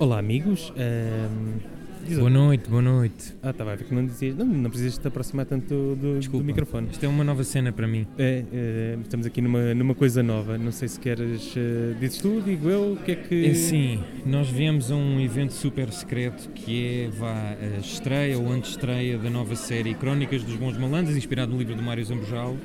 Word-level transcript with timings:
Olá, 0.00 0.18
amigos. 0.18 0.72
Diz- 2.08 2.18
Boa 2.18 2.30
noite, 2.30 2.68
boa 2.70 2.80
noite. 2.80 3.36
Ah, 3.42 3.50
estava 3.50 3.72
a 3.72 3.76
ver 3.76 3.84
que 3.84 3.94
não 3.94 4.04
dizias. 4.06 4.34
Não, 4.34 4.46
não 4.46 4.70
precisas 4.70 4.96
te 4.96 5.06
aproximar 5.06 5.44
tanto 5.44 5.68
do, 5.68 5.94
do- 5.94 6.12
do 6.14 6.18
Desculpa. 6.18 6.44
microfone. 6.46 6.88
Isto 6.90 7.04
é 7.04 7.08
uma 7.08 7.22
nova 7.22 7.44
cena 7.44 7.70
para 7.70 7.86
mim. 7.86 8.06
É, 8.18 8.42
é, 8.50 8.98
estamos 9.02 9.26
aqui 9.26 9.42
numa, 9.42 9.74
numa 9.74 9.94
coisa 9.94 10.22
nova. 10.22 10.56
Não 10.56 10.72
sei 10.72 10.88
se 10.88 10.98
queres. 10.98 11.54
eh, 11.56 11.94
dizes 12.00 12.18
tu, 12.18 12.40
digo 12.40 12.68
eu, 12.70 12.94
o 12.94 12.96
que 12.96 13.12
é 13.12 13.14
que. 13.16 13.46
É 13.46 13.54
sim, 13.54 14.02
nós 14.24 14.48
viemos 14.48 14.90
a 14.90 14.94
um 14.96 15.20
evento 15.20 15.52
super 15.52 15.92
secreto 15.92 16.48
que 16.54 17.04
é 17.04 17.08
vá, 17.10 17.54
a 17.76 17.78
estreia 17.80 18.38
ou 18.38 18.50
antestreia 18.50 19.18
da 19.18 19.28
nova 19.28 19.54
série 19.54 19.92
Crónicas 19.94 20.42
dos 20.42 20.56
Bons 20.56 20.78
Malandros, 20.78 21.14
inspirado 21.16 21.52
no 21.52 21.58
livro 21.58 21.74
do 21.76 21.82
Mário 21.82 22.02
Zambojal. 22.04 22.56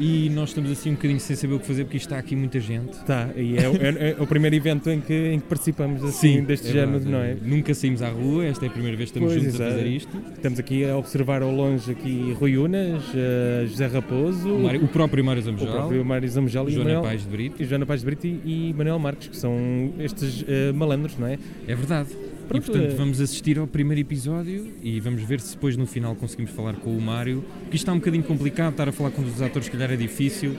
E 0.00 0.30
nós 0.30 0.48
estamos 0.50 0.70
assim 0.70 0.90
um 0.90 0.94
bocadinho 0.94 1.20
sem 1.20 1.36
saber 1.36 1.54
o 1.54 1.60
que 1.60 1.66
fazer 1.66 1.84
porque 1.84 1.96
isto 1.96 2.06
está 2.06 2.18
aqui 2.18 2.34
muita 2.34 2.58
gente. 2.58 2.96
Tá, 3.04 3.28
e 3.36 3.56
é, 3.56 3.68
o- 3.68 3.76
é- 3.76 4.10
é 4.18 4.22
o 4.22 4.26
primeiro 4.26 4.56
evento 4.56 4.90
em 4.90 5.00
que, 5.00 5.12
em 5.14 5.38
que 5.40 5.46
participamos 5.46 6.02
assim, 6.04 6.42
deste 6.42 6.68
é 6.68 6.72
género, 6.72 6.98
verdade. 6.98 7.10
não 7.10 7.18
é? 7.20 7.36
Nunca 7.42 7.72
saímos 7.74 8.02
à 8.02 8.08
rua, 8.08 8.44
esta 8.46 8.64
é 8.64 8.68
a 8.68 8.70
primeira 8.72 8.96
vez 8.96 9.10
que 9.10 9.18
estamos 9.18 9.32
Pois, 9.34 9.44
juntos 9.44 9.60
a 9.60 9.70
fazer 9.70 9.86
isto. 9.86 10.10
Estamos 10.34 10.58
aqui 10.58 10.84
a 10.84 10.96
observar 10.96 11.42
ao 11.42 11.52
longe 11.52 11.90
aqui 11.90 12.34
Rui 12.38 12.56
Unas, 12.56 13.02
eh, 13.14 13.66
José 13.68 13.86
Raposo, 13.86 14.48
O, 14.48 14.62
Mário- 14.64 14.84
o 14.84 14.88
próprio 14.88 15.24
Mário 15.24 15.40
o 15.40 15.44
Zambojal, 15.44 15.72
próprio 15.76 16.04
Mário 16.04 16.28
Zamujal 16.28 16.68
e 16.68 16.72
Joana 16.72 16.90
Manuel, 16.94 17.02
Paz 17.10 17.22
de 17.22 17.28
Brito. 17.28 17.62
e 17.62 17.64
Joana 17.64 17.86
Paz 17.86 18.00
de 18.00 18.06
Brito 18.06 18.26
e, 18.26 18.40
e 18.70 18.74
Manuel 18.76 18.98
Marques, 18.98 19.28
que 19.28 19.36
são 19.36 19.92
estes 19.98 20.44
eh, 20.48 20.72
malandros, 20.72 21.16
não 21.18 21.26
é? 21.26 21.38
É 21.68 21.74
verdade. 21.74 22.08
E 22.44 22.48
Pronto, 22.48 22.66
portanto 22.66 22.92
é- 22.92 22.94
vamos 22.94 23.20
assistir 23.20 23.58
ao 23.58 23.66
primeiro 23.66 24.00
episódio 24.00 24.66
e 24.82 25.00
vamos 25.00 25.22
ver 25.22 25.40
se 25.40 25.54
depois 25.54 25.76
no 25.76 25.86
final 25.86 26.14
conseguimos 26.14 26.50
falar 26.52 26.74
com 26.74 26.94
o 26.96 27.00
Mário, 27.00 27.42
que 27.70 27.76
isto 27.76 27.84
está 27.84 27.92
um 27.92 27.96
bocadinho 27.98 28.22
complicado, 28.24 28.72
estar 28.72 28.88
a 28.88 28.92
falar 28.92 29.10
com 29.10 29.22
um 29.22 29.24
dos 29.24 29.40
atores 29.40 29.66
se 29.66 29.70
calhar 29.70 29.90
é 29.90 29.96
difícil, 29.96 30.54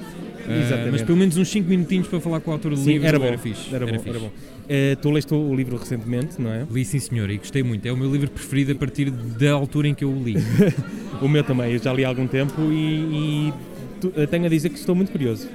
Exatamente. 0.50 0.92
mas 0.92 1.02
pelo 1.04 1.18
menos 1.18 1.38
uns 1.38 1.48
5 1.50 1.70
minutinhos 1.70 2.08
para 2.08 2.20
falar 2.20 2.40
com 2.40 2.50
o 2.52 2.54
autor 2.54 2.74
do 2.76 2.84
livro 2.84 3.08
era 3.08 3.20
bom, 3.20 3.26
era 3.26 3.38
fixe. 3.38 3.74
Era 3.76 3.86
bom, 3.86 3.94
fixe. 3.94 4.10
era 4.10 4.20
bom. 4.20 4.32
Eh, 4.68 4.96
tu 5.02 5.12
leste 5.12 5.34
o 5.34 5.54
livro 5.54 5.78
recentemente, 5.78 6.42
não 6.42 6.52
é? 6.52 6.66
Li 6.72 6.84
sim 6.86 6.98
senhor 7.00 7.30
e 7.30 7.38
gostei 7.38 7.62
muito, 7.64 7.86
é 7.86 7.92
o 7.92 7.98
meu 7.98 8.12
livro 8.12 8.30
preferido 8.32 8.72
a 8.72 8.76
partir 8.76 9.12
da 9.12 9.52
altura 9.52 9.90
em 9.90 9.94
que 9.94 10.04
eu 10.04 10.10
o 10.10 10.24
li. 10.24 10.36
O 11.22 11.28
meu 11.30 11.44
também, 11.44 11.72
eu 11.72 11.80
já 11.80 11.94
li 11.94 12.04
há 12.04 12.08
algum 12.10 12.28
tempo 12.28 12.54
e, 12.72 12.74
e 13.50 13.54
tu- 14.02 14.12
eh, 14.18 14.26
tenho 14.26 14.46
a 14.46 14.50
dizer 14.50 14.70
que 14.70 14.78
estou 14.80 14.94
muito 14.96 15.12
curioso. 15.12 15.48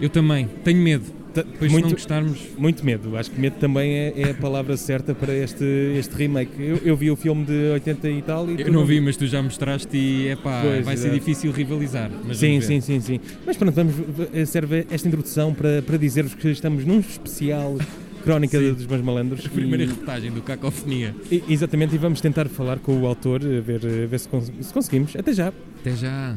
Eu 0.00 0.08
também, 0.08 0.48
tenho 0.64 0.78
medo, 0.80 1.04
depois 1.34 1.70
muito, 1.70 1.84
se 1.84 1.90
não 1.90 1.90
gostarmos... 1.90 2.38
muito 2.58 2.84
medo, 2.84 3.16
acho 3.16 3.30
que 3.30 3.38
medo 3.40 3.56
também 3.60 3.92
é, 3.92 4.12
é 4.16 4.30
a 4.30 4.34
palavra 4.34 4.76
certa 4.76 5.14
para 5.14 5.32
este, 5.34 5.62
este 5.96 6.14
remake. 6.16 6.50
Eu, 6.58 6.76
eu 6.84 6.96
vi 6.96 7.10
o 7.10 7.16
filme 7.16 7.44
de 7.44 7.70
80 7.72 8.08
e 8.08 8.22
tal 8.22 8.50
e 8.50 8.60
Eu 8.62 8.72
não 8.72 8.84
vi, 8.86 9.00
mas 9.00 9.16
tu 9.16 9.26
já 9.26 9.42
mostraste 9.42 9.94
e 9.96 10.28
é 10.28 10.36
pá, 10.36 10.62
Pois, 10.62 10.84
vai 10.84 10.96
ser 10.96 11.08
exato. 11.08 11.18
difícil 11.20 11.52
rivalizar. 11.52 12.10
Mas 12.26 12.38
Sim, 12.38 12.60
sim, 12.60 12.80
sim, 12.80 13.00
sim. 13.00 13.20
Mas 13.46 13.56
pronto, 13.56 13.74
vamos, 13.74 13.94
eh, 14.32 14.44
serve 14.46 14.86
esta 14.90 15.06
introdução 15.06 15.52
para, 15.54 15.82
para 15.82 15.96
dizer-vos 15.98 16.34
que 16.34 16.48
estamos 16.48 16.84
num 16.84 16.98
especial 17.00 17.76
Crónica 18.24 18.58
Sim. 18.58 18.72
dos 18.74 18.86
Meus 18.86 19.02
Malandros. 19.02 19.46
A 19.46 19.48
primeira 19.50 19.84
e- 19.84 19.86
reportagem 19.86 20.30
do 20.30 20.42
Cacofonia. 20.42 21.14
e- 21.30 21.42
exatamente, 21.48 21.94
e 21.94 21.98
vamos 21.98 22.20
tentar 22.20 22.48
falar 22.48 22.78
com 22.78 22.98
o 23.00 23.06
autor, 23.06 23.40
ver, 23.40 23.84
eh, 23.84 24.06
ver 24.06 24.18
se, 24.18 24.28
cons- 24.28 24.50
se 24.60 24.72
conseguimos. 24.72 25.14
Até 25.14 25.32
já. 25.32 25.48
Até 25.80 25.92
já. 25.92 26.36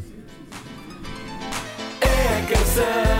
É 2.01 3.12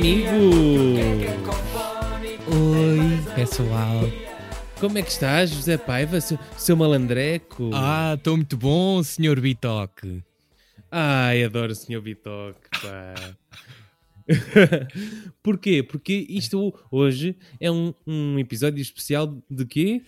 amigo. 0.00 0.32
Oi, 2.48 3.34
pessoal. 3.34 4.00
Como 4.80 4.96
é 4.96 5.02
que 5.02 5.10
estás, 5.10 5.50
José 5.50 5.76
Paiva, 5.76 6.18
seu, 6.22 6.38
seu 6.56 6.74
malandreco? 6.74 7.70
Ah, 7.74 8.14
estou 8.16 8.36
muito 8.36 8.56
bom, 8.56 9.02
senhor 9.02 9.38
Bitoque. 9.38 10.24
Ai, 10.90 11.44
adoro 11.44 11.72
o 11.72 11.74
Sr. 11.74 12.00
Bitoque, 12.00 12.68
pá. 12.80 13.14
Porquê? 15.42 15.82
Porque 15.82 16.26
isto 16.30 16.74
hoje 16.90 17.36
é 17.60 17.70
um, 17.70 17.92
um 18.06 18.38
episódio 18.38 18.80
especial 18.80 19.38
de 19.50 19.66
quê? 19.66 20.02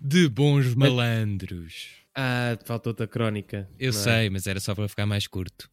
De 0.00 0.26
bons 0.26 0.74
malandros. 0.74 2.02
Ah, 2.14 2.56
faltou-te 2.64 3.02
a 3.02 3.06
crónica. 3.06 3.68
Eu 3.78 3.90
é? 3.90 3.92
sei, 3.92 4.30
mas 4.30 4.46
era 4.46 4.58
só 4.58 4.74
para 4.74 4.88
ficar 4.88 5.04
mais 5.04 5.26
curto. 5.26 5.70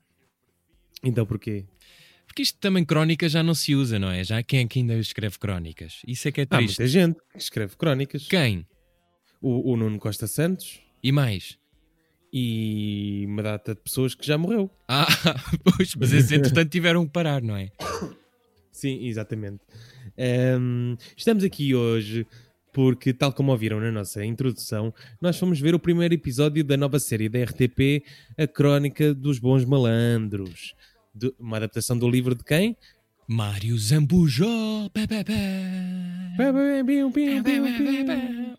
Então 1.04 1.26
porquê? 1.26 1.66
Porque 2.31 2.44
isto 2.44 2.58
também 2.59 2.86
crónica 2.86 3.28
já 3.28 3.44
não 3.44 3.53
se 3.53 3.75
usa, 3.75 4.00
não 4.00 4.09
é? 4.09 4.24
Já 4.24 4.42
quem 4.42 4.62
é 4.62 4.66
que 4.66 4.80
ainda 4.80 4.96
escreve 4.96 5.38
crónicas? 5.38 6.02
Isso 6.08 6.30
é 6.30 6.31
que 6.31 6.40
é 6.40 6.44
Há 6.50 6.58
triste. 6.58 6.80
muita 6.80 6.88
gente 6.88 7.19
que 7.34 7.38
escreve 7.38 7.75
crónicas. 7.75 8.25
Quem? 8.25 8.66
O, 9.42 9.74
o 9.74 9.75
Nuno 9.75 10.00
Costa 10.00 10.28
Santos 10.28 10.80
E 11.03 11.12
mais? 11.12 11.58
e 12.31 13.25
uma 13.28 13.44
data 13.44 13.75
de 13.75 13.81
pessoas 13.81 14.16
que 14.16 14.25
já 14.25 14.38
morreu. 14.38 14.72
Ah, 14.88 15.06
pois, 15.75 15.94
mas 15.96 16.14
esses 16.14 16.31
entretanto 16.31 16.69
tiveram 16.69 17.06
que 17.06 17.12
parar, 17.12 17.42
não 17.42 17.58
é? 17.58 17.69
Sim, 18.72 19.06
exatamente. 19.06 19.59
Ahm, 20.18 20.96
estamos 21.18 21.44
aqui 21.44 21.75
hoje 21.75 22.25
porque, 22.72 23.12
tal 23.13 23.34
como 23.34 23.52
ouviram 23.52 23.81
na 23.81 23.92
nossa 23.92 24.24
introdução, 24.24 24.94
nós 25.22 25.38
fomos 25.38 25.59
ver 25.59 25.75
o 25.75 25.80
primeiro 25.80 26.13
episódio 26.13 26.63
da 26.63 26.78
nova 26.78 26.98
série 26.98 27.28
da 27.28 27.44
RTP, 27.44 28.06
A 28.38 28.48
Crónica 28.48 29.13
dos 29.13 29.38
Bons 29.38 29.66
Malandros. 29.66 30.74
De- 31.14 31.34
uma 31.40 31.58
adaptação 31.58 31.98
do 31.98 32.10
livro 32.10 32.36
de 32.36 32.44
quem? 32.44 32.76
Mário 33.28 33.78
Zambujó. 33.78 34.90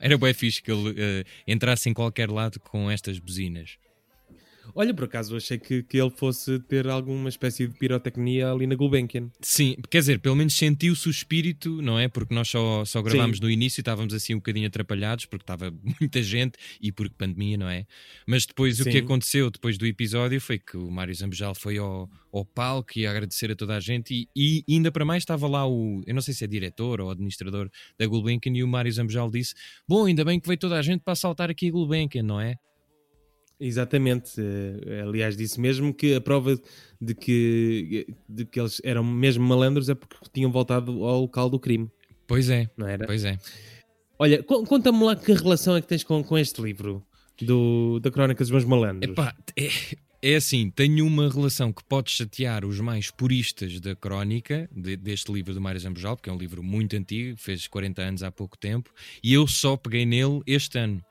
Era 0.00 0.16
bem 0.18 0.32
fixe 0.34 0.62
que 0.62 0.70
ele 0.70 0.94
eh, 0.96 1.24
entrasse 1.46 1.88
em 1.88 1.94
qualquer 1.94 2.30
lado 2.30 2.58
com 2.60 2.90
estas 2.90 3.18
buzinas. 3.18 3.76
Olha, 4.74 4.94
por 4.94 5.04
acaso 5.04 5.36
achei 5.36 5.58
que, 5.58 5.82
que 5.82 5.98
ele 6.00 6.10
fosse 6.10 6.58
ter 6.60 6.88
alguma 6.88 7.28
espécie 7.28 7.66
de 7.66 7.74
pirotecnia 7.74 8.50
ali 8.50 8.66
na 8.66 8.74
Gulbenkian. 8.74 9.30
Sim, 9.40 9.76
quer 9.90 9.98
dizer, 9.98 10.18
pelo 10.20 10.34
menos 10.34 10.54
sentiu-se 10.54 11.08
o 11.08 11.10
espírito, 11.10 11.82
não 11.82 11.98
é? 11.98 12.08
Porque 12.08 12.34
nós 12.34 12.48
só, 12.48 12.84
só 12.84 13.02
gravámos 13.02 13.38
no 13.38 13.50
início 13.50 13.80
e 13.80 13.82
estávamos 13.82 14.14
assim 14.14 14.34
um 14.34 14.38
bocadinho 14.38 14.66
atrapalhados 14.66 15.26
porque 15.26 15.42
estava 15.42 15.72
muita 16.00 16.22
gente 16.22 16.58
e 16.80 16.90
porque 16.90 17.14
pandemia, 17.16 17.56
não 17.56 17.68
é? 17.68 17.86
Mas 18.26 18.46
depois 18.46 18.80
o 18.80 18.84
Sim. 18.84 18.90
que 18.90 18.98
aconteceu 18.98 19.50
depois 19.50 19.76
do 19.76 19.86
episódio 19.86 20.40
foi 20.40 20.58
que 20.58 20.76
o 20.76 20.90
Mário 20.90 21.14
Zambojal 21.14 21.54
foi 21.54 21.78
ao, 21.78 22.08
ao 22.32 22.44
palco 22.44 22.92
e 22.96 23.06
a 23.06 23.10
agradecer 23.10 23.50
a 23.50 23.56
toda 23.56 23.76
a 23.76 23.80
gente 23.80 24.28
e, 24.34 24.64
e 24.68 24.74
ainda 24.74 24.90
para 24.90 25.04
mais 25.04 25.22
estava 25.22 25.46
lá 25.46 25.68
o, 25.68 26.02
eu 26.06 26.14
não 26.14 26.22
sei 26.22 26.32
se 26.32 26.44
é 26.44 26.46
diretor 26.46 27.00
ou 27.00 27.10
administrador 27.10 27.70
da 27.98 28.06
Gulbenkian 28.06 28.52
e 28.54 28.64
o 28.64 28.68
Mário 28.68 28.90
Zambojal 28.90 29.30
disse, 29.30 29.54
bom, 29.86 30.06
ainda 30.06 30.24
bem 30.24 30.40
que 30.40 30.46
veio 30.46 30.58
toda 30.58 30.78
a 30.78 30.82
gente 30.82 31.00
para 31.00 31.12
assaltar 31.12 31.50
aqui 31.50 31.68
a 31.68 31.70
Gulbenkian, 31.70 32.22
não 32.22 32.40
é? 32.40 32.56
Exatamente. 33.64 34.32
eh, 34.40 35.00
aliás, 35.02 35.36
disse 35.36 35.60
mesmo 35.60 35.94
que 35.94 36.14
a 36.14 36.20
prova 36.20 36.58
de 37.00 37.14
que, 37.14 38.06
de 38.28 38.44
que 38.44 38.58
eles 38.60 38.80
eram 38.84 39.04
mesmo 39.04 39.44
malandros 39.46 39.88
é 39.88 39.94
porque 39.94 40.16
tinham 40.32 40.50
voltado 40.50 41.04
ao 41.04 41.20
local 41.22 41.48
do 41.48 41.58
crime, 41.58 41.90
Pois 42.26 42.48
é, 42.50 42.68
não 42.76 42.86
era? 42.88 43.06
pois 43.06 43.24
é. 43.24 43.38
Olha, 44.18 44.42
co- 44.42 44.64
conta-me 44.64 45.02
lá 45.04 45.16
que 45.16 45.32
relação 45.32 45.76
é 45.76 45.80
que 45.80 45.86
tens 45.88 46.04
com, 46.04 46.22
com 46.22 46.38
este 46.38 46.60
livro 46.62 47.04
do, 47.40 47.98
da 48.00 48.10
Crónica 48.10 48.42
dos 48.42 48.50
Bons 48.50 48.64
Malandros. 48.64 49.10
Epá, 49.12 49.34
é, 49.56 49.68
é 50.22 50.36
assim, 50.36 50.70
tenho 50.70 51.04
uma 51.04 51.28
relação 51.28 51.72
que 51.72 51.82
pode 51.84 52.10
chatear 52.10 52.64
os 52.64 52.78
mais 52.78 53.10
puristas 53.10 53.80
da 53.80 53.96
crónica 53.96 54.68
de- 54.74 54.96
deste 54.96 55.32
livro 55.32 55.52
do 55.52 55.60
Mário 55.60 55.80
Zambojal, 55.80 56.16
porque 56.16 56.30
é 56.30 56.32
um 56.32 56.38
livro 56.38 56.62
muito 56.62 56.94
antigo, 56.96 57.36
fez 57.36 57.66
40 57.66 58.00
anos 58.02 58.22
há 58.22 58.30
pouco 58.30 58.56
tempo, 58.56 58.90
e 59.22 59.32
eu 59.34 59.46
só 59.48 59.76
peguei 59.76 60.06
nele 60.06 60.40
este 60.46 60.78
ano. 60.78 61.02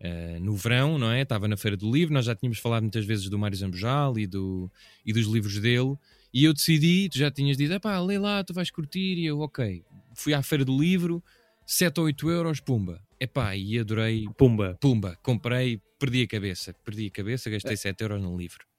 Uh, 0.00 0.40
no 0.40 0.56
verão, 0.56 0.98
não 0.98 1.10
é? 1.10 1.20
Estava 1.20 1.46
na 1.46 1.58
Feira 1.58 1.76
do 1.76 1.90
Livro, 1.90 2.14
nós 2.14 2.24
já 2.24 2.34
tínhamos 2.34 2.58
falado 2.58 2.82
muitas 2.82 3.04
vezes 3.04 3.28
do 3.28 3.38
Mário 3.38 3.56
Zambojal 3.56 4.18
e, 4.18 4.26
do, 4.26 4.70
e 5.04 5.12
dos 5.12 5.26
livros 5.26 5.58
dele, 5.58 5.94
e 6.32 6.44
eu 6.44 6.54
decidi, 6.54 7.08
tu 7.10 7.18
já 7.18 7.30
tinhas 7.30 7.56
dito, 7.56 7.78
pá, 7.80 8.00
lê 8.00 8.18
lá, 8.18 8.42
tu 8.42 8.54
vais 8.54 8.70
curtir, 8.70 9.18
e 9.18 9.26
eu, 9.26 9.40
ok. 9.40 9.84
Fui 10.14 10.32
à 10.32 10.42
Feira 10.42 10.64
do 10.64 10.76
Livro, 10.78 11.22
7 11.66 12.00
ou 12.00 12.06
8 12.06 12.30
euros, 12.30 12.60
pumba. 12.60 13.02
Epá, 13.20 13.54
e 13.54 13.78
adorei 13.78 14.26
Pumba. 14.38 14.78
Pumba, 14.80 15.18
comprei, 15.22 15.78
perdi 15.98 16.22
a 16.22 16.26
cabeça. 16.26 16.74
Perdi 16.84 17.06
a 17.08 17.10
cabeça, 17.10 17.50
gastei 17.50 17.76
7 17.76 18.00
euros 18.00 18.22
num 18.22 18.36
livro. 18.36 18.69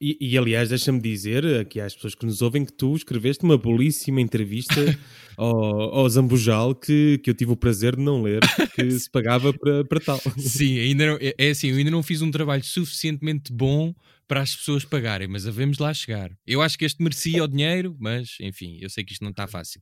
E, 0.00 0.16
e, 0.20 0.38
aliás, 0.38 0.68
deixa-me 0.68 1.00
dizer 1.00 1.44
aqui 1.60 1.80
às 1.80 1.92
pessoas 1.92 2.14
que 2.14 2.24
nos 2.24 2.40
ouvem 2.40 2.64
que 2.64 2.72
tu 2.72 2.94
escreveste 2.94 3.42
uma 3.42 3.58
belíssima 3.58 4.20
entrevista 4.20 4.74
ao, 5.36 5.96
ao 5.96 6.08
Zambujal 6.08 6.72
que, 6.72 7.18
que 7.18 7.28
eu 7.28 7.34
tive 7.34 7.50
o 7.50 7.56
prazer 7.56 7.96
de 7.96 8.02
não 8.02 8.22
ler, 8.22 8.40
que 8.76 8.88
se 8.92 9.10
pagava 9.10 9.52
para, 9.52 9.84
para 9.84 9.98
tal. 9.98 10.20
Sim, 10.38 10.78
ainda 10.78 11.06
não, 11.06 11.18
é 11.20 11.34
é 11.36 11.50
assim, 11.50 11.70
eu 11.70 11.76
ainda 11.76 11.90
não 11.90 12.02
fiz 12.02 12.22
um 12.22 12.30
trabalho 12.30 12.62
suficientemente 12.62 13.52
bom 13.52 13.92
para 14.28 14.42
as 14.42 14.54
pessoas 14.54 14.84
pagarem, 14.84 15.26
mas 15.26 15.46
havemos 15.48 15.78
lá 15.78 15.92
chegar. 15.92 16.30
Eu 16.46 16.62
acho 16.62 16.78
que 16.78 16.84
este 16.84 17.02
merecia 17.02 17.42
o 17.42 17.48
dinheiro, 17.48 17.96
mas 17.98 18.36
enfim, 18.40 18.78
eu 18.80 18.90
sei 18.90 19.02
que 19.02 19.12
isto 19.12 19.22
não 19.22 19.30
está 19.30 19.48
fácil. 19.48 19.80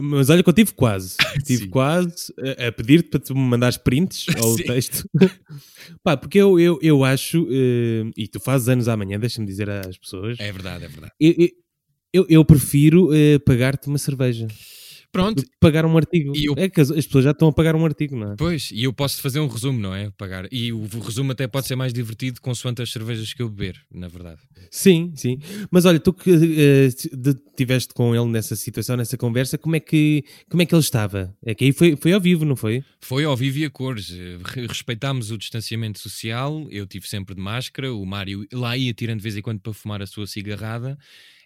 Mas 0.00 0.30
olha 0.30 0.42
que 0.42 0.48
eu 0.48 0.52
tive 0.54 0.72
quase. 0.72 1.16
Tive 1.44 1.66
quase 1.68 2.32
a, 2.58 2.68
a 2.68 2.72
pedir-te 2.72 3.08
para 3.10 3.20
tu 3.20 3.34
me 3.34 3.40
mandares 3.42 3.76
prints 3.76 4.26
ao 4.38 4.56
Sim. 4.56 4.62
texto. 4.64 5.08
Pá, 6.02 6.16
porque 6.16 6.38
eu, 6.38 6.58
eu, 6.60 6.78
eu 6.80 7.04
acho, 7.04 7.46
eh, 7.50 8.10
e 8.16 8.28
tu 8.28 8.38
fazes 8.40 8.68
anos 8.68 8.88
amanhã, 8.88 9.18
deixa-me 9.18 9.46
dizer 9.46 9.68
às 9.68 9.98
pessoas, 9.98 10.38
É 10.38 10.50
verdade, 10.52 10.84
é 10.84 10.88
verdade. 10.88 11.12
eu, 11.20 11.34
eu, 12.12 12.26
eu- 12.28 12.44
prefiro 12.44 13.12
eh, 13.12 13.38
pagar-te 13.40 13.88
uma 13.88 13.98
cerveja. 13.98 14.46
Pronto. 15.14 15.42
pagar 15.60 15.86
um 15.86 15.96
artigo. 15.96 16.32
Eu- 16.36 16.54
É 16.58 16.68
que 16.68 16.80
as, 16.80 16.90
as 16.90 17.06
pessoas 17.06 17.24
já 17.24 17.30
estão 17.30 17.48
a 17.48 17.52
pagar 17.52 17.74
um 17.74 17.84
artigo, 17.84 18.14
não 18.16 18.32
é? 18.32 18.36
Pois, 18.36 18.70
e 18.72 18.84
eu 18.84 18.92
posso 18.92 19.22
fazer 19.22 19.40
um 19.40 19.46
resumo, 19.46 19.78
não 19.80 19.94
é? 19.94 20.10
Pagar. 20.10 20.46
E 20.52 20.72
o 20.72 20.86
resumo 21.00 21.32
até 21.32 21.46
pode 21.46 21.66
ser 21.66 21.76
mais 21.76 21.92
divertido 21.92 22.40
consoante 22.40 22.82
as 22.82 22.90
cervejas 22.90 23.32
que 23.32 23.40
eu 23.40 23.48
beber, 23.48 23.80
na 23.92 24.08
verdade. 24.08 24.40
Sim, 24.70 25.12
sim. 25.16 25.38
Mas 25.70 25.84
olha, 25.84 25.98
tu 26.00 26.12
que 26.12 26.36
de- 26.36 27.34
tiveste 27.56 27.94
com 27.94 28.14
ele 28.14 28.26
nessa 28.26 28.56
situação, 28.56 28.96
nessa 28.96 29.16
conversa, 29.16 29.56
como 29.56 29.76
é 29.76 29.80
que, 29.80 30.24
como 30.50 30.62
é 30.62 30.66
que 30.66 30.74
ele 30.74 30.80
estava? 30.82 31.32
É 31.46 31.54
que 31.54 31.64
aí 31.64 31.72
foi, 31.72 31.94
foi 31.96 32.12
ao 32.12 32.20
vivo, 32.20 32.44
não 32.44 32.56
foi? 32.56 32.82
Foi 33.00 33.24
ao 33.24 33.36
vivo 33.36 33.58
e 33.58 33.64
a 33.64 33.70
cores. 33.70 34.10
Re- 34.10 34.66
Respeitámos 34.66 35.30
o 35.30 35.38
distanciamento 35.38 35.98
social. 36.00 36.66
Eu 36.70 36.86
tive 36.86 37.06
sempre 37.08 37.34
de 37.34 37.40
máscara. 37.40 37.94
O 37.94 38.04
Mário 38.04 38.44
lá 38.52 38.76
ia 38.76 38.92
tirando 38.92 39.18
de 39.18 39.22
vez 39.22 39.36
em 39.36 39.42
quando 39.42 39.60
para 39.60 39.72
fumar 39.72 40.02
a 40.02 40.06
sua 40.06 40.26
cigarrada. 40.26 40.98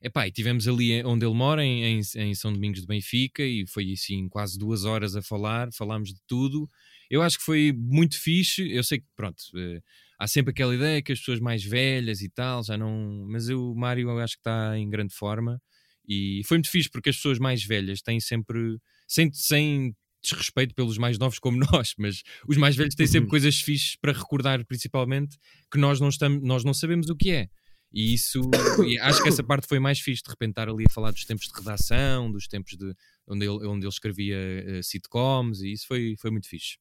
Epá, 0.02 0.26
e 0.28 0.32
tivemos 0.32 0.68
ali 0.68 1.02
onde 1.04 1.26
ele 1.26 1.34
mora, 1.34 1.64
em, 1.64 1.84
em- 1.98 2.00
em 2.16 2.34
São 2.34 2.52
Domingos 2.52 2.80
de 2.80 2.86
Benfica, 2.86 3.42
e 3.44 3.66
foi 3.66 3.92
assim 3.92 4.28
quase 4.28 4.58
duas 4.58 4.84
horas 4.84 5.16
a 5.16 5.22
falar. 5.22 5.68
Falámos 5.72 6.10
de 6.12 6.20
tudo. 6.26 6.68
Eu 7.10 7.22
acho 7.22 7.38
que 7.38 7.44
foi 7.44 7.72
muito 7.76 8.20
fixe. 8.20 8.70
Eu 8.70 8.84
sei 8.84 9.00
que, 9.00 9.06
pronto, 9.16 9.42
eh, 9.56 9.80
há 10.18 10.26
sempre 10.28 10.50
aquela 10.52 10.74
ideia 10.74 11.02
que 11.02 11.12
as 11.12 11.18
pessoas 11.18 11.40
mais 11.40 11.64
velhas 11.64 12.20
e 12.22 12.28
tal 12.28 12.62
já 12.62 12.76
não. 12.76 13.26
Mas 13.28 13.48
eu, 13.48 13.72
o 13.72 13.74
Mário, 13.76 14.08
eu 14.10 14.18
acho 14.20 14.34
que 14.34 14.40
está 14.40 14.78
em 14.78 14.88
grande 14.88 15.14
forma. 15.14 15.60
E 16.06 16.42
foi 16.46 16.56
muito 16.58 16.70
fixe 16.70 16.88
porque 16.90 17.10
as 17.10 17.16
pessoas 17.16 17.38
mais 17.38 17.62
velhas 17.64 18.00
têm 18.02 18.20
sempre. 18.20 18.78
Sem, 19.06 19.32
sem 19.32 19.94
desrespeito 20.22 20.74
pelos 20.74 20.98
mais 20.98 21.16
novos 21.18 21.38
como 21.38 21.58
nós, 21.72 21.94
mas 21.96 22.22
os 22.48 22.56
mais 22.56 22.74
velhos 22.76 22.94
têm 22.96 23.06
sempre 23.06 23.26
Uhum. 23.26 23.30
coisas 23.30 23.60
fixes 23.60 23.94
para 23.96 24.12
recordar, 24.12 24.64
principalmente, 24.66 25.36
que 25.70 25.78
nós 25.78 26.00
não, 26.00 26.08
estamos, 26.08 26.42
nós 26.42 26.64
não 26.64 26.74
sabemos 26.74 27.08
o 27.08 27.14
que 27.16 27.30
é. 27.30 27.48
E 27.93 28.12
isso, 28.14 28.40
e 28.87 28.99
acho 28.99 29.23
que 29.23 29.29
essa 29.29 29.43
parte 29.43 29.67
foi 29.67 29.79
mais 29.79 29.99
fixe, 29.99 30.23
de 30.23 30.29
repente 30.31 30.50
estar 30.50 30.69
ali 30.69 30.85
a 30.88 30.93
falar 30.93 31.11
dos 31.11 31.25
tempos 31.25 31.46
de 31.49 31.55
redação, 31.58 32.31
dos 32.31 32.46
tempos 32.46 32.76
de 32.76 32.94
onde 33.26 33.46
ele, 33.46 33.67
onde 33.67 33.85
ele 33.85 33.88
escrevia 33.93 34.37
eh, 34.37 34.81
sitcoms, 34.82 35.62
e 35.62 35.73
isso 35.73 35.87
foi, 35.87 36.14
foi 36.19 36.31
muito 36.31 36.49
fixe. 36.49 36.76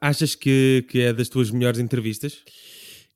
Achas 0.00 0.34
que, 0.34 0.84
que 0.88 1.00
é 1.00 1.12
das 1.12 1.28
tuas 1.28 1.50
melhores 1.50 1.78
entrevistas? 1.80 2.44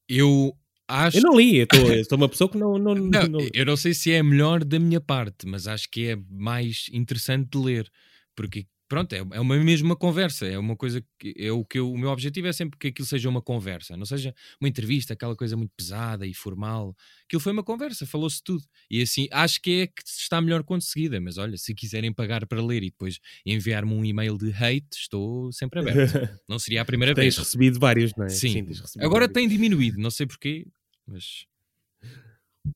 Eu 0.08 0.56
acho 0.88 1.18
Eu 1.18 1.22
não 1.22 1.36
li, 1.36 1.58
eu 1.58 2.04
sou 2.08 2.16
uma 2.16 2.28
pessoa 2.28 2.48
que 2.50 2.56
não. 2.56 2.78
não, 2.78 2.94
Não, 2.94 3.28
não- 3.28 3.48
eu 3.52 3.66
não 3.66 3.76
sei 3.76 3.92
se 3.92 4.10
é 4.12 4.20
a 4.20 4.24
melhor 4.24 4.64
da 4.64 4.78
minha 4.78 5.00
parte, 5.00 5.46
mas 5.46 5.66
acho 5.68 5.90
que 5.90 6.06
é 6.08 6.16
mais 6.30 6.86
interessante 6.92 7.50
de 7.50 7.58
ler, 7.58 7.90
porque 8.34 8.66
pronto, 8.94 9.12
é, 9.12 9.18
é 9.18 9.40
uma 9.40 9.56
mesma 9.58 9.96
conversa, 9.96 10.46
é 10.46 10.56
uma 10.56 10.76
coisa 10.76 11.04
que 11.18 11.34
é 11.36 11.50
o 11.50 11.64
que 11.64 11.78
eu- 11.80 11.90
o 11.92 11.98
meu 11.98 12.10
objetivo 12.10 12.46
é 12.46 12.52
sempre 12.52 12.78
que 12.78 12.86
aquilo 12.88 13.06
seja 13.06 13.28
uma 13.28 13.42
conversa, 13.42 13.96
não 13.96 14.06
seja 14.06 14.32
uma 14.60 14.68
entrevista, 14.68 15.14
aquela 15.14 15.34
coisa 15.34 15.56
muito 15.56 15.72
pesada 15.76 16.24
e 16.26 16.32
formal. 16.32 16.94
Aquilo 17.24 17.40
foi 17.40 17.52
uma 17.52 17.64
conversa, 17.64 18.06
falou-se 18.06 18.40
tudo. 18.42 18.62
E 18.88 19.02
assim, 19.02 19.26
acho 19.32 19.60
que 19.60 19.80
é 19.82 19.86
que 19.88 20.02
está 20.06 20.40
melhor 20.40 20.62
conseguida, 20.62 21.20
mas 21.20 21.38
olha, 21.38 21.56
se 21.56 21.74
quiserem 21.74 22.12
pagar 22.12 22.46
para 22.46 22.64
ler 22.64 22.82
e 22.84 22.90
depois 22.90 23.18
enviar-me 23.44 23.92
um 23.92 24.04
e-mail 24.04 24.38
de 24.38 24.50
hate, 24.52 24.86
estou 24.96 25.50
sempre 25.52 25.80
aberto. 25.80 25.94
Não 26.48 26.58
seria 26.58 26.82
a 26.82 26.84
primeira 26.84 27.14
Tens 27.14 27.34
vez. 27.34 27.38
recebido 27.38 27.80
vários, 27.80 28.12
não 28.16 28.26
é? 28.26 28.28
Sim. 28.28 28.64
tens 28.64 28.78
recebido 28.80 29.04
Agora 29.04 29.26
vários. 29.26 29.32
tem 29.34 29.48
diminuído, 29.48 29.98
não 29.98 30.10
sei 30.10 30.26
porquê, 30.26 30.66
mas 31.06 31.46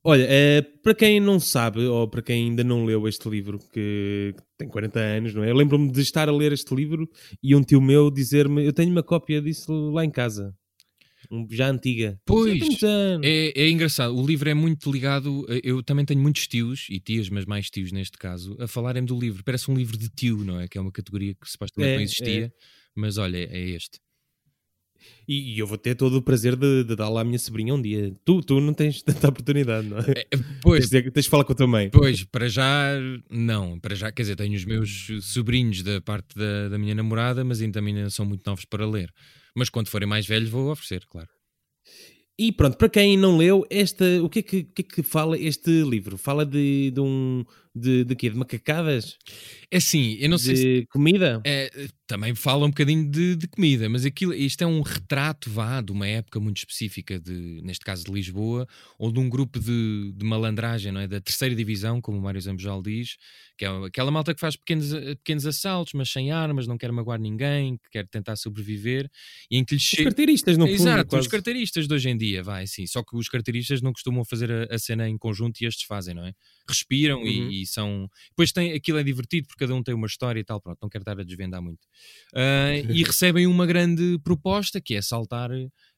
Olha, 0.04 0.26
eh, 0.28 0.62
para 0.82 0.94
quem 0.94 1.18
não 1.20 1.40
sabe, 1.40 1.80
ou 1.86 2.06
para 2.08 2.22
quem 2.22 2.44
ainda 2.50 2.62
não 2.62 2.84
leu 2.84 3.08
este 3.08 3.28
livro, 3.28 3.58
que 3.72 4.34
tem 4.56 4.68
40 4.68 5.00
anos, 5.00 5.34
não 5.34 5.42
é? 5.42 5.50
Eu 5.50 5.56
lembro-me 5.56 5.90
de 5.90 6.00
estar 6.00 6.28
a 6.28 6.32
ler 6.32 6.52
este 6.52 6.74
livro 6.74 7.08
e 7.42 7.54
um 7.54 7.62
tio 7.62 7.80
meu 7.80 8.10
dizer-me: 8.10 8.64
Eu 8.66 8.72
tenho 8.72 8.90
uma 8.90 9.02
cópia 9.02 9.40
disso 9.40 9.72
lá 9.90 10.04
em 10.04 10.10
casa, 10.10 10.54
um- 11.30 11.46
já 11.50 11.68
antiga. 11.70 12.18
Pois. 12.26 12.58
É, 13.24 13.62
é 13.62 13.70
engraçado, 13.70 14.14
o 14.16 14.26
livro 14.26 14.48
é 14.48 14.54
muito 14.54 14.90
ligado. 14.92 15.46
a- 15.48 15.58
Eu 15.64 15.82
também 15.82 16.04
tenho 16.04 16.20
muitos 16.20 16.46
tios, 16.46 16.86
e 16.90 17.00
tias, 17.00 17.28
mas 17.30 17.44
mais 17.46 17.70
tios 17.70 17.90
neste 17.90 18.18
caso, 18.18 18.56
a 18.60 18.68
falarem 18.68 19.04
do 19.04 19.18
livro. 19.18 19.42
Parece 19.42 19.70
um 19.70 19.74
livro 19.74 19.96
de 19.96 20.08
tio, 20.10 20.44
não 20.44 20.60
é? 20.60 20.68
Que 20.68 20.76
é 20.76 20.80
uma 20.80 20.92
categoria 20.92 21.34
que 21.34 21.50
supostamente 21.50 21.92
É, 21.92 21.96
não 21.96 22.02
existia, 22.02 22.52
mas 22.94 23.16
olha, 23.16 23.38
é 23.38 23.70
este. 23.70 23.98
E, 25.26 25.54
e 25.54 25.58
eu 25.58 25.66
vou 25.66 25.76
ter 25.78 25.94
todo 25.94 26.14
o 26.16 26.22
prazer 26.22 26.56
de, 26.56 26.84
de 26.84 26.96
dar 26.96 27.08
lá 27.08 27.20
à 27.20 27.24
minha 27.24 27.38
sobrinha 27.38 27.74
um 27.74 27.80
dia. 27.80 28.14
Tu, 28.24 28.40
tu 28.42 28.60
não 28.60 28.72
tens 28.74 29.02
tanta 29.04 29.28
oportunidade, 29.28 29.86
não 29.86 29.98
é? 29.98 30.02
É, 30.16 30.20
é, 30.34 30.38
pois, 30.62 30.88
Tens, 30.88 31.04
de- 31.04 31.10
tens 31.10 31.24
de 31.24 31.30
falar 31.30 31.44
com 31.44 31.52
a 31.52 31.56
tua 31.56 31.66
mãe. 31.66 31.90
pois, 31.90 32.24
para 32.24 32.48
já, 32.48 32.92
não. 33.30 33.78
Para 33.78 33.94
já, 33.94 34.10
quer 34.10 34.22
dizer, 34.22 34.36
tenho 34.36 34.54
os 34.54 34.64
meus 34.64 35.08
sobrinhos 35.22 35.82
da 35.82 36.00
parte 36.00 36.36
da, 36.36 36.68
da 36.70 36.78
minha 36.78 36.94
namorada, 36.94 37.44
mas 37.44 37.60
ainda 37.60 37.78
também 37.80 38.08
são 38.10 38.24
muito 38.26 38.42
novos 38.46 38.64
para 38.64 38.86
ler. 38.86 39.12
Mas 39.54 39.68
quando 39.68 39.88
forem 39.88 40.08
mais 40.08 40.26
velhos, 40.26 40.48
vou 40.48 40.70
oferecer, 40.70 41.04
claro. 41.08 41.28
E 42.40 42.52
pronto, 42.52 42.76
para 42.76 42.88
quem 42.88 43.16
não 43.16 43.36
leu, 43.36 43.66
esta, 43.68 44.04
o 44.22 44.28
que 44.28 44.38
é 44.38 44.42
que, 44.42 44.62
que, 44.62 44.82
é 44.82 44.84
que 44.84 45.02
fala 45.02 45.36
este 45.36 45.82
livro? 45.82 46.16
Fala 46.16 46.46
de, 46.46 46.92
de 46.92 47.00
um. 47.00 47.44
De, 47.74 48.04
de 48.04 48.16
quê? 48.16 48.30
De 48.30 48.36
macacadas? 48.36 49.16
É 49.70 49.76
assim, 49.76 50.16
eu 50.20 50.28
não 50.28 50.38
sei 50.38 50.56
se. 50.56 50.62
de 50.62 50.86
comida? 50.86 51.40
É, 51.44 51.70
também 52.06 52.34
fala 52.34 52.64
um 52.64 52.70
bocadinho 52.70 53.08
de, 53.08 53.36
de 53.36 53.46
comida, 53.46 53.86
mas 53.88 54.06
aquilo, 54.06 54.32
isto 54.32 54.62
é 54.62 54.66
um 54.66 54.80
retrato 54.80 55.50
vá, 55.50 55.80
de 55.82 55.92
uma 55.92 56.06
época 56.06 56.40
muito 56.40 56.56
específica, 56.56 57.20
de, 57.20 57.60
neste 57.62 57.84
caso 57.84 58.04
de 58.04 58.10
Lisboa, 58.10 58.66
ou 58.98 59.12
de 59.12 59.20
um 59.20 59.28
grupo 59.28 59.60
de, 59.60 60.12
de 60.16 60.24
malandragem, 60.24 60.90
não 60.90 61.02
é? 61.02 61.06
da 61.06 61.20
terceira 61.20 61.54
divisão, 61.54 62.00
como 62.00 62.16
o 62.16 62.22
Mário 62.22 62.40
Zambojal 62.40 62.82
diz, 62.82 63.16
que 63.58 63.64
é 63.64 63.68
aquela 63.68 64.10
malta 64.10 64.34
que 64.34 64.40
faz 64.40 64.56
pequenos, 64.56 64.90
pequenos 64.92 65.46
assaltos, 65.46 65.92
mas 65.92 66.08
sem 66.10 66.32
armas, 66.32 66.66
não 66.66 66.78
quer 66.78 66.90
magoar 66.90 67.20
ninguém, 67.20 67.76
que 67.76 67.90
quer 67.90 68.08
tentar 68.08 68.36
sobreviver, 68.36 69.10
e 69.50 69.58
em 69.58 69.64
que 69.64 69.74
lhes 69.74 69.92
Os 69.92 70.04
carteiristas, 70.04 70.56
fundo. 70.66 70.68
Exato, 70.68 71.16
os 71.18 71.28
carteiristas 71.28 71.86
de 71.86 71.94
hoje 71.94 72.08
em 72.08 72.16
dia, 72.16 72.42
vai, 72.42 72.66
sim. 72.66 72.86
Só 72.86 73.02
que 73.02 73.16
os 73.16 73.28
carteiristas 73.28 73.82
não 73.82 73.92
costumam 73.92 74.24
fazer 74.24 74.50
a, 74.50 74.74
a 74.74 74.78
cena 74.78 75.08
em 75.08 75.18
conjunto 75.18 75.60
e 75.60 75.66
estes 75.66 75.84
fazem, 75.86 76.14
não 76.14 76.24
é? 76.24 76.32
Respiram 76.68 77.24
e- 77.26 77.40
Uhum. 77.40 77.50
e, 77.50 77.66
são. 77.66 78.08
Depois 78.30 78.52
tem, 78.52 78.72
aquilo 78.72 78.98
é 78.98 79.02
divertido 79.02 79.46
porque 79.48 79.64
cada 79.64 79.74
um 79.74 79.82
tem 79.82 79.94
uma 79.94 80.06
história 80.06 80.38
e 80.40 80.44
tal, 80.44 80.60
pronto, 80.60 80.78
não 80.82 80.88
quero 80.88 81.02
estar 81.02 81.18
a 81.18 81.24
desvendar 81.24 81.62
muito. 81.62 81.80
Ah, 82.34 82.72
e 83.00 83.02
recebem 83.02 83.46
uma 83.46 83.66
grande 83.66 84.18
proposta 84.22 84.80
que 84.80 84.94
é 84.94 85.02
saltar 85.02 85.50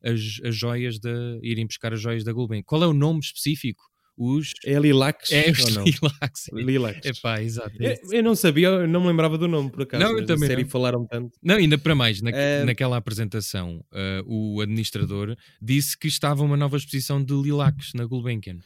as, 0.02 0.20
as 0.44 0.54
joias 0.56 0.98
da. 0.98 1.10
irem 1.42 1.66
buscar 1.66 1.92
as 1.92 2.00
joias 2.00 2.24
da 2.24 2.32
Gulben. 2.32 2.62
Qual 2.62 2.82
é 2.82 2.86
o 2.86 2.92
nome 2.94 3.20
específico? 3.20 3.82
Os. 4.22 4.52
É 4.66 4.78
Lilacs? 4.78 5.32
É 5.32 5.50
os 5.50 5.64
ou 5.64 5.70
não? 5.70 5.84
Lilacs. 5.84 6.44
Lilacs. 6.52 7.06
Epá, 7.18 7.42
exato. 7.42 7.74
é 7.82 7.98
Eu, 8.12 8.22
não 8.22 8.34
sabia, 8.34 8.68
eu 8.68 8.86
não 8.86 9.00
me 9.00 9.06
lembrava 9.06 9.38
do 9.38 9.48
nome, 9.48 9.70
por 9.70 9.82
acaso. 9.82 10.02
Não, 10.04 10.18
eu 10.18 10.26
também 10.26 10.46
série 10.46 10.62
não. 10.64 10.68
falaram 10.68 11.06
tanto. 11.06 11.38
Não, 11.42 11.54
ainda 11.54 11.78
para 11.78 11.94
mais, 11.94 12.20
na, 12.20 12.30
Eh, 12.30 12.64
naquela 12.66 12.98
apresentação, 12.98 13.82
ah, 13.92 14.22
o 14.26 14.60
administrador 14.60 15.34
disse 15.62 15.96
que 15.98 16.06
estava 16.06 16.42
uma 16.42 16.56
nova 16.56 16.76
exposição 16.76 17.22
de 17.24 17.32
Lilacs 17.32 17.92
na 17.94 18.04
Gulbenkian. 18.04 18.58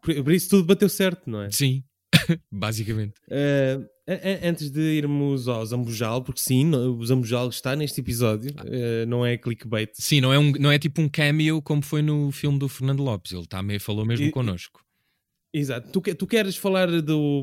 Por, 0.00 0.32
isso 0.32 0.48
tudo 0.50 0.64
bateu 0.64 0.88
certo, 0.88 1.28
não 1.30 1.42
é? 1.42 1.50
Sim, 1.50 1.82
basicamente. 2.52 3.14
A- 3.30 4.48
antes 4.48 4.70
de 4.70 4.80
irmos 4.80 5.48
ao 5.48 5.64
Zambujal, 5.66 6.22
porque 6.22 6.40
sim, 6.40 6.74
o 6.74 7.04
Zambujal 7.04 7.48
está 7.50 7.76
neste 7.76 8.00
episódio, 8.00 8.54
eh, 8.64 9.04
não 9.06 9.24
é 9.26 9.36
clickbait. 9.36 9.90
Sim, 9.94 10.20
não 10.22 10.32
é, 10.32 10.38
um, 10.38 10.50
não 10.52 10.72
é 10.72 10.78
tipo 10.78 11.00
um 11.02 11.08
cameo 11.08 11.60
como 11.60 11.82
foi 11.82 12.00
no 12.00 12.30
filme 12.32 12.58
do 12.58 12.68
Fernando 12.68 13.02
Lopes. 13.02 13.32
Ele 13.32 13.46
tá, 13.46 13.62
me- 13.62 13.78
falou 13.78 14.06
mesmo 14.06 14.26
E- 14.26 14.30
connosco. 14.30 14.80
Exato. 15.52 15.90
Tu, 15.90 16.14
tu 16.14 16.26
queres 16.26 16.56
falar 16.56 16.88
do. 17.02 17.42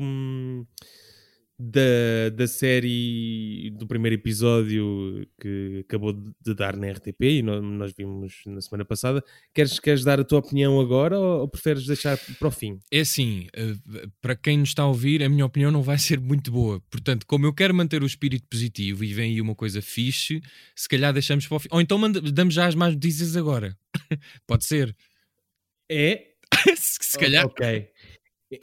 Da, 1.58 2.28
da 2.34 2.46
série 2.46 3.70
do 3.78 3.86
primeiro 3.86 4.14
episódio 4.14 5.26
que 5.40 5.84
acabou 5.88 6.12
de 6.12 6.54
dar 6.54 6.76
na 6.76 6.88
RTP 6.90 7.22
e 7.38 7.42
no- 7.42 7.62
nós 7.62 7.94
vimos 7.96 8.42
na 8.44 8.60
semana 8.60 8.84
passada. 8.84 9.24
Queres, 9.54 9.78
queres 9.80 10.04
dar 10.04 10.20
a 10.20 10.24
tua 10.24 10.40
opinião 10.40 10.78
agora 10.78 11.18
ou, 11.18 11.40
ou 11.40 11.48
preferes 11.48 11.86
deixar 11.86 12.18
para 12.38 12.48
o 12.48 12.50
fim? 12.50 12.78
É 12.92 13.00
assim, 13.00 13.46
eh, 13.54 13.74
para 14.20 14.36
quem 14.36 14.58
nos 14.58 14.68
está 14.68 14.82
a 14.82 14.86
ouvir, 14.88 15.22
a 15.22 15.30
minha 15.30 15.46
opinião 15.46 15.70
não 15.70 15.82
vai 15.82 15.96
ser 15.96 16.20
muito 16.20 16.50
boa. 16.52 16.78
Portanto, 16.90 17.26
como 17.26 17.46
eu 17.46 17.54
quero 17.54 17.74
manter 17.74 18.02
o 18.02 18.06
espírito 18.06 18.46
positivo 18.50 19.02
e 19.02 19.14
vem 19.14 19.32
aí 19.32 19.40
uma 19.40 19.54
coisa 19.54 19.80
fixe, 19.80 20.42
se 20.74 20.86
calhar 20.86 21.10
deixamos 21.14 21.46
para 21.46 21.56
o 21.56 21.58
fim. 21.58 21.68
Ou 21.72 21.80
então 21.80 21.96
manda- 21.96 22.20
damos 22.20 22.52
já 22.52 22.66
as 22.66 22.74
más 22.74 22.92
notícias 22.92 23.34
agora. 23.34 23.74
Pode 24.46 24.66
ser. 24.66 24.94
É 25.90 26.32
se 26.76 26.98
se 27.00 27.18
calhar. 27.18 27.46
Ok. 27.46 27.88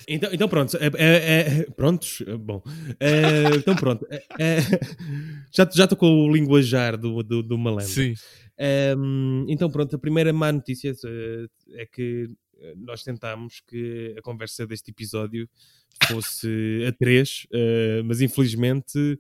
Então, 0.08 0.30
então 0.32 0.48
pronto, 0.48 0.78
é, 0.78 0.90
é, 0.96 1.60
é, 1.60 1.64
prontos, 1.72 2.24
é, 2.26 2.38
bom, 2.38 2.64
É, 3.00 3.56
então 3.58 3.76
pronto, 3.76 4.08
É, 4.10 4.24
é, 4.40 4.58
já 5.52 5.70
já 5.74 5.84
estou 5.84 5.98
com 5.98 6.08
o 6.08 6.32
linguajar 6.32 6.98
do, 6.98 7.22
do, 7.22 7.44
do 7.44 7.58
malandro. 7.58 7.92
Sim. 7.92 8.14
Ehm, 8.58 9.46
então 9.50 9.70
pronto, 9.70 9.96
a 9.96 10.00
primeira 10.00 10.32
má 10.32 10.52
notícia 10.52 10.92
eh, 11.06 11.46
é 11.82 11.86
que 11.86 12.30
eh, 12.62 12.74
nós 12.78 13.04
tentámos 13.04 13.62
que 13.62 14.16
a 14.18 14.22
conversa 14.22 14.66
deste 14.66 14.92
episódio 14.92 15.50
fosse 16.08 16.86
a 16.88 16.92
três, 16.94 17.46
eh, 17.52 18.02
mas 18.06 18.22
infelizmente 18.22 19.18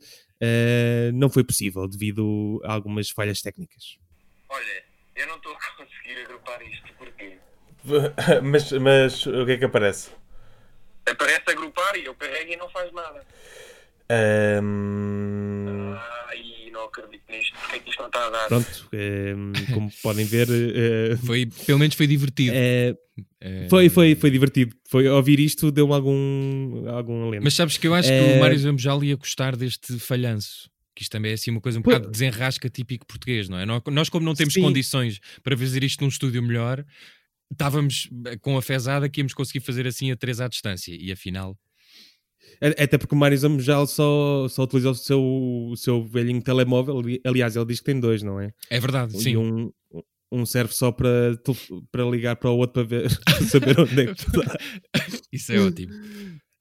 não 1.14 1.30
foi 1.30 1.42
possível 1.42 1.88
devido 1.88 2.60
a 2.66 2.74
algumas 2.74 3.10
falhas 3.10 3.42
técnicas. 3.42 3.98
Olha, 4.50 4.84
eu 5.16 5.26
não 5.28 5.38
estou 5.38 5.54
a 5.54 5.78
conseguir 5.78 6.22
agrupar 6.22 6.62
isto 6.62 6.94
porque 6.98 7.38
mas, 8.44 8.72
mas 8.74 9.26
o 9.26 9.46
que 9.46 9.54
é 9.54 9.58
que 9.58 9.66
aparece? 9.66 10.12
Aparece 11.12 11.44
agrupar 11.48 11.96
e 11.98 12.06
eu 12.06 12.16
carrego 12.16 12.52
e 12.54 12.56
não 12.58 12.70
faz 12.70 12.92
nada. 12.94 13.26
Ehm, 14.10 15.94
Ah, 15.96 16.36
e 16.36 16.70
não 16.72 16.86
acredito 16.86 17.24
nisto, 17.30 17.54
porque 17.60 17.76
é 17.76 17.80
que 17.80 17.90
isto 17.90 18.00
não 18.00 18.08
está 18.08 18.26
a 18.28 18.30
dar? 18.30 18.48
Pronto, 18.48 18.90
eh, 18.94 19.34
como 19.74 19.92
podem 20.02 20.26
ver, 20.26 20.48
eh, 20.52 21.16
Foi, 21.26 21.46
pelo 21.66 21.80
menos 21.80 21.96
foi 21.96 22.08
divertido. 22.08 22.54
eh, 22.56 22.96
Eh, 23.42 23.68
foi, 23.70 23.90
foi, 23.90 24.16
foi 24.16 24.32
divertido. 24.32 24.76
Foi 24.90 25.08
ouvir 25.08 25.40
isto 25.40 25.72
deu-me 25.72 25.94
algum, 25.94 26.90
algum 26.90 27.28
alento. 27.28 27.44
Mas 27.44 27.54
sabes 27.54 27.78
que 27.78 27.86
eu 27.88 27.94
acho 27.94 28.10
que 28.10 28.16
Eh, 28.16 28.38
o 28.38 28.40
Mário 28.40 28.58
Zambojal 28.58 29.04
ia 29.04 29.16
gostar 29.16 29.56
deste 29.56 30.00
falhanço. 30.00 30.68
Que 30.96 31.04
isto 31.04 31.12
também 31.12 31.32
é 31.32 31.34
assim 31.36 31.52
uma 31.52 31.62
coisa 31.62 31.78
um 31.80 31.82
Pois- 31.84 31.96
bocado 31.98 32.12
de 32.12 32.12
desenrasca 32.20 32.70
típico 32.70 33.06
português, 33.06 33.48
não 33.50 33.60
é? 33.60 33.66
Nó- 33.66 33.82
Nós, 33.92 34.10
como 34.10 34.26
não 34.26 34.34
temos 34.34 34.54
Sim. 34.56 34.62
condições 34.62 35.20
para 35.44 35.56
fazer 35.58 35.84
isto 35.84 36.02
num 36.02 36.08
estúdio 36.08 36.42
melhor, 36.42 36.84
estávamos 37.54 38.10
eh, 38.28 38.38
com 38.38 38.58
a 38.58 38.62
fezada 38.62 39.08
que 39.10 39.22
íamos 39.22 39.34
conseguir 39.34 39.62
fazer 39.66 39.88
assim 39.88 40.12
a 40.12 40.18
três 40.18 40.42
à 40.42 40.48
distância. 40.48 40.94
E 40.94 41.12
afinal, 41.12 41.58
Até 42.62 42.98
porque 42.98 43.16
o 43.16 43.18
Mário 43.18 43.38
Zambojal 43.38 43.88
só, 43.88 44.48
só 44.50 44.64
utiliza 44.64 44.90
o 44.92 44.96
seu, 44.96 45.22
o 45.72 45.76
seu 45.78 46.04
velhinho 46.06 46.42
telemóvel. 46.42 47.00
Ali- 47.00 47.22
Aliás, 47.26 47.56
ele 47.56 47.66
diz 47.66 47.80
que 47.80 47.86
tem 47.86 48.00
dois, 48.00 48.22
não 48.22 48.40
é? 48.40 48.52
é 48.70 48.80
verdade, 48.80 49.16
E 49.18 49.20
sim. 49.22 49.38
um, 49.38 49.72
um 50.32 50.46
serve 50.46 50.74
só 50.74 50.92
para, 50.92 51.38
para 51.92 52.04
ligar 52.06 52.36
para 52.38 52.50
o 52.52 52.58
outro 52.58 52.74
para, 52.74 53.00
ver, 53.02 53.10
para 53.26 53.42
saber 53.46 53.80
onde 53.80 54.02
é 54.02 54.14
que 54.14 54.22
está. 54.22 54.58
Isso 55.32 55.52
é 55.54 55.60
ótimo. 55.60 55.94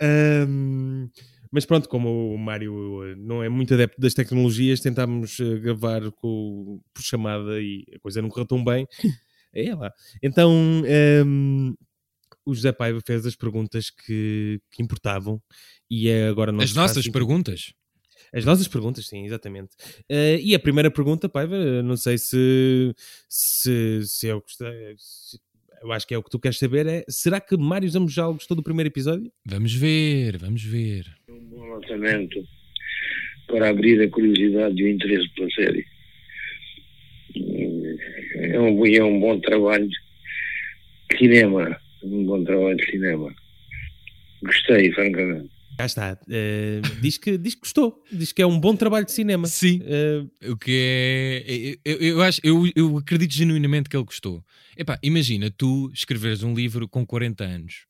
Ahm, 0.01 1.09
mas 1.51 1.65
pronto, 1.67 1.89
como 1.89 2.35
o 2.35 2.39
Mário 2.39 3.05
eh, 3.05 3.15
não 3.17 3.43
é 3.43 3.49
muito 3.49 3.75
adepto 3.75 4.01
das 4.01 4.15
tecnologias, 4.15 4.81
tentámos 4.81 5.39
eh, 5.39 5.59
gravar 5.59 6.11
com, 6.13 6.81
por 6.95 7.03
chamada 7.03 7.61
e 7.61 7.85
a 7.95 7.99
coisa 8.01 8.21
não 8.23 8.29
correu 8.29 8.47
tão 8.47 8.65
bem. 8.65 8.87
É 9.55 9.75
lá. 9.75 9.93
Então 10.23 10.51
ahm, 10.87 11.75
o 12.45 12.55
José 12.55 12.73
Paiva 12.73 13.01
fez 13.07 13.25
as 13.27 13.37
perguntas 13.37 13.91
que, 13.91 14.61
que 14.71 14.83
importavam 14.83 15.41
e 15.91 16.09
é 16.09 16.27
agora 16.29 16.51
não 16.53 16.61
As 16.61 16.75
nossas 16.75 16.99
assim- 16.99 17.13
perguntas. 17.13 17.73
As 18.35 18.47
nossas 18.47 18.67
perguntas, 18.67 19.07
sim, 19.07 19.27
exatamente. 19.27 19.71
Eh, 20.09 20.41
e 20.41 20.55
a 20.55 20.59
primeira 20.59 20.91
pergunta, 20.91 21.29
Paiva, 21.29 21.83
não 21.83 21.99
sei 21.99 22.17
se, 22.17 22.95
se, 23.29 24.01
se 24.07 24.27
eu 24.29 24.41
gostei. 24.41 24.95
se- 24.97 25.39
eu 25.83 25.93
acho 25.93 26.07
que 26.07 26.15
é 26.15 26.19
o 26.19 26.23
que 26.23 26.31
tu 26.31 26.39
queres 26.39 26.59
saber: 26.59 26.87
é 26.87 27.05
será 27.09 27.41
que 27.41 27.57
Mário 27.59 27.91
Zambojal 27.91 28.33
gostou 28.33 28.57
do 28.57 28.63
primeiro 28.63 28.89
episódio? 28.89 29.31
Vamos 29.45 29.75
ver, 29.75 30.39
vamos 30.39 30.63
ver. 30.63 31.05
um 31.29 31.45
bom 31.51 31.63
lançamento 31.75 32.43
para 33.49 33.69
abrir 33.69 34.01
a 34.01 34.09
curiosidade 34.11 34.81
e 34.81 34.85
o 34.85 34.89
interesse 34.89 35.29
pela 35.35 35.51
série. 35.51 35.85
É 37.35 38.61
um, 38.61 38.87
é 38.87 39.05
um 39.05 39.21
bom 39.21 39.41
trabalho 39.41 39.89
de 39.89 41.19
cinema. 41.19 41.77
Um 42.03 42.25
bom 42.27 42.45
trabalho 42.45 42.77
de 42.77 42.91
cinema. 42.91 43.35
Gostei, 44.43 44.93
francamente. 44.93 45.51
Cá 45.79 45.87
está. 45.87 46.19
Eh, 46.29 46.81
diz, 47.01 47.17
que, 47.17 47.39
diz 47.39 47.55
que 47.55 47.61
gostou. 47.61 48.03
Diz 48.13 48.33
que 48.33 48.43
é 48.43 48.47
um 48.47 48.59
bom 48.61 48.77
trabalho 48.77 49.07
de 49.07 49.13
cinema. 49.13 49.47
Sim. 49.47 49.81
Eh, 49.85 50.49
O 50.51 50.57
que 50.57 50.71
é. 50.73 51.79
Eu, 51.85 51.99
eu, 52.01 52.23
acho, 52.23 52.41
eu, 52.45 52.65
eu 52.77 52.99
acredito 52.99 53.33
genuinamente 53.33 53.89
que 53.89 53.97
ele 53.97 54.05
gostou. 54.05 54.45
Epá, 54.77 54.99
imagina 55.03 55.51
tu 55.51 55.91
escreveres 55.95 56.43
um 56.43 56.55
livro 56.55 56.89
com 56.89 57.07
40 57.07 57.45
anos 57.45 57.87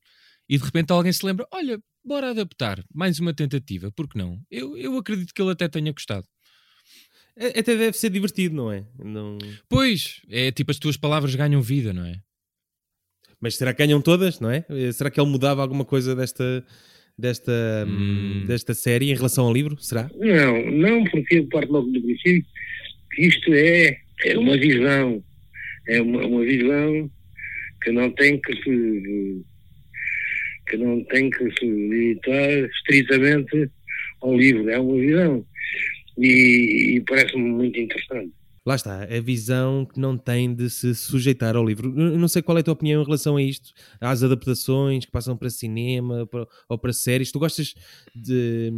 e 0.49 0.59
de 0.59 0.65
repente 0.65 0.93
alguém 0.93 1.13
se 1.13 1.25
lembra: 1.25 1.47
olha, 1.51 1.79
bora 2.05 2.31
adaptar, 2.31 2.85
mais 2.95 3.19
uma 3.19 3.33
tentativa, 3.35 3.91
por 3.91 4.09
que 4.09 4.19
não? 4.19 4.39
Eu, 4.51 4.77
eu 4.77 4.97
acredito 4.97 5.33
que 5.35 5.41
ele 5.43 5.53
até 5.53 5.69
tenha 5.69 5.93
gostado. 5.93 6.27
A- 7.39 7.59
até 7.59 7.77
deve 7.77 7.97
ser 7.97 8.11
divertido, 8.11 8.55
não 8.55 8.73
é? 8.73 8.85
Não... 8.99 9.39
Pois, 9.69 10.21
é 10.31 10.51
tipo 10.53 10.71
as 10.71 10.79
tuas 10.79 10.97
palavras 10.97 11.35
ganham 11.35 11.61
vida, 11.63 11.93
não 11.93 12.05
é? 12.07 12.17
Mas 13.41 13.57
será 13.57 13.73
que 13.75 13.85
ganham 13.85 14.01
todas, 14.01 14.39
não 14.39 14.51
é? 14.51 14.65
Eh, 14.71 14.93
Será 14.93 15.11
que 15.11 15.21
ele 15.21 15.29
mudava 15.31 15.63
alguma 15.63 15.85
coisa 15.85 16.15
desta, 16.15 16.65
desta, 17.19 17.53
Hum. 17.89 18.45
desta 18.47 18.73
série 18.73 19.11
em 19.11 19.15
relação 19.17 19.47
ao 19.47 19.53
livro? 19.53 19.77
Será? 19.81 20.09
Não, 20.15 20.71
não, 20.71 21.05
porque 21.05 21.39
eu 21.39 21.49
parto 21.49 21.73
logo 21.73 21.91
do 21.91 22.01
princípio 22.01 22.45
que 23.13 23.23
isto 23.27 23.53
é, 23.53 23.99
é 24.25 24.39
uma 24.39 24.57
visão. 24.57 25.23
É 25.89 26.01
uma, 26.01 26.25
uma 26.25 26.43
visão 26.45 27.11
que 27.83 27.91
não 27.91 28.11
tem 28.13 28.41
que 28.41 28.55
se 28.63 29.43
que 30.69 30.77
não 30.77 31.03
tem 31.07 31.29
que 31.29 31.51
se 31.59 31.67
limitar 31.67 32.49
estritamente 32.71 33.69
ao 34.21 34.37
livro, 34.37 34.71
é 34.71 34.79
uma 34.79 34.97
visão. 34.97 35.45
E, 36.19 36.97
e 36.97 37.01
parece-me 37.03 37.51
muito 37.51 37.79
interessante. 37.79 38.33
Lá 38.65 38.77
está, 38.77 39.03
a 39.03 39.21
visão 39.21 39.85
que 39.85 39.99
não 39.99 40.17
tem 40.17 40.55
de 40.55 40.71
se 40.71 40.95
sujeitar 40.95 41.57
ao 41.57 41.67
livro. 41.67 41.93
Eu 42.01 42.17
não 42.17 42.29
sei 42.29 42.41
qual 42.43 42.57
é 42.57 42.61
a 42.61 42.63
tua 42.63 42.75
opinião 42.75 43.03
em 43.03 43.05
relação 43.05 43.37
a 43.37 43.43
isto, 43.43 43.73
às 44.01 44.23
adaptações 44.23 45.05
que 45.05 45.11
passam 45.11 45.37
para 45.37 45.51
cinema 45.51 46.25
para- 46.29 46.47
ou 46.69 46.79
para 46.79 46.93
séries. 46.93 47.33
Tu 47.33 47.41
gostas 47.41 47.75
de, 48.15 48.71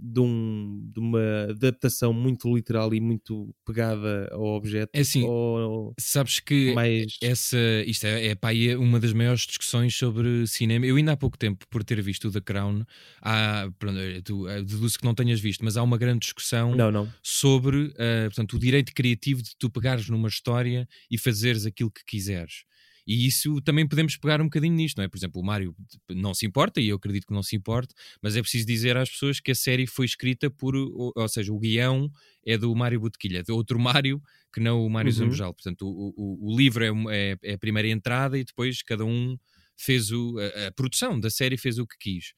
de, 0.00 0.20
um- 0.20 0.88
de 0.94 1.00
uma 1.00 1.46
adaptação 1.50 2.12
muito 2.12 2.54
literal 2.54 2.94
e 2.94 3.00
muito 3.00 3.52
pegada 3.66 4.28
ao 4.30 4.44
objeto? 4.44 4.90
É 4.94 5.00
assim, 5.00 5.24
ou 5.24 5.92
Sabes 5.98 6.38
que 6.38 6.72
mais. 6.72 7.16
essa, 7.20 7.58
isto 7.84 8.04
é, 8.06 8.28
é, 8.28 8.34
pá, 8.36 8.54
é 8.54 8.76
uma 8.76 9.00
das 9.00 9.12
maiores 9.12 9.40
discussões 9.40 9.92
sobre 9.96 10.46
cinema. 10.46 10.86
Eu 10.86 10.94
ainda 10.94 11.12
há 11.12 11.16
pouco 11.16 11.36
tempo, 11.36 11.66
por 11.68 11.82
ter 11.82 12.00
visto 12.00 12.28
o 12.28 12.30
The 12.30 12.40
Crown, 12.42 12.84
há, 13.20 13.68
pronto, 13.76 13.98
tu, 14.24 14.46
deduzo 14.46 14.98
que 15.00 15.04
não 15.04 15.16
tenhas 15.16 15.40
visto, 15.40 15.64
mas 15.64 15.76
há 15.76 15.82
uma 15.82 15.98
grande 15.98 16.20
discussão 16.20 16.76
Não, 16.76 16.92
não. 16.92 17.12
sobre 17.24 17.92
eh, 17.98 18.26
portanto, 18.28 18.54
o 18.54 18.58
direito 18.60 18.92
criativo 18.94 19.15
de 19.42 19.56
tu 19.58 19.70
pegares 19.70 20.08
numa 20.08 20.28
história 20.28 20.88
e 21.10 21.18
fazeres 21.18 21.66
aquilo 21.66 21.90
que 21.90 22.04
quiseres. 22.04 22.64
E 23.06 23.24
isso 23.24 23.60
também 23.60 23.86
podemos 23.86 24.16
pegar 24.16 24.40
um 24.40 24.44
bocadinho 24.46 24.74
nisto, 24.74 24.96
não 24.96 25.04
é? 25.04 25.08
Por 25.08 25.16
exemplo, 25.16 25.40
o 25.40 25.44
Mário 25.44 25.74
não 26.10 26.34
se 26.34 26.44
importa, 26.44 26.80
e 26.80 26.88
eu 26.88 26.96
acredito 26.96 27.24
que 27.28 27.32
não 27.32 27.42
se 27.42 27.54
importe, 27.54 27.94
mas 28.20 28.34
é 28.34 28.42
preciso 28.42 28.66
dizer 28.66 28.96
às 28.96 29.08
pessoas 29.08 29.38
que 29.38 29.52
a 29.52 29.54
série 29.54 29.86
foi 29.86 30.06
escrita 30.06 30.50
por, 30.50 30.74
ou, 30.74 31.12
ou 31.14 31.28
seja, 31.28 31.52
o 31.52 31.58
guião 31.58 32.10
é 32.44 32.58
do 32.58 32.74
Mário 32.74 32.98
Botequilha, 32.98 33.44
de 33.44 33.52
outro 33.52 33.78
Mário 33.78 34.20
que 34.52 34.58
não 34.60 34.84
o 34.84 34.90
Mário 34.90 35.10
Uhum. 35.10 35.16
Zambojal. 35.18 35.54
Portanto, 35.54 35.82
o, 35.86 36.14
o, 36.16 36.52
o 36.52 36.56
livro 36.56 36.82
é, 37.10 37.32
é- 37.34 37.38
é 37.44 37.54
a 37.54 37.58
primeira 37.58 37.88
entrada 37.88 38.36
e 38.38 38.44
depois 38.44 38.82
cada 38.82 39.04
um 39.04 39.36
fez 39.76 40.10
o, 40.10 40.36
a, 40.38 40.66
a 40.68 40.72
produção 40.72 41.20
da 41.20 41.30
série 41.30 41.56
fez 41.56 41.78
o 41.78 41.86
que 41.86 41.96
quis. 42.00 42.32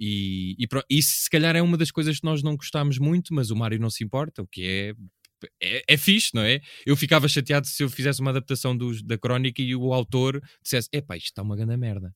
E, 0.00 0.56
e 0.58 0.66
isso 0.90 1.22
se 1.24 1.30
calhar 1.30 1.56
é 1.56 1.62
uma 1.62 1.76
das 1.76 1.90
coisas 1.90 2.18
que 2.20 2.24
nós 2.24 2.42
não 2.42 2.56
gostámos 2.56 2.98
muito, 2.98 3.34
mas 3.34 3.50
o 3.50 3.56
Mário 3.56 3.78
não 3.80 3.90
se 3.90 4.04
importa, 4.04 4.42
o 4.42 4.46
que 4.46 4.62
é, 4.62 4.94
é, 5.62 5.82
é 5.86 5.96
fixe, 5.96 6.30
não 6.34 6.42
é? 6.42 6.60
Eu 6.86 6.96
ficava 6.96 7.28
chateado 7.28 7.66
se 7.66 7.82
eu 7.82 7.88
fizesse 7.88 8.20
uma 8.20 8.30
adaptação 8.30 8.76
dos, 8.76 9.02
da 9.02 9.18
crónica 9.18 9.62
e 9.62 9.74
o 9.74 9.92
autor 9.92 10.42
dissesse: 10.62 10.88
epá, 10.92 11.16
isto 11.16 11.26
está 11.26 11.42
uma 11.42 11.56
grande 11.56 11.76
merda. 11.76 12.14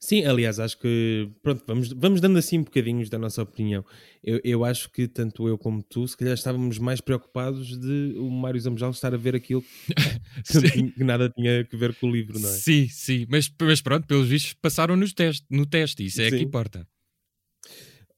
Sim, 0.00 0.24
aliás, 0.24 0.58
acho 0.58 0.78
que 0.78 1.30
pronto, 1.42 1.64
vamos, 1.66 1.92
vamos 1.92 2.20
dando 2.20 2.38
assim 2.38 2.62
bocadinhos 2.62 3.08
da 3.08 3.18
nossa 3.18 3.42
opinião. 3.42 3.84
Eu, 4.22 4.40
eu 4.44 4.64
acho 4.64 4.90
que 4.90 5.08
tanto 5.08 5.48
eu 5.48 5.56
como 5.56 5.82
tu, 5.82 6.06
se 6.06 6.16
calhar 6.16 6.34
estávamos 6.34 6.78
mais 6.78 7.00
preocupados 7.00 7.78
de 7.78 8.14
o 8.18 8.30
Mário 8.30 8.60
Zambojal 8.60 8.90
estar 8.90 9.14
a 9.14 9.16
ver 9.16 9.34
aquilo 9.34 9.64
que, 10.46 10.92
que 10.92 11.04
nada 11.04 11.30
tinha 11.30 11.60
a 11.60 11.76
ver 11.76 11.94
com 11.94 12.08
o 12.08 12.12
livro, 12.12 12.38
não 12.38 12.48
é? 12.48 12.52
Sim, 12.52 12.88
sim, 12.88 13.26
mas, 13.28 13.50
mas 13.60 13.80
pronto, 13.80 14.06
pelos 14.06 14.28
vistos 14.28 14.52
passaram 14.54 14.96
nos 14.96 15.12
teste, 15.12 15.46
no 15.50 15.64
teste, 15.64 16.04
isso 16.04 16.20
é 16.20 16.30
Sim. 16.30 16.38
que 16.38 16.42
importa. 16.44 16.86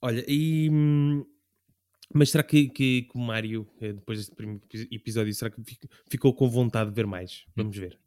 Olha, 0.01 0.25
e. 0.29 0.69
hum, 0.71 1.25
Mas 2.15 2.31
será 2.31 2.43
que, 2.43 2.69
que, 2.69 3.03
que 3.03 3.11
o 3.17 3.19
Mário, 3.21 3.69
eh, 3.81 3.93
depois 3.93 4.19
deste 4.19 4.35
primeiro 4.35 4.63
epi- 4.73 4.89
episódio, 4.95 5.35
será 5.35 5.51
que 5.51 5.63
fic- 5.65 5.89
ficou 6.11 6.33
com 6.35 6.49
vontade 6.49 6.91
de 6.91 6.97
ver 6.97 7.07
mais? 7.07 7.45
Vamos 7.55 7.77
ver. 7.77 7.99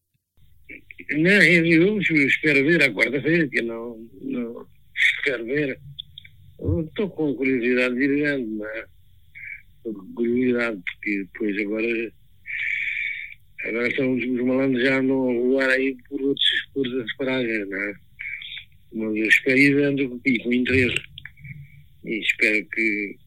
Não, 1.12 1.30
eu, 1.44 2.00
espero 2.00 2.66
ver 2.66 2.84
à 2.84 2.92
quarta-feira, 2.94 3.48
que 3.48 3.62
não, 3.62 3.98
não 4.22 4.68
espero 4.96 5.46
ver. 5.46 5.80
Estou 6.88 7.10
com 7.10 7.34
curiosidade 7.36 7.96
grande, 7.96 8.46
não 8.52 8.66
é? 8.68 8.86
Estou 9.78 9.94
com 9.94 10.14
curiosidade, 10.14 10.82
porque 10.86 11.24
depois 11.24 11.58
agora. 11.60 12.14
Agora 13.66 13.96
são 13.96 14.14
os, 14.14 14.24
os 14.24 14.42
malandros 14.46 14.84
já 14.84 15.00
andam 15.00 15.30
a 15.30 15.34
voar 15.34 15.70
aí 15.70 15.98
por 16.08 16.22
outros 16.22 16.50
por 16.74 16.88
outras 16.88 17.16
paragens, 17.18 17.70
não 17.70 17.78
é? 17.78 17.94
Mas 18.94 19.16
eu 19.18 19.26
espero 19.28 19.58
ir 19.58 19.76
vendo 19.76 20.22
e 20.26 20.40
com 20.40 20.54
interesse. 20.54 21.02
E 22.06 22.20
espero 22.20 22.66
que 22.70 23.18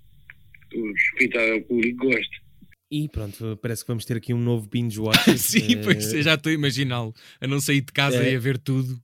o 0.74 0.90
espetáculo 0.92 1.62
público 1.64 2.06
goste. 2.08 2.42
E 2.90 3.08
pronto, 3.08 3.58
parece 3.62 3.82
que 3.82 3.88
vamos 3.88 4.04
ter 4.04 4.18
aqui 4.18 4.34
um 4.34 4.38
novo 4.40 4.68
binge 4.68 5.00
watch. 5.00 5.18
sim, 5.38 5.74
eh, 5.74 5.82
pois 5.82 6.12
eu 6.12 6.22
já 6.22 6.34
estou 6.34 6.50
a 6.50 6.54
imaginá-lo, 6.54 7.14
a 7.40 7.46
não 7.46 7.58
sair 7.60 7.80
de 7.80 7.92
casa 7.92 8.22
É. 8.22 8.32
e 8.32 8.36
a 8.36 8.38
ver 8.38 8.58
tudo. 8.58 9.00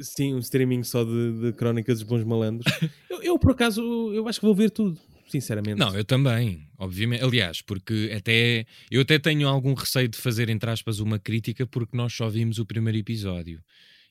Sim, 0.00 0.34
um 0.34 0.38
streaming 0.38 0.82
só 0.82 1.04
de, 1.04 1.40
de 1.40 1.52
crónicas 1.52 1.98
dos 2.00 2.08
bons 2.08 2.24
malandros. 2.24 2.72
eu, 3.10 3.22
eu, 3.22 3.38
por 3.38 3.52
acaso, 3.52 3.80
eu 4.12 4.26
acho 4.28 4.40
que 4.40 4.46
vou 4.46 4.54
ver 4.54 4.70
tudo, 4.70 5.00
sinceramente. 5.28 5.78
Não, 5.78 5.94
eu 5.96 6.04
também, 6.04 6.68
obviamente. 6.78 7.22
Aliás, 7.22 7.60
porque 7.62 8.10
até 8.16 8.66
eu 8.90 9.00
até 9.02 9.18
tenho 9.18 9.46
algum 9.48 9.72
receio 9.74 10.08
de 10.08 10.18
fazer, 10.18 10.48
entre 10.48 10.68
aspas, 10.70 10.98
uma 10.98 11.18
crítica, 11.18 11.64
porque 11.66 11.96
nós 11.96 12.12
só 12.12 12.28
vimos 12.28 12.58
o 12.58 12.66
primeiro 12.66 12.98
episódio. 12.98 13.60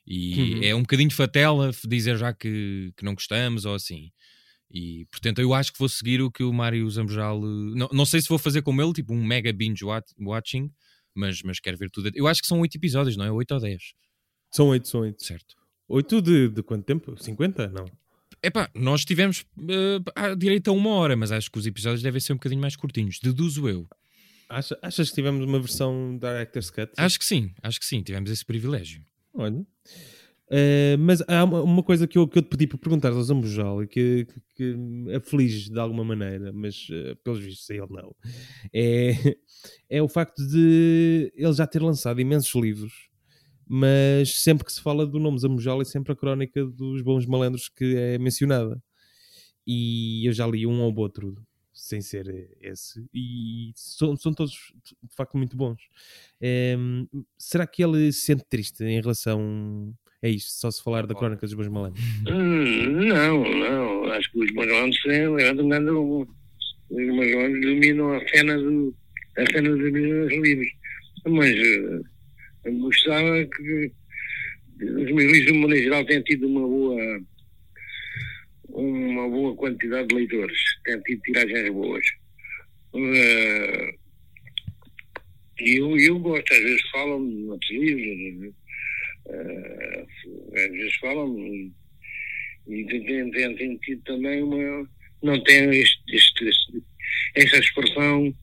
E 0.05 0.55
Uhum. 0.55 0.63
é 0.63 0.75
um 0.75 0.81
bocadinho 0.81 1.11
fatela 1.11 1.71
dizer 1.87 2.17
já 2.17 2.33
que, 2.33 2.91
que 2.97 3.05
não 3.05 3.13
gostamos 3.13 3.63
ou 3.65 3.75
assim. 3.75 4.09
E 4.71 5.05
portanto 5.11 5.39
eu 5.39 5.53
acho 5.53 5.71
que 5.71 5.79
vou 5.79 5.87
seguir 5.89 6.21
o 6.21 6.31
que 6.31 6.43
o 6.43 6.51
Mário 6.53 6.89
Zambojal. 6.89 7.37
eh, 7.37 7.75
Não, 7.75 7.89
não 7.91 8.05
sei 8.05 8.21
se 8.21 8.29
vou 8.29 8.37
fazer 8.39 8.61
como 8.61 8.81
ele, 8.81 8.93
tipo 8.93 9.13
um 9.13 9.23
mega 9.23 9.51
binge 9.53 9.83
wat- 9.85 10.13
watching, 10.19 10.71
mas, 11.13 11.41
mas 11.43 11.59
quero 11.59 11.77
ver 11.77 11.89
tudo. 11.91 12.09
Eu 12.15 12.27
acho 12.27 12.41
que 12.41 12.47
são 12.47 12.59
oito 12.61 12.75
episódios, 12.75 13.15
não 13.15 13.25
é? 13.25 13.31
8 13.31 13.53
ou 13.53 13.59
10, 13.59 13.81
São 14.51 14.67
oito, 14.69 14.87
são 14.87 15.01
oito. 15.01 15.23
certo? 15.23 15.55
Oito 15.87 16.21
de, 16.21 16.49
de 16.49 16.63
quanto 16.63 16.85
tempo? 16.85 17.15
50? 17.21 17.67
Não. 17.67 17.85
Epá, 18.41 18.69
nós 18.73 19.05
tivemos 19.05 19.45
eh, 19.69 19.99
à 20.15 20.33
direito 20.33 20.69
a 20.69 20.73
uma 20.73 20.89
hora, 20.89 21.15
mas 21.15 21.31
acho 21.31 21.51
que 21.51 21.57
os 21.59 21.65
episódios 21.67 22.01
devem 22.01 22.19
ser 22.19 22.33
um 22.33 22.37
bocadinho 22.37 22.59
mais 22.61 22.75
curtinhos. 22.75 23.19
Deduzo 23.21 23.69
eu. 23.69 23.87
Acha- 24.49 24.77
achas 24.81 25.09
que 25.09 25.15
tivemos 25.15 25.45
uma 25.47 25.59
versão 25.59 26.17
Director's 26.19 26.69
Cut? 26.69 26.91
Acho 26.97 27.17
que 27.19 27.25
sim, 27.25 27.51
acho 27.61 27.79
que 27.79 27.85
sim, 27.85 28.01
tivemos 28.03 28.29
esse 28.31 28.43
privilégio. 28.43 29.03
Olha. 29.33 29.65
Eh, 30.49 30.97
mas 30.97 31.21
há 31.27 31.43
uma, 31.43 31.81
coisa 31.81 32.07
que 32.07 32.17
eu, 32.17 32.27
que 32.27 32.37
eu 32.37 32.41
te 32.41 32.49
pedi 32.49 32.67
para 32.67 32.77
perguntar 32.77 33.11
ao 33.11 33.23
Zambujal 33.23 33.81
e 33.83 33.87
que, 33.87 34.25
que, 34.25 34.41
que 34.55 35.15
aflige 35.15 35.71
de 35.71 35.79
alguma 35.79 36.03
maneira, 36.03 36.51
mas 36.51 36.87
eh, 36.91 37.15
pelos 37.23 37.39
vistos 37.39 37.69
ele 37.69 37.87
não, 37.89 38.13
é, 38.73 39.13
é 39.89 40.01
o 40.01 40.07
facto 40.07 40.45
de 40.45 41.31
ele 41.35 41.53
já 41.53 41.65
ter 41.65 41.81
lançado 41.81 42.19
imensos 42.19 42.53
livros, 42.53 43.09
mas 43.65 44.41
sempre 44.43 44.65
que 44.65 44.73
se 44.73 44.81
fala 44.81 45.07
do 45.07 45.19
nome 45.19 45.39
Zambujal 45.39 45.81
é 45.81 45.85
sempre 45.85 46.13
a 46.13 46.15
crónica 46.15 46.65
dos 46.65 47.01
bons 47.01 47.25
malandros 47.25 47.69
que 47.69 47.95
é 47.95 48.17
mencionada. 48.17 48.81
E 49.65 50.27
eu 50.27 50.33
já 50.33 50.45
li 50.45 50.67
um 50.67 50.81
ou 50.81 50.93
outro 50.99 51.37
sem 51.73 52.01
ser 52.01 52.55
esse, 52.61 53.03
e 53.13 53.71
são, 53.75 54.15
são 54.15 54.33
todos 54.33 54.73
de 55.01 55.15
facto 55.15 55.37
muito 55.37 55.57
bons. 55.57 55.81
Em, 56.39 57.07
será 57.37 57.65
que 57.65 57.83
ele 57.83 58.11
se 58.11 58.25
sente 58.25 58.45
triste 58.47 58.83
em 58.83 59.01
relação 59.01 59.93
a 60.23 60.29
isto, 60.29 60.51
só 60.51 60.71
se 60.71 60.81
falar 60.81 61.05
da 61.05 61.13
crónica 61.13 61.45
dos 61.45 61.53
bons 61.53 61.67
malandros? 61.67 62.01
Hum, 62.27 63.07
não, 63.07 63.43
não. 63.43 64.05
Acho 64.11 64.31
que 64.31 64.39
os 64.39 64.51
malandros 64.53 64.99
um 65.05 65.67
grande 65.67 65.89
rumo. 65.89 66.27
Os 66.89 67.07
malandros 67.07 67.61
dominam 67.61 68.13
a 68.13 68.27
cena, 68.29 68.57
do, 68.57 68.95
a 69.37 69.45
cena 69.51 69.69
dos 69.69 70.31
livros. 70.31 70.71
Mas 71.25 71.55
eu 71.55 72.03
gostava 72.79 73.45
que 73.45 73.91
os 74.81 75.11
meus 75.11 75.31
livros, 75.31 75.45
de 75.45 75.53
maneira 75.53 75.83
geral, 75.83 76.05
têm 76.05 76.21
tido 76.23 76.47
uma 76.47 76.67
boa 76.67 77.21
uma 78.69 79.29
boa 79.29 79.55
quantidade 79.55 80.07
de 80.07 80.15
leitores. 80.15 80.59
Têm 80.83 80.99
tido 81.01 81.21
tiragens 81.21 81.71
boas. 81.71 82.05
E 82.95 83.95
eu, 85.79 85.97
eu 85.97 86.19
gosto, 86.19 86.51
às 86.51 86.59
vezes 86.59 86.89
falam 86.89 87.27
de 87.27 87.43
outros 87.45 87.71
livros, 87.71 88.53
eh, 89.27 89.72
às 90.55 90.71
vezes 90.71 90.95
falam 90.97 91.37
e, 91.37 91.71
e 92.67 92.85
tem, 92.85 93.31
tem, 93.31 93.55
tem 93.55 93.77
tido 93.77 94.01
também 94.03 94.41
uma. 94.43 94.89
Não 95.21 95.41
tem 95.43 95.69
este, 95.69 96.01
este, 96.09 96.45
este- 96.45 96.83
expressão 97.35 98.33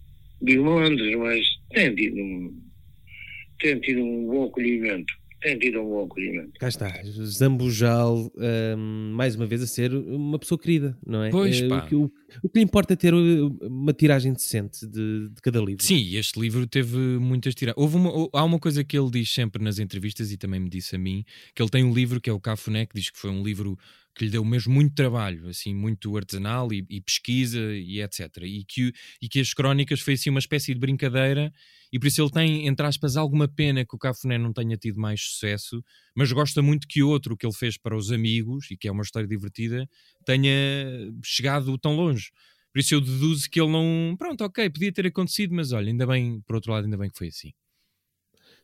dos 0.40 0.56
malandros, 0.56 1.14
mas 1.16 1.46
tem 1.70 1.94
tido 1.94 2.16
um, 2.16 2.62
tem 3.60 3.80
tido 3.80 4.02
um 4.02 4.26
bom 4.26 4.44
acolhimento. 4.44 5.12
Tem 5.40 5.58
tido 5.58 5.80
um 5.80 5.88
bom 5.88 6.04
acolhimento. 6.04 6.52
Cá 6.58 6.68
está, 6.68 6.92
Zambujal, 7.24 8.30
hum, 8.76 9.12
mais 9.14 9.34
uma 9.36 9.46
vez 9.46 9.62
a 9.62 9.66
ser 9.66 9.92
uma 9.94 10.38
pessoa 10.38 10.58
querida, 10.58 10.96
não 11.06 11.22
é? 11.24 11.30
Pois, 11.30 11.60
Eh, 11.60 11.68
pá. 11.68 11.78
o, 11.78 11.86
que, 11.88 11.94
o, 11.94 12.12
o 12.42 12.48
que 12.48 12.58
lhe 12.58 12.64
importa 12.64 12.92
é 12.92 12.96
ter 12.96 13.14
uh, 13.14 13.46
uma 13.62 13.92
tiragem 13.92 14.32
decente 14.32 14.86
de, 14.86 15.28
de 15.30 15.40
cada 15.42 15.58
livro. 15.60 15.82
Sim, 15.82 15.96
e 15.96 16.16
este 16.16 16.38
livro 16.38 16.66
teve 16.66 16.96
muitas 16.96 17.54
tiragens. 17.54 17.82
Houve 17.82 17.96
uma, 17.96 18.28
há 18.34 18.44
uma 18.44 18.58
coisa 18.58 18.84
que 18.84 18.98
ele 18.98 19.10
diz 19.10 19.32
sempre 19.32 19.62
nas 19.64 19.78
entrevistas 19.78 20.30
e 20.30 20.36
também 20.36 20.60
me 20.60 20.68
disse 20.68 20.94
a 20.94 20.98
mim, 20.98 21.24
que 21.54 21.62
ele 21.62 21.70
tem 21.70 21.84
um 21.84 21.92
livro 21.94 22.20
que 22.20 22.28
é 22.28 22.32
o 22.32 22.40
Cafuné, 22.40 22.84
que 22.86 22.94
diz 22.94 23.08
que 23.10 23.18
foi 23.18 23.30
um 23.30 23.42
livro 23.42 23.78
que 24.14 24.24
lhe 24.24 24.30
deu 24.30 24.44
mesmo 24.44 24.72
muito 24.72 24.94
trabalho, 24.94 25.48
assim, 25.48 25.74
muito 25.74 26.16
artesanal 26.16 26.72
e, 26.72 26.84
e 26.88 27.00
pesquisa 27.00 27.60
e 27.74 28.00
etc. 28.00 28.28
E 28.42 28.64
que, 28.64 28.92
e 29.22 29.28
que 29.28 29.40
as 29.40 29.54
crónicas 29.54 30.00
foi 30.00 30.14
assim 30.14 30.30
uma 30.30 30.40
espécie 30.40 30.74
de 30.74 30.80
brincadeira 30.80 31.52
e 31.92 31.98
por 31.98 32.06
isso 32.06 32.22
ele 32.22 32.30
tem, 32.30 32.66
entre 32.66 32.86
aspas, 32.86 33.16
alguma 33.16 33.48
pena 33.48 33.84
que 33.84 33.94
o 33.94 33.98
Cafuné 33.98 34.38
não 34.38 34.52
tenha 34.52 34.76
tido 34.76 35.00
mais 35.00 35.20
sucesso, 35.22 35.82
mas 36.14 36.30
gosta 36.30 36.62
muito 36.62 36.86
que 36.86 37.02
outro 37.02 37.36
que 37.36 37.44
ele 37.44 37.54
fez 37.54 37.76
para 37.76 37.96
os 37.96 38.12
amigos, 38.12 38.70
e 38.70 38.76
que 38.76 38.86
é 38.86 38.92
uma 38.92 39.02
história 39.02 39.26
divertida, 39.26 39.88
tenha 40.24 40.52
chegado 41.24 41.76
tão 41.78 41.96
longe. 41.96 42.30
Por 42.72 42.78
isso 42.78 42.94
eu 42.94 43.00
deduzo 43.00 43.50
que 43.50 43.60
ele 43.60 43.72
não. 43.72 44.14
Pronto, 44.16 44.44
ok, 44.44 44.70
podia 44.70 44.92
ter 44.92 45.06
acontecido, 45.06 45.54
mas 45.54 45.72
olha, 45.72 45.88
ainda 45.88 46.06
bem, 46.06 46.40
por 46.42 46.54
outro 46.54 46.72
lado, 46.72 46.84
ainda 46.84 46.96
bem 46.96 47.10
que 47.10 47.18
foi 47.18 47.28
assim. 47.28 47.52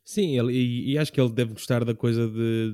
Sim, 0.08 0.38
ele, 0.38 0.52
e, 0.52 0.92
e 0.92 0.98
acho 0.98 1.12
que 1.12 1.20
ele 1.20 1.32
deve 1.32 1.52
gostar 1.52 1.84
da 1.84 1.92
coisa 1.92 2.28
de, 2.28 2.72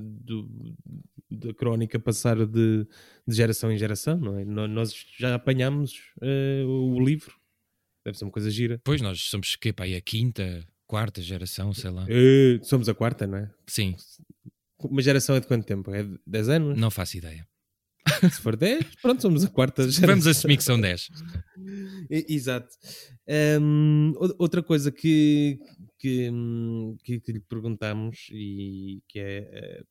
da 1.31 1.51
crónica 1.53 1.97
passar 1.99 2.37
de, 2.45 2.85
de 3.27 3.35
geração 3.35 3.71
em 3.71 3.77
geração, 3.77 4.17
não 4.19 4.37
é? 4.37 4.45
Nós 4.45 4.93
já 5.17 5.33
apanhámos 5.33 5.93
eh, 6.21 6.63
o 6.63 6.99
livro, 7.03 7.33
deve 8.05 8.17
ser 8.19 8.25
uma 8.25 8.31
coisa 8.31 8.51
gira. 8.51 8.79
Pois 8.83 9.01
nós 9.01 9.19
somos 9.21 9.55
que 9.55 9.73
pá, 9.73 9.85
a 9.85 10.01
quinta, 10.01 10.63
quarta 10.85 11.23
geração, 11.23 11.73
sei 11.73 11.89
lá. 11.89 12.05
Eh, 12.07 12.59
somos 12.61 12.87
a 12.87 12.93
quarta, 12.93 13.25
não 13.25 13.39
é? 13.39 13.51
Sim, 13.65 13.95
Uma 14.79 15.01
geração 15.01 15.35
é 15.35 15.39
de 15.39 15.47
quanto 15.47 15.65
tempo? 15.65 15.91
É 15.91 16.03
de 16.03 16.19
10 16.27 16.49
anos? 16.49 16.77
não 16.77 16.91
faço 16.91 17.17
ideia. 17.17 17.47
Se 18.31 18.41
for 18.41 18.55
10, 18.55 18.85
pronto, 19.01 19.21
somos 19.23 19.43
a 19.43 19.49
quarta 19.49 19.81
geração. 19.83 20.07
Vamos 20.07 20.27
assumir 20.27 20.57
que 20.57 20.63
são 20.63 20.79
10. 20.79 21.07
E- 22.11 22.25
Exato. 22.35 22.67
Hum, 23.59 24.13
ou- 24.17 24.35
outra 24.37 24.61
coisa 24.61 24.91
que, 24.91 25.57
que, 26.03 26.29
hum, 26.29 26.97
que, 27.01 27.17
que 27.21 27.31
lhe 27.31 27.39
perguntamos 27.39 28.27
e 28.29 29.01
que 29.07 29.19
é 29.19 29.37
eh, 29.53 29.83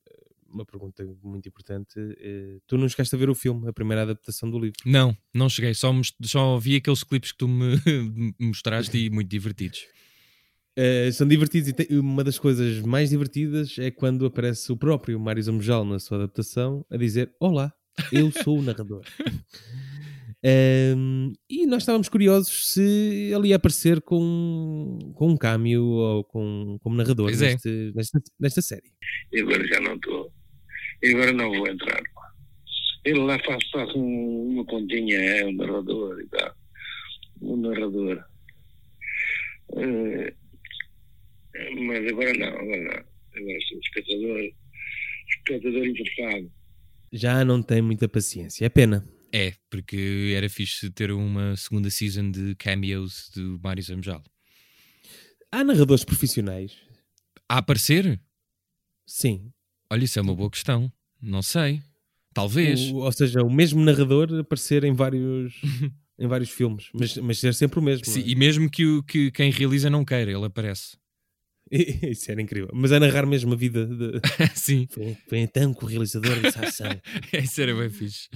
uma 0.46 0.66
pergunta 0.66 1.03
muito 1.22 1.48
importante, 1.48 1.94
eh, 1.98 2.59
tu 2.66 2.77
não 2.77 2.87
chegaste 2.87 3.14
a 3.14 3.18
ver 3.18 3.31
o 3.31 3.35
filme, 3.35 3.66
a 3.66 3.72
primeira 3.72 4.03
adaptação 4.03 4.51
do 4.51 4.59
livro. 4.59 4.77
Não, 4.85 5.16
não 5.33 5.48
cheguei, 5.48 5.72
só, 5.72 5.90
só 6.22 6.59
vi 6.59 6.77
aqueles 6.77 7.03
clipes 7.03 7.33
que 7.33 7.38
tu 7.38 7.48
me 7.48 7.77
mostraste 8.38 8.98
e 8.98 9.09
muito 9.09 9.31
divertidos. 9.31 9.87
Eh, 10.77 11.11
são 11.12 11.27
divertidos 11.27 11.68
e 11.70 11.72
tem- 11.72 11.98
uma 11.98 12.22
das 12.22 12.38
coisas 12.38 12.81
mais 12.81 13.09
divertidas 13.09 13.79
é 13.79 13.90
quando 13.90 14.27
aparece 14.27 14.70
o 14.70 14.77
próprio 14.77 15.18
Mário 15.18 15.42
Zamujal 15.42 15.83
na 15.83 15.98
sua 15.98 16.18
adaptação 16.18 16.85
a 16.90 16.98
dizer 16.98 17.35
Olá, 17.40 17.72
eu 18.12 18.31
sou 18.31 18.59
o 18.59 18.62
narrador. 18.62 19.01
Hum, 20.44 21.33
e 21.48 21.66
nós 21.66 21.83
estávamos 21.83 22.09
curiosos 22.09 22.72
se 22.72 23.31
ele 23.33 23.48
ia 23.48 23.57
aparecer 23.57 24.00
com, 24.00 24.98
com 25.14 25.28
um 25.31 25.37
cameo 25.37 25.85
ou 25.85 26.24
com, 26.24 26.78
como 26.83 26.96
narrador 26.96 27.31
é. 27.31 27.37
neste- 27.37 27.92
nesta, 27.94 28.20
nesta 28.40 28.61
série. 28.62 28.90
E 29.33 29.40
agora 29.40 29.64
já 29.68 29.81
não 29.81 29.94
estou. 29.94 30.33
E 31.02 31.11
agora 31.14 31.33
não 31.33 31.48
vou 31.50 31.68
entrar. 31.68 32.02
Ele 33.05 33.20
lá 33.20 33.38
faz, 33.44 33.64
faz 33.70 33.94
um- 33.94 34.48
uma 34.55 34.64
continha, 34.64 35.16
é 35.16 35.46
um 35.46 35.52
narrador 35.52 36.20
e 36.20 36.26
tal. 36.28 36.55
Um 37.40 37.57
narrador. 37.57 38.24
Eh, 39.76 40.35
mas 41.87 42.07
agora 42.09 42.33
não, 42.35 42.48
agora 42.48 42.83
não. 42.83 43.12
Agora 43.40 43.59
sou 43.68 43.78
espectador, 43.78 44.40
espectador 45.28 45.87
interessado. 45.87 46.52
Já 47.12 47.44
não 47.44 47.62
tem 47.62 47.81
muita 47.83 48.09
paciência, 48.09 48.64
é 48.66 48.68
pena. 48.68 49.07
É, 49.32 49.54
porque 49.70 50.34
era 50.36 50.48
fixe 50.48 50.90
ter 50.90 51.10
uma 51.10 51.56
segunda 51.56 51.88
season 51.90 52.30
de 52.30 52.54
cameos 52.56 53.30
do 53.34 53.58
Mário 53.62 53.82
Zamujal. 53.82 54.22
Há 55.50 55.64
narradores 55.64 56.04
profissionais? 56.04 56.72
A 57.48 57.58
aparecer? 57.58 58.20
Sim. 59.06 59.50
Olha, 59.90 60.04
isso 60.04 60.18
é 60.18 60.22
uma 60.22 60.34
boa 60.34 60.50
questão. 60.50 60.90
Não 61.20 61.42
sei. 61.42 61.82
Talvez. 62.34 62.80
O- 62.90 62.96
ou 62.96 63.12
seja, 63.12 63.42
o 63.42 63.50
mesmo 63.50 63.82
narrador 63.82 64.32
aparecer 64.40 64.84
em 64.84 64.92
vários, 64.92 65.54
em 66.18 66.26
vários 66.26 66.50
filmes, 66.50 66.88
mas, 66.94 67.16
mas 67.18 67.38
ser 67.38 67.54
sempre 67.54 67.78
o 67.78 67.82
mesmo. 67.82 68.04
Sim, 68.06 68.20
é? 68.22 68.28
e 68.28 68.34
mesmo 68.34 68.70
que, 68.70 68.84
o, 68.86 69.02
que 69.02 69.30
quem 69.30 69.50
realiza 69.50 69.88
não 69.90 70.04
queira, 70.04 70.30
ele 70.32 70.44
aparece. 70.44 70.96
Isso 71.70 72.30
era 72.30 72.40
incrível. 72.40 72.70
Mas 72.72 72.92
a 72.92 73.00
narrar 73.00 73.26
mesmo 73.26 73.52
a 73.52 73.56
vida 73.56 73.86
de. 73.86 74.20
Sim, 74.54 74.86
Foi, 74.90 75.16
foi 75.26 75.38
então 75.38 75.72
que 75.74 75.84
o 75.84 75.88
realizador 75.88 76.38
dessa 76.40 76.66
ação. 76.66 77.00
isso 77.32 77.60
era 77.62 77.74
bem 77.74 77.88
fixe. 77.90 78.28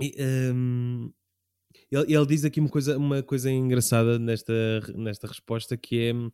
E, 0.00 0.14
hum, 0.54 1.10
ele, 1.90 2.14
ele 2.14 2.26
diz 2.26 2.44
aqui 2.44 2.60
uma 2.60 2.68
coisa, 2.68 2.96
uma 2.96 3.22
coisa 3.22 3.50
engraçada 3.50 4.18
nesta, 4.18 4.52
nesta 4.96 5.26
resposta 5.26 5.76
que 5.76 5.98
é 6.00 6.14
hum, 6.14 6.30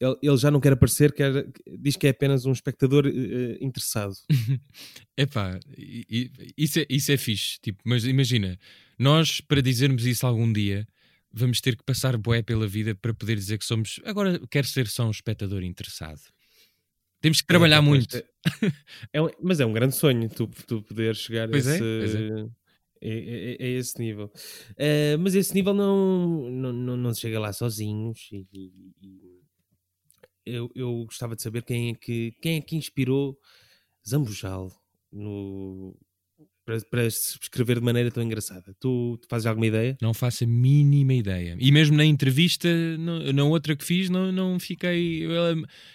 ele, 0.00 0.16
ele 0.22 0.36
já 0.36 0.50
não 0.50 0.60
quer 0.60 0.72
aparecer, 0.72 1.12
quer, 1.12 1.46
diz 1.78 1.96
que 1.96 2.06
é 2.06 2.10
apenas 2.10 2.44
um 2.46 2.52
espectador 2.52 3.06
eh, 3.06 3.58
interessado. 3.60 4.14
Epá, 5.16 5.58
isso 6.58 6.80
é, 6.80 6.86
isso 6.90 7.12
é 7.12 7.16
fixe. 7.16 7.58
Tipo, 7.62 7.80
mas 7.86 8.04
imagina, 8.04 8.58
nós 8.98 9.40
para 9.40 9.62
dizermos 9.62 10.04
isso 10.04 10.26
algum 10.26 10.52
dia 10.52 10.86
vamos 11.32 11.60
ter 11.60 11.76
que 11.76 11.84
passar 11.84 12.16
bué 12.16 12.42
pela 12.42 12.66
vida 12.66 12.94
para 12.94 13.14
poder 13.14 13.36
dizer 13.36 13.58
que 13.58 13.64
somos. 13.64 14.00
Agora 14.04 14.40
quero 14.50 14.66
ser 14.66 14.86
só 14.88 15.06
um 15.06 15.10
espectador 15.10 15.62
interessado. 15.62 16.20
Temos 17.20 17.40
que 17.40 17.46
trabalhar 17.46 17.78
É, 17.78 17.80
muito. 17.80 18.16
é- 18.16 18.24
é 19.14 19.22
um- 19.22 19.30
mas 19.42 19.58
é 19.60 19.66
um 19.66 19.72
grande 19.72 19.96
sonho 19.96 20.28
tu, 20.28 20.46
tu 20.66 20.82
poder 20.82 21.14
chegar 21.16 21.48
Pois 21.48 21.66
a, 21.66 21.70
é, 21.72 21.74
esse, 21.76 21.98
pois 21.98 22.14
é. 23.04 23.56
a- 23.60 23.64
a- 23.64 23.66
a 23.66 23.68
esse 23.78 23.98
nível. 23.98 24.30
Eh, 24.76 25.16
mas 25.18 25.34
esse 25.34 25.54
nível 25.54 25.74
não, 25.74 26.50
não, 26.50 26.72
não, 26.72 26.96
não 26.96 27.14
se 27.14 27.20
chega 27.20 27.38
lá 27.38 27.52
sozinhos. 27.52 28.28
E, 28.32 28.46
e- 28.52 28.92
e 29.02 29.40
eu, 30.46 30.70
eu 30.74 31.04
gostava 31.04 31.34
de 31.36 31.42
saber 31.42 31.62
quem 31.62 31.90
é 31.90 31.94
que, 31.94 32.32
quem 32.40 32.56
é 32.58 32.60
que 32.60 32.76
inspirou 32.76 33.38
Zambujal 34.06 34.70
no, 35.10 35.96
para, 36.66 36.78
para 36.90 37.10
se 37.10 37.38
escrever 37.40 37.78
de 37.78 37.84
maneira 37.84 38.10
tão 38.10 38.22
engraçada. 38.22 38.74
Tu, 38.80 39.18
tu 39.22 39.28
fazes 39.28 39.46
alguma 39.46 39.66
ideia? 39.66 39.96
Não 40.02 40.12
faço 40.12 40.44
a 40.44 40.46
mínima 40.46 41.14
ideia. 41.14 41.56
E 41.58 41.72
mesmo 41.72 41.96
na 41.96 42.04
entrevista, 42.04 42.68
na 42.98 43.44
outra 43.44 43.74
que 43.76 43.84
fiz, 43.84 44.10
não, 44.10 44.30
não 44.32 44.58
fiquei. 44.60 45.22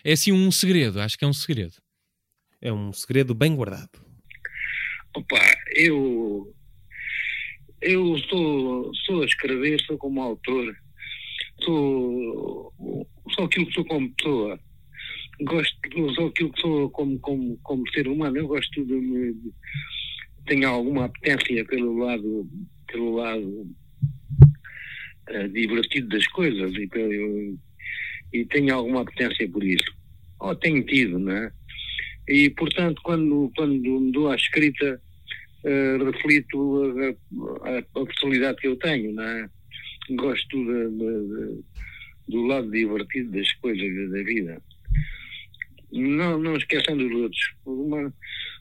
É 0.03 0.13
assim 0.13 0.31
um 0.31 0.51
segredo, 0.51 0.99
acho 0.99 1.17
que 1.17 1.25
é 1.25 1.27
um 1.27 1.33
segredo. 1.33 1.75
É 2.61 2.73
um 2.73 2.91
segredo 2.91 3.33
bem 3.35 3.55
guardado. 3.55 3.89
Opa, 5.15 5.39
eu. 5.75 6.53
Eu 7.81 8.17
sou, 8.29 8.91
sou 9.05 9.21
a 9.21 9.25
escrever, 9.25 9.79
sou 9.81 9.97
como 9.97 10.21
autor, 10.21 10.75
sou, 11.63 12.73
sou 13.33 13.45
aquilo 13.45 13.67
que 13.67 13.73
sou 13.73 13.85
como 13.85 14.11
pessoa. 14.15 14.59
Gosto, 15.41 15.77
sou 16.15 16.27
aquilo 16.27 16.51
que 16.51 16.61
sou 16.61 16.89
como, 16.89 17.17
como, 17.19 17.57
como 17.63 17.89
ser 17.91 18.07
humano. 18.07 18.37
Eu 18.37 18.47
gosto 18.47 18.83
de 18.85 18.93
me. 18.93 19.35
tenho 20.45 20.67
alguma 20.67 21.05
apetência 21.05 21.63
pelo 21.65 21.97
lado, 21.97 22.49
pelo 22.87 23.15
lado 23.15 23.67
eh, 25.29 25.47
divertido 25.47 26.09
das 26.09 26.27
coisas 26.27 26.73
e, 26.73 26.87
pelo- 26.87 27.57
e 28.33 28.45
tenho 28.45 28.75
alguma 28.75 29.01
apetência 29.01 29.49
por 29.49 29.63
isso. 29.63 29.89
Ou 30.39 30.55
tenho 30.55 30.83
tido, 30.85 31.17
não 31.19 31.31
é? 31.31 31.51
E, 32.27 32.49
portanto, 32.51 33.01
quando, 33.03 33.51
quando 33.55 33.73
me 34.01 34.11
dou 34.11 34.29
à 34.29 34.35
escrita, 34.35 35.01
eh, 35.63 35.97
reflito 35.97 36.83
a, 36.83 37.69
a, 37.69 37.77
a 38.01 38.05
personalidade 38.05 38.57
que 38.59 38.67
eu 38.67 38.75
tenho, 38.77 39.13
não 39.13 39.23
é? 39.23 39.49
Gosto 40.11 40.57
de- 40.57 40.89
de- 40.89 41.27
de- 41.27 41.63
do 42.29 42.41
lado 42.45 42.69
divertido 42.71 43.31
das 43.31 43.51
coisas 43.53 44.11
da 44.11 44.23
vida. 44.23 44.61
Não, 45.91 46.37
não 46.39 46.55
esquecendo 46.55 47.05
os 47.07 47.11
outros. 47.23 47.53
Uma- 47.65 48.13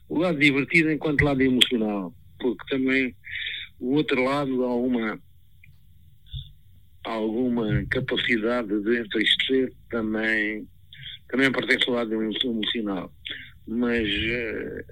o 0.07 0.19
lado 0.19 0.39
divertido 0.39 0.91
enquanto 0.91 1.21
lado 1.23 1.41
emocional, 1.41 2.13
porque 2.39 2.65
também 2.75 3.15
o 3.79 3.93
outro 3.93 4.23
lado 4.23 4.63
há 4.63 4.75
uma 4.75 5.19
alguma 7.05 7.85
capacidade 7.89 8.67
de 8.83 8.99
entristecer 8.99 9.73
também 9.89 10.67
também 11.29 11.51
pertence 11.51 11.85
ao 11.87 11.95
lado 11.95 12.13
emo- 12.13 12.33
emocional 12.43 13.11
mas 13.65 14.07
eh, 14.07 14.85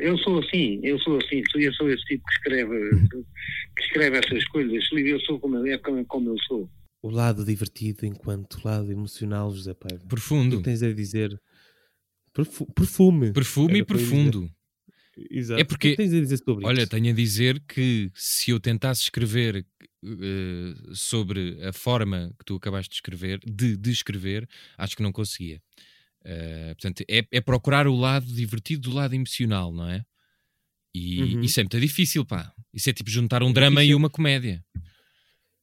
eu 0.00 0.16
sou 0.18 0.38
assim 0.40 0.80
eu 0.82 0.98
sou 1.00 1.18
assim 1.18 1.42
sou- 1.50 1.60
eu 1.60 1.72
sou 1.74 1.90
esse 1.90 2.04
tipo 2.04 2.24
que 2.24 2.32
escreve 2.32 2.90
que 3.76 3.82
escreve 3.84 4.18
essas 4.18 4.44
coisas 4.48 4.84
eu 4.92 5.20
sou 5.20 5.38
como 5.40 5.66
é 5.66 5.78
como, 5.78 6.04
como 6.06 6.30
eu 6.30 6.36
sou 6.46 6.70
O 7.02 7.08
lado 7.10 7.44
divertido 7.44 8.04
enquanto 8.04 8.60
lado 8.64 8.92
emocional, 8.92 9.50
José 9.54 9.72
Paiva. 9.74 9.96
O 9.96 10.00
que 10.02 10.08
Profundo. 10.08 10.60
tens 10.62 10.82
a 10.82 10.92
dizer? 10.92 11.40
Perfu- 12.34 12.66
perfume. 12.74 13.32
Perfume 13.32 13.78
e 13.78 13.80
Era 13.80 13.84
dizer. 13.86 13.86
profundo. 13.86 14.50
Exato. 15.30 15.60
É 15.60 15.64
porque- 15.64 15.88
O 15.88 15.90
que 15.92 15.96
tens 15.96 16.12
a 16.14 16.20
dizer 16.20 16.36
sobre 16.44 16.66
Olha, 16.66 16.82
isso? 16.82 16.90
tenho 16.90 17.10
a 17.10 17.14
dizer 17.14 17.58
que 17.66 18.10
se 18.14 18.50
eu 18.50 18.60
tentasse 18.60 19.02
escrever 19.02 19.64
eh, 20.04 20.74
sobre 20.92 21.58
a 21.64 21.72
forma 21.72 22.30
que 22.38 22.44
tu 22.44 22.56
acabaste 22.56 22.90
de 22.90 22.96
escrever, 22.96 23.38
de, 23.46 23.76
de 23.76 23.90
escrever, 23.90 24.46
acho 24.78 24.96
que 24.96 25.02
não 25.02 25.12
conseguia. 25.12 25.60
Eh, 26.24 26.74
portanto, 26.74 27.02
é, 27.08 27.24
é 27.32 27.40
procurar 27.40 27.86
o 27.86 27.96
lado 27.96 28.26
divertido 28.26 28.90
do 28.90 28.94
lado 28.94 29.14
emocional, 29.14 29.72
não 29.72 29.88
é? 29.88 30.02
E 30.94 31.20
Uhum. 31.36 31.40
isso 31.42 31.60
é 31.60 31.62
muito 31.62 31.80
difícil, 31.80 32.24
pá. 32.24 32.52
Isso 32.74 32.90
é 32.90 32.92
tipo 32.92 33.08
juntar 33.10 33.42
um 33.42 33.52
drama 33.52 33.80
e 33.80 33.86
difícil. 33.86 33.96
uma 33.96 34.10
comédia. 34.10 34.62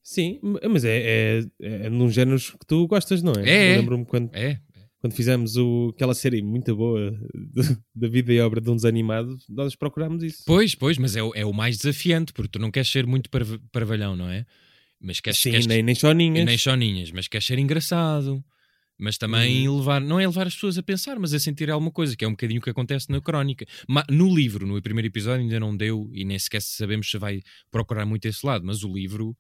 Sim, 0.04 0.40
mas 0.70 0.86
é, 0.86 1.40
é, 1.40 1.44
é 1.62 1.90
num 1.90 2.10
género 2.10 2.40
que 2.40 2.66
tu 2.66 2.88
gostas, 2.88 3.22
não 3.22 3.34
é? 3.34 3.42
É, 3.50 3.70
Eu 3.72 3.74
é. 3.74 3.76
lembro-me 3.78 4.06
quando, 4.06 4.34
É, 4.34 4.58
quando 5.02 5.14
fizemos 5.14 5.58
o, 5.58 5.92
aquela 5.94 6.14
série 6.14 6.42
muito 6.42 6.74
boa 6.76 7.12
da 7.94 8.08
vida 8.08 8.32
e 8.34 8.40
obra 8.40 8.62
de 8.62 8.70
uns 8.70 8.86
animados, 8.86 9.44
nós 9.50 9.76
procurámos 9.76 10.24
isso. 10.24 10.44
pois, 10.46 10.74
pois, 10.76 10.98
mas 10.98 11.16
é, 11.18 11.22
o- 11.24 11.36
é 11.36 11.46
o 11.46 11.52
mais 11.54 11.78
desafiante, 11.78 12.32
porque 12.32 12.52
tu 12.52 12.60
não 12.60 12.72
queres 12.72 12.90
ser 12.90 13.06
muito 13.06 13.30
parv- 13.30 13.60
parvalhão, 13.72 14.16
não 14.16 14.30
é? 14.30 14.46
Mas 15.00 15.20
queres, 15.20 15.40
Sim, 15.40 15.52
queres 15.52 15.68
nem, 15.68 15.84
nem 15.84 15.94
choninhas. 15.94 16.46
nem 16.46 16.58
choninhas, 16.58 17.12
mas 17.12 17.28
queres 17.28 17.46
ser 17.46 17.60
engraçado. 17.60 18.44
Mas 19.00 19.18
também 19.18 19.70
levar, 19.70 20.02
não 20.02 20.20
é 20.20 20.26
levar 20.26 20.48
as 20.48 20.56
pessoas 20.56 20.78
a 20.78 20.84
pensar, 20.84 21.20
mas 21.20 21.34
a 21.34 21.40
sentir 21.40 21.70
alguma 21.70 21.92
coisa, 21.92 22.16
que 22.16 22.26
é 22.26 22.28
um 22.28 22.32
bocadinho 22.32 22.60
o 22.60 22.64
que 22.64 22.70
acontece 22.70 23.12
na 23.12 23.22
crónica. 23.22 23.66
Ma- 23.88 24.06
no 24.10 24.34
livro, 24.34 24.66
no 24.66 24.82
primeiro 24.82 25.08
episódio, 25.08 25.42
ainda 25.44 25.60
não 25.60 25.76
deu, 25.76 26.10
e 26.14 26.26
nem 26.26 26.38
sequer 26.40 26.62
sabemos 26.62 27.10
se 27.10 27.18
vai 27.18 27.42
procurar 27.70 28.06
muito 28.06 28.26
esse 28.26 28.44
lado, 28.46 28.66
mas 28.66 28.84
o 28.84 28.92
livro, 28.92 29.38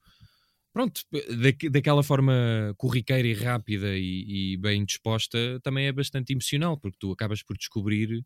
pronto, 0.71 1.01
da, 1.11 1.69
daquela 1.71 2.03
forma 2.03 2.73
corriqueira 2.77 3.27
e 3.27 3.33
rápida 3.33 3.97
e, 3.97 4.53
e 4.53 4.57
bem 4.57 4.85
disposta, 4.85 5.59
também 5.63 5.87
é 5.87 5.91
bastante 5.91 6.33
emocional, 6.33 6.77
porque 6.77 6.97
tu 6.99 7.11
acabas 7.11 7.41
por 7.41 7.57
descobrir, 7.57 8.23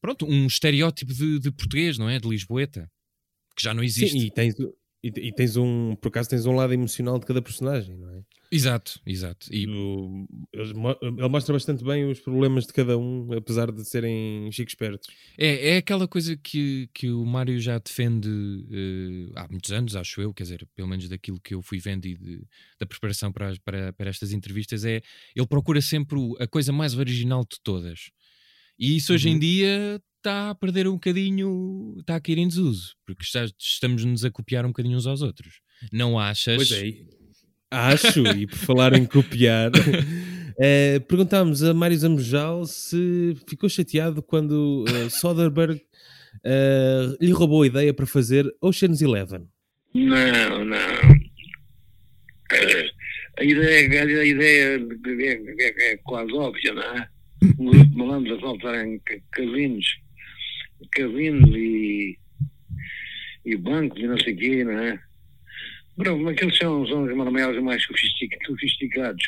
pronto, 0.00 0.26
um 0.26 0.46
estereótipo 0.46 1.12
de, 1.14 1.38
de 1.38 1.50
português, 1.50 1.98
não 1.98 2.08
é? 2.08 2.18
De 2.18 2.28
Lisboeta, 2.28 2.90
que 3.56 3.62
já 3.62 3.74
não 3.74 3.82
existe. 3.82 4.18
Sim, 4.18 4.26
e 4.26 4.30
tens, 4.30 4.54
e, 5.02 5.08
e 5.28 5.32
tens 5.32 5.56
um, 5.56 5.96
por 5.96 6.08
acaso 6.08 6.28
tens 6.30 6.46
um 6.46 6.54
lado 6.54 6.72
emocional 6.72 7.18
de 7.18 7.26
cada 7.26 7.40
personagem, 7.42 7.96
não 7.96 8.10
é? 8.10 8.22
Exato, 8.52 9.00
exato. 9.06 9.46
E 9.54 9.66
O- 9.68 10.26
ele 10.52 11.28
mostra 11.28 11.52
bastante 11.52 11.84
bem 11.84 12.04
os 12.10 12.18
problemas 12.18 12.66
de 12.66 12.72
cada 12.72 12.98
um, 12.98 13.32
apesar 13.32 13.70
de 13.70 13.84
serem 13.88 14.50
chico 14.50 14.68
espertos. 14.68 15.08
É, 15.38 15.74
é 15.74 15.76
aquela 15.76 16.08
coisa 16.08 16.36
que, 16.36 16.88
que 16.92 17.08
o 17.10 17.24
Mário 17.24 17.60
já 17.60 17.78
defende 17.78 18.28
eh, 18.70 19.32
há 19.36 19.46
muitos 19.48 19.70
anos, 19.70 19.94
acho 19.94 20.20
eu, 20.20 20.34
quer 20.34 20.42
dizer, 20.42 20.68
pelo 20.74 20.88
menos 20.88 21.08
daquilo 21.08 21.40
que 21.40 21.54
eu 21.54 21.62
fui 21.62 21.78
vendo 21.78 22.06
e 22.06 22.16
de- 22.16 22.42
da 22.78 22.86
preparação 22.86 23.32
para, 23.32 23.54
para, 23.64 23.92
para 23.92 24.10
estas 24.10 24.32
entrevistas, 24.32 24.84
é 24.84 25.00
ele 25.36 25.46
procura 25.46 25.80
sempre 25.80 26.18
a 26.40 26.46
coisa 26.48 26.72
mais 26.72 26.96
original 26.96 27.42
de 27.42 27.58
todas. 27.62 28.10
E 28.80 28.96
isso 28.96 29.12
hoje 29.12 29.28
em 29.28 29.34
Uhum. 29.34 29.38
dia 29.38 30.00
está 30.16 30.50
a 30.50 30.54
perder 30.54 30.88
um 30.88 30.94
bocadinho, 30.94 31.94
está 32.00 32.16
a 32.16 32.20
cair 32.20 32.38
em 32.38 32.48
desuso, 32.48 32.94
porque 33.06 33.22
está- 33.22 33.44
estamos-nos 33.58 34.24
a 34.24 34.30
copiar 34.30 34.64
um 34.64 34.68
bocadinho 34.68 34.96
uns 34.96 35.06
aos 35.06 35.20
outros. 35.22 35.60
Não 35.92 36.18
achas? 36.18 36.56
Pois 36.56 36.72
é. 36.72 36.94
Acho, 37.70 38.26
e 38.36 38.46
por 38.46 38.56
falar 38.58 38.94
em 38.94 39.04
copiar, 39.06 39.70
eh, 40.60 40.98
perguntámos 41.00 41.62
a 41.62 41.72
Mário 41.72 41.96
Zambojal 41.96 42.64
se 42.66 43.36
ficou 43.48 43.68
chateado 43.68 44.22
quando 44.22 44.84
eh, 44.88 45.08
Soderbergh 45.10 45.80
eh, 46.44 47.16
lhe 47.20 47.30
roubou 47.32 47.62
a 47.62 47.66
ideia 47.66 47.94
para 47.94 48.06
fazer 48.06 48.44
Ocean's 48.60 49.00
Eleven. 49.02 49.46
Não, 49.94 50.64
não. 50.64 50.76
A 53.38 53.44
ideia, 53.44 54.02
a 54.02 54.24
ideia 54.24 54.76
é, 54.76 55.62
é- 55.64 55.92
é 55.92 55.96
quase 55.98 56.32
óbvia, 56.32 56.74
não 56.74 56.82
é? 56.82 57.08
Um 57.58 57.64
grupo 57.66 57.84
de 57.90 57.96
malandros 57.96 58.38
a 58.38 58.40
saltarem 58.40 58.98
ca- 59.00 59.20
casinos, 59.32 59.86
casinos 60.92 61.50
e, 61.56 62.18
e 63.44 63.56
bancos 63.56 63.98
e 64.00 64.06
não 64.06 64.18
sei 64.18 64.34
o 64.34 64.36
quê, 64.36 64.64
não 64.64 64.78
é? 64.78 65.00
Pronto, 65.96 66.22
mas 66.22 66.34
aqueles 66.36 66.56
são, 66.56 66.86
são 66.86 67.04
os 67.04 67.16
marmelos 67.16 67.62
mais 67.62 67.82
sofistic- 67.84 68.38
sofisticados. 68.46 69.22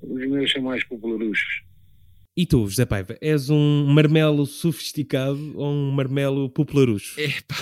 Os 0.00 0.28
meus 0.28 0.50
são 0.52 0.62
mais 0.62 0.84
popularuchos. 0.84 1.62
E 2.36 2.46
tu, 2.46 2.68
José 2.68 2.86
Paiva, 2.86 3.18
és 3.20 3.50
um 3.50 3.84
marmelo 3.86 4.46
sofisticado 4.46 5.58
ou 5.58 5.72
um 5.72 5.90
marmelo 5.90 6.48
popularucho? 6.48 7.18
Epá, 7.20 7.56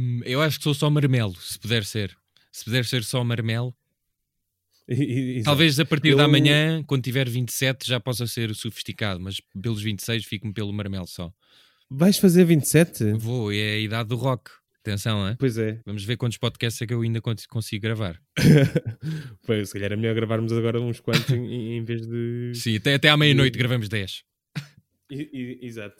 hum, 0.00 0.20
eu 0.24 0.40
acho 0.40 0.58
que 0.58 0.64
sou 0.64 0.74
só 0.74 0.88
marmelo, 0.88 1.34
se 1.36 1.58
puder 1.58 1.84
ser. 1.84 2.16
Se 2.52 2.64
puder 2.64 2.84
ser 2.84 3.02
só 3.02 3.22
marmelo, 3.24 3.74
E- 4.88 5.38
e-. 5.40 5.42
Talvez 5.42 5.78
a 5.80 5.84
partir 5.84 6.10
Eu- 6.10 6.16
da 6.16 6.28
manhã, 6.28 6.82
quando 6.84 7.02
tiver 7.02 7.28
27, 7.28 7.86
já 7.86 7.98
possa 8.00 8.26
ser 8.26 8.54
sofisticado, 8.54 9.20
mas 9.20 9.40
pelos 9.62 9.82
26 9.82 10.24
fico-me 10.24 10.52
pelo 10.52 10.72
marmelo 10.72 11.06
só. 11.06 11.32
Vais 11.90 12.18
fazer 12.18 12.44
27? 12.44 13.12
Vou, 13.14 13.52
é 13.52 13.74
a 13.74 13.78
idade 13.78 14.08
do 14.08 14.16
rock. 14.16 14.50
Atenção, 14.80 15.28
hein? 15.28 15.34
Pois 15.38 15.58
é. 15.58 15.80
Vamos 15.84 16.04
ver 16.04 16.16
quantos 16.16 16.38
podcasts 16.38 16.80
é 16.80 16.86
que 16.86 16.94
eu 16.94 17.00
ainda 17.02 17.20
con- 17.20 17.34
consigo 17.48 17.82
gravar. 17.82 18.20
pois, 19.44 19.68
se 19.68 19.74
calhar 19.74 19.92
é 19.92 19.96
melhor 19.96 20.14
gravarmos 20.14 20.52
agora 20.52 20.80
uns 20.80 21.00
quantos 21.00 21.28
em, 21.30 21.76
em 21.78 21.84
vez 21.84 22.06
de. 22.06 22.52
Sim, 22.54 22.76
até, 22.76 22.94
até 22.94 23.08
à 23.08 23.16
meia-noite 23.16 23.58
gravamos 23.58 23.88
10. 23.88 24.22
I- 25.10 25.28
i- 25.32 25.58
Exato. 25.66 25.96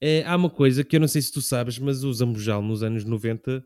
É, 0.00 0.22
há 0.24 0.36
uma 0.36 0.50
coisa 0.50 0.84
que 0.84 0.96
eu 0.96 1.00
não 1.00 1.08
sei 1.08 1.22
se 1.22 1.32
tu 1.32 1.40
sabes, 1.40 1.78
mas 1.78 2.04
o 2.04 2.12
Zambojal 2.12 2.62
nos 2.62 2.82
anos 2.82 3.04
90 3.04 3.64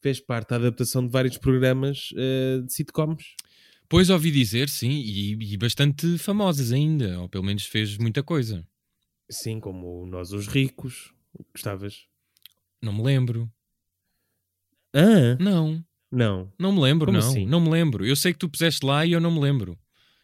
fez 0.00 0.20
parte 0.20 0.50
da 0.50 0.56
adaptação 0.56 1.04
de 1.04 1.10
vários 1.12 1.36
programas 1.38 2.08
eh, 2.16 2.60
de 2.64 2.72
sitcoms. 2.72 3.24
Pois 3.88 4.10
ouvi 4.10 4.30
dizer, 4.30 4.68
sim, 4.68 4.90
e, 4.90 5.32
e 5.54 5.56
bastante 5.56 6.18
famosas 6.18 6.72
ainda, 6.72 7.20
ou 7.20 7.28
pelo 7.28 7.44
menos 7.44 7.64
fez 7.64 7.96
muita 7.96 8.22
coisa. 8.22 8.66
Sim, 9.30 9.60
como 9.60 10.06
Nós 10.06 10.32
os 10.32 10.46
Ricos. 10.46 11.12
Gostavas? 11.54 12.06
Não 12.82 12.92
me 12.92 13.02
lembro. 13.02 13.50
Ah, 14.94 15.36
Não, 15.38 15.84
não. 16.10 16.52
não 16.58 16.72
me 16.72 16.80
lembro, 16.80 17.06
Como 17.06 17.18
não. 17.18 17.26
assim? 17.26 17.46
Não 17.46 17.60
me 17.60 17.70
lembro. 17.70 18.06
Eu 18.06 18.16
sei 18.16 18.32
que 18.32 18.38
tu 18.38 18.48
puseste 18.48 18.84
lá 18.84 19.04
e 19.06 19.12
eu 19.12 19.20
não 19.20 19.30
me 19.30 19.40
lembro. 19.40 19.78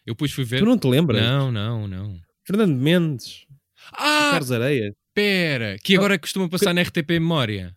Eu 0.05 0.13
depois 0.13 0.31
fui 0.31 0.43
ver. 0.43 0.59
Tu 0.59 0.65
não 0.65 0.77
te 0.77 0.87
lembras? 0.87 1.21
Não, 1.21 1.51
não, 1.51 1.87
não. 1.87 2.19
Fernando 2.43 2.75
Mendes, 2.75 3.45
Ah, 3.93 4.29
Carlos 4.31 4.51
Areia. 4.51 4.95
pera, 5.13 5.77
que 5.83 5.95
agora 5.95 6.17
costuma 6.19 6.47
passar 6.49 6.73
na 6.73 6.81
RTP 6.81 7.11
Memória. 7.19 7.75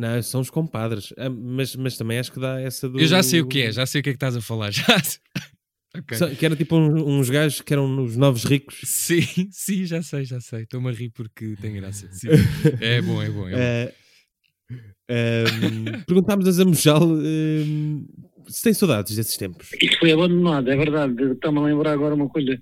Não, 0.00 0.22
são 0.22 0.40
os 0.40 0.48
compadres. 0.50 1.12
Ah, 1.18 1.28
mas, 1.28 1.76
mas 1.76 1.96
também 1.96 2.18
acho 2.18 2.32
que 2.32 2.40
dá 2.40 2.58
essa 2.60 2.88
do. 2.88 2.98
Eu 2.98 3.06
já 3.06 3.22
sei 3.22 3.40
o 3.40 3.46
que 3.46 3.60
é, 3.62 3.70
já 3.72 3.84
sei 3.84 4.00
o 4.00 4.04
que 4.04 4.10
é 4.10 4.12
que 4.12 4.16
estás 4.16 4.34
a 4.36 4.40
falar. 4.40 4.70
Já 4.72 4.98
sei. 5.02 5.20
Ok. 5.96 6.16
Só- 6.16 6.28
Que 6.30 6.46
era 6.46 6.54
tipo 6.56 6.76
uns, 6.76 7.02
uns 7.02 7.28
gajos 7.30 7.60
que 7.60 7.72
eram 7.72 8.04
os 8.04 8.16
novos 8.16 8.44
ricos. 8.44 8.80
Sim, 8.84 9.20
sim, 9.50 9.84
já 9.84 10.00
sei, 10.02 10.24
já 10.24 10.40
sei. 10.40 10.62
Estou-me 10.62 10.88
a 10.88 10.92
rir 10.92 11.10
porque 11.10 11.54
tem 11.60 11.74
graça. 11.74 12.08
Sim. 12.12 12.28
É 12.80 13.02
bom, 13.02 13.20
é 13.22 13.28
bom. 13.28 13.48
É 13.48 13.52
bom. 13.52 13.58
Eh, 13.58 13.94
ehm, 15.08 16.02
perguntámos 16.06 16.46
a 16.46 16.52
Zambojal 16.52 17.02
ehm, 17.20 18.04
se 18.48 18.62
tem 18.62 18.72
saudades 18.72 19.16
desses 19.16 19.36
tempos. 19.36 19.70
Isso 19.82 19.98
foi 19.98 20.12
abandonado, 20.12 20.70
é 20.70 20.76
verdade. 20.76 21.22
Está-me 21.32 21.58
a 21.58 21.62
lembrar 21.62 21.92
agora 21.92 22.14
uma 22.14 22.28
coisa. 22.28 22.56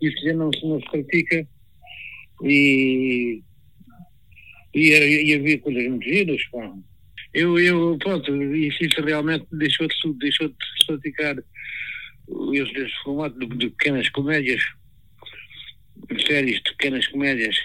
Isso 0.00 0.16
já 0.24 0.32
não 0.34 0.50
se, 0.52 0.64
não 0.64 0.80
se 0.80 0.88
pratica 0.90 1.46
E, 2.44 3.42
e, 4.78 5.24
e 5.30 5.34
havia 5.34 5.58
coisas 5.58 5.84
muito 5.88 6.04
giras, 6.04 6.42
pá. 6.50 6.72
Eu, 7.34 7.58
eu, 7.58 7.98
pronto, 7.98 8.34
isso, 8.54 8.82
isso 8.84 9.00
realmente 9.02 9.46
deixou 9.52 9.86
de, 9.86 9.94
su- 9.96 10.14
deixou 10.14 10.48
de 10.48 10.54
se 10.80 10.86
praticar 10.86 11.36
esse, 12.54 12.72
esse 12.78 12.94
formato 13.04 13.38
de, 13.38 13.46
de 13.56 13.68
pequenas 13.70 14.08
comédias, 14.10 14.62
séries 16.26 16.56
de 16.62 16.70
pequenas 16.72 17.06
comédias. 17.08 17.56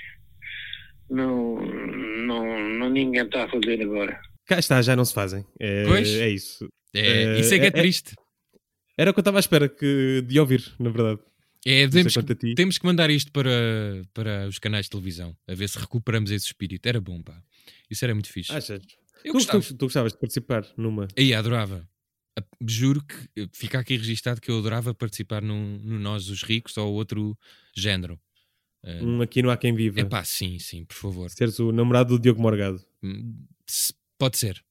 Não, 1.09 1.61
não, 2.25 2.69
não 2.69 2.89
ninguém 2.89 3.21
está 3.23 3.43
a 3.45 3.49
fazer 3.49 3.81
agora. 3.81 4.19
Cá 4.47 4.59
está, 4.59 4.81
já 4.81 4.95
não 4.95 5.05
se 5.05 5.13
fazem. 5.13 5.45
É, 5.59 5.85
Pois. 5.85 6.09
é 6.15 6.29
isso. 6.29 6.67
É, 6.95 7.23
Eh, 7.35 7.39
isso 7.39 7.53
é 7.53 7.57
que 7.59 7.63
é, 7.63 7.67
é- 7.67 7.69
é- 7.69 7.71
triste. 7.71 8.15
Era 8.97 9.09
o 9.11 9.13
que 9.13 9.19
eu 9.19 9.21
estava 9.21 9.37
à 9.37 9.39
espera 9.39 9.67
que, 9.67 10.21
de 10.27 10.39
ouvir, 10.39 10.61
na 10.79 10.89
verdade. 10.91 11.19
É, 11.65 11.87
temos, 11.87 12.13
ti. 12.13 12.55
temos 12.55 12.77
que 12.77 12.85
mandar 12.85 13.09
isto 13.09 13.31
para, 13.31 13.49
para 14.13 14.47
os 14.47 14.59
canais 14.59 14.85
de 14.85 14.89
televisão, 14.91 15.35
a 15.47 15.53
ver 15.53 15.69
se 15.69 15.79
recuperamos 15.79 16.29
esse 16.29 16.47
espírito. 16.47 16.85
Era 16.85 16.99
bom, 16.99 17.21
pá. 17.21 17.41
Isso 17.89 18.03
era 18.03 18.13
muito 18.13 18.29
fixe. 18.29 18.51
Achas? 18.51 18.81
Eu 19.23 19.31
tu, 19.31 19.33
gostava. 19.33 19.63
tu, 19.63 19.75
tu 19.75 19.85
gostavas 19.85 20.11
de 20.11 20.19
participar 20.19 20.67
numa. 20.75 21.07
Aí, 21.17 21.33
adorava. 21.33 21.87
Juro 22.67 23.01
que 23.03 23.47
fica 23.53 23.79
aqui 23.79 23.95
registado 23.95 24.41
que 24.41 24.49
eu 24.49 24.57
adorava 24.57 24.93
participar 24.93 25.41
num, 25.41 25.77
no 25.83 25.99
Nós 25.99 26.29
os 26.29 26.41
Ricos 26.41 26.75
ou 26.77 26.93
outro 26.93 27.37
género. 27.75 28.19
É 28.83 29.01
Um 29.01 29.21
aqui 29.21 29.41
não 29.41 29.49
há 29.49 29.55
quem 29.55 29.73
viva. 29.73 30.01
Epá, 30.01 30.23
sim, 30.25 30.59
sim, 30.59 30.83
por 30.83 30.95
favor. 30.95 31.29
Seres 31.29 31.59
o 31.59 31.71
namorado 31.71 32.17
do 32.17 32.21
Diogo 32.21 32.41
Morgado. 32.41 32.83
Hum, 33.01 33.45
Pode 34.17 34.37
ser. 34.37 34.63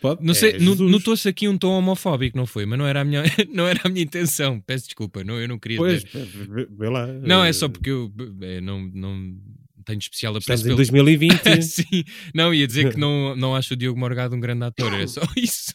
Pode? 0.00 0.24
Não 0.24 0.32
sei, 0.34 0.50
É, 0.50 0.58
no- 0.58 0.72
Jesus. 0.72 0.90
notou-se 0.90 1.28
aqui 1.28 1.48
um 1.48 1.58
tom 1.58 1.70
homofóbico, 1.78 2.36
não 2.36 2.46
foi? 2.46 2.64
Mas 2.66 2.78
não 2.78 2.86
era 2.86 3.00
a 3.00 3.04
minha, 3.04 3.22
não 3.52 3.66
era 3.66 3.80
a 3.84 3.88
minha 3.88 4.02
intenção. 4.04 4.60
Peço 4.60 4.84
desculpa, 4.84 5.24
não, 5.24 5.40
eu 5.40 5.48
não 5.48 5.58
queria 5.58 5.76
Pois, 5.78 6.04
dizer. 6.04 6.68
vê, 6.78 6.88
lá. 6.88 7.06
Não, 7.06 7.44
é 7.44 7.48
eh, 7.48 7.52
só 7.52 7.68
porque 7.68 7.90
eu 7.90 8.12
eh, 8.42 8.60
não, 8.60 8.80
não 8.94 9.36
tenho 9.84 9.98
especial 9.98 10.36
Estamos 10.36 10.60
apreço 10.60 10.62
em 10.62 10.66
pelo... 10.66 10.76
2020. 10.76 11.62
Sim, 11.62 12.04
não, 12.34 12.52
ia 12.54 12.66
dizer 12.66 12.92
que 12.92 12.98
não, 13.00 13.34
não 13.34 13.56
acho 13.56 13.74
o 13.74 13.76
Diogo 13.76 13.98
Morgado 13.98 14.36
um 14.36 14.40
grande 14.40 14.64
ator, 14.64 14.92
é 14.94 15.06
só 15.06 15.22
isso. 15.36 15.74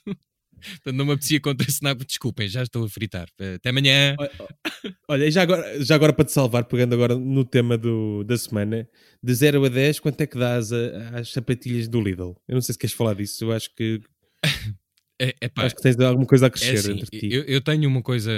Portanto, 0.76 0.96
não 0.96 1.06
me 1.06 1.12
apetecia 1.12 1.42
contracenar, 1.42 1.94
desculpem, 1.96 2.48
já 2.48 2.64
estou 2.64 2.86
a 2.86 2.90
fritar. 2.90 3.28
Até 3.56 3.68
amanhã. 3.70 4.16
Olha, 5.10 5.26
e 5.26 5.32
já 5.32 5.42
agora, 5.42 5.84
já 5.84 5.94
agora 5.96 6.14
para 6.14 6.24
te 6.24 6.32
salvar, 6.32 6.64
pegando 6.64 6.94
agora 6.94 7.16
no 7.18 7.44
tema 7.44 7.78
do, 7.78 8.24
da 8.24 8.38
semana, 8.38 8.88
de 9.22 9.34
0 9.34 9.66
a 9.66 9.68
10, 9.68 10.00
quanto 10.00 10.22
é 10.22 10.26
que 10.26 10.38
dás 10.38 10.72
a- 10.72 11.20
às 11.20 11.34
sapatilhas 11.34 11.90
do 11.90 12.00
Lidl? 12.02 12.34
Eu 12.48 12.56
não 12.56 12.62
sei 12.62 12.72
se 12.72 12.80
queres 12.80 12.96
falar 12.96 13.14
disso, 13.16 13.44
eu 13.44 13.52
acho 13.52 13.70
que, 13.76 14.00
É, 15.20 15.36
epá, 15.42 15.66
acho 15.66 15.76
que 15.76 15.82
tens 15.82 15.98
alguma 16.00 16.26
coisa 16.26 16.46
a 16.46 16.48
é 16.48 16.50
crescer 16.50 16.78
assim, 16.78 16.92
entre 16.94 17.20
ti. 17.20 17.30
eu, 17.32 17.44
eu 17.44 17.62
tenho 17.62 17.88
uma 17.88 18.02
coisa 18.02 18.32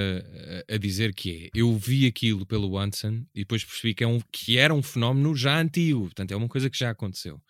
a, 0.70 0.76
a 0.76 0.78
dizer 0.78 1.14
que 1.14 1.50
é: 1.54 1.60
eu 1.60 1.76
vi 1.78 2.06
aquilo 2.06 2.46
pelo 2.46 2.70
Watson 2.72 3.24
e 3.34 3.40
depois 3.40 3.64
percebi 3.64 3.94
que, 3.96 4.04
é 4.04 4.08
um, 4.08 4.20
que 4.32 4.58
era 4.58 4.74
um 4.74 4.84
fenómeno 4.84 5.36
já 5.36 5.60
antigo, 5.60 6.02
portanto, 6.02 6.32
é 6.32 6.36
uma 6.36 6.48
coisa 6.50 6.70
que 6.70 6.78
já 6.78 6.90
aconteceu. 6.90 7.42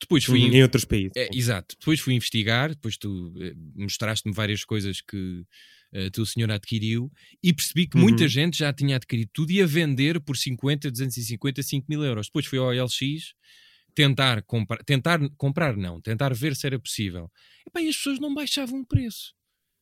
Depois 0.00 0.24
fui. 0.24 0.40
Em 0.40 0.62
outros 0.62 0.84
países. 0.84 1.12
É, 1.16 1.28
exato. 1.34 1.74
Depois 1.78 1.98
fui 1.98 2.14
investigar, 2.14 2.68
depois 2.70 2.96
tu 2.96 3.34
eh, 3.40 3.52
mostraste-me 3.74 4.32
várias 4.32 4.64
coisas 4.64 5.00
que 5.00 5.44
eh, 5.92 6.08
tu, 6.10 6.24
senhor, 6.24 6.50
adquiriu 6.52 7.10
e 7.42 7.52
percebi 7.52 7.86
que 7.88 7.96
Uhum. 7.96 8.04
muita 8.04 8.28
gente 8.28 8.58
já 8.58 8.72
tinha 8.72 8.94
adquirido 8.94 9.30
tudo 9.32 9.50
e 9.50 9.60
a 9.60 9.66
vender 9.66 10.20
por 10.20 10.36
50, 10.36 10.88
250, 10.88 11.62
5 11.64 11.86
mil 11.88 12.04
euros. 12.04 12.28
Depois 12.28 12.46
fui 12.46 12.58
ao 12.60 12.70
LX 12.72 13.34
tentar 13.98 14.42
comprar, 14.44 14.78
tentar 14.84 15.18
comprar 15.36 15.76
não, 15.76 16.00
tentar 16.00 16.32
ver 16.32 16.54
se 16.54 16.64
era 16.68 16.78
possível. 16.78 17.28
Epá, 17.66 17.82
e 17.82 17.88
as 17.88 17.96
pessoas 17.96 18.20
não 18.20 18.32
baixavam 18.32 18.80
o 18.80 18.86
preço. 18.86 19.34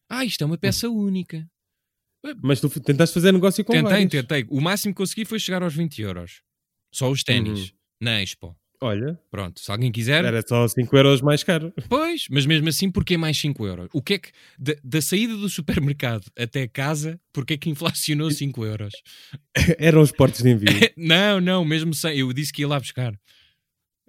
Ah, 0.09 0.25
isto 0.25 0.43
é 0.43 0.47
uma 0.47 0.57
peça 0.57 0.89
única. 0.89 1.47
Mas 2.43 2.59
tu 2.59 2.71
tentaste 2.81 3.13
fazer 3.13 3.31
negócio 3.31 3.63
com 3.63 3.75
Tentei, 3.75 3.91
vários. 3.91 4.11
tentei. 4.11 4.47
O 4.49 4.59
máximo 4.59 4.95
que 4.95 4.99
consegui 4.99 5.27
foi 5.27 5.39
chegar 5.39 5.63
aos 5.63 5.75
20 5.75 6.01
euros. 6.01 6.41
Só 6.91 7.11
os 7.11 7.23
ténis. 7.23 7.61
Uhum. 7.61 7.77
Na 8.01 8.23
Expo. 8.23 8.57
Olha, 8.81 9.19
Pronto, 9.31 9.61
se 9.61 9.71
alguém 9.71 9.91
quiser, 9.91 10.25
era 10.25 10.43
só 10.47 10.67
5 10.67 10.97
euros 10.97 11.23
mais 11.23 11.43
caro. 11.43 11.73
Pois, 11.89 12.27
mas 12.31 12.45
mesmo 12.47 12.69
assim, 12.69 12.91
porquê 12.91 13.17
mais 13.17 13.39
5 13.39 13.67
euros? 13.67 13.89
O 13.93 14.03
que 14.03 14.15
é 14.15 14.19
que, 14.19 14.31
da, 14.59 14.75
da 14.85 15.01
saída 15.01 15.35
do 15.37 15.49
supermercado 15.49 16.25
até 16.39 16.67
casa, 16.69 17.19
porquê 17.33 17.55
é 17.55 17.57
que 17.57 17.71
inflacionou 17.71 18.31
5 18.31 18.65
euros? 18.65 18.93
Eram 19.79 20.01
os 20.03 20.13
portos 20.13 20.43
de 20.43 20.51
envio. 20.51 20.69
não, 20.97 21.41
não, 21.41 21.65
mesmo 21.65 21.95
sem, 21.95 22.19
eu 22.19 22.33
disse 22.33 22.53
que 22.53 22.63
ia 22.63 22.69
lá 22.69 22.79
buscar. 22.79 23.15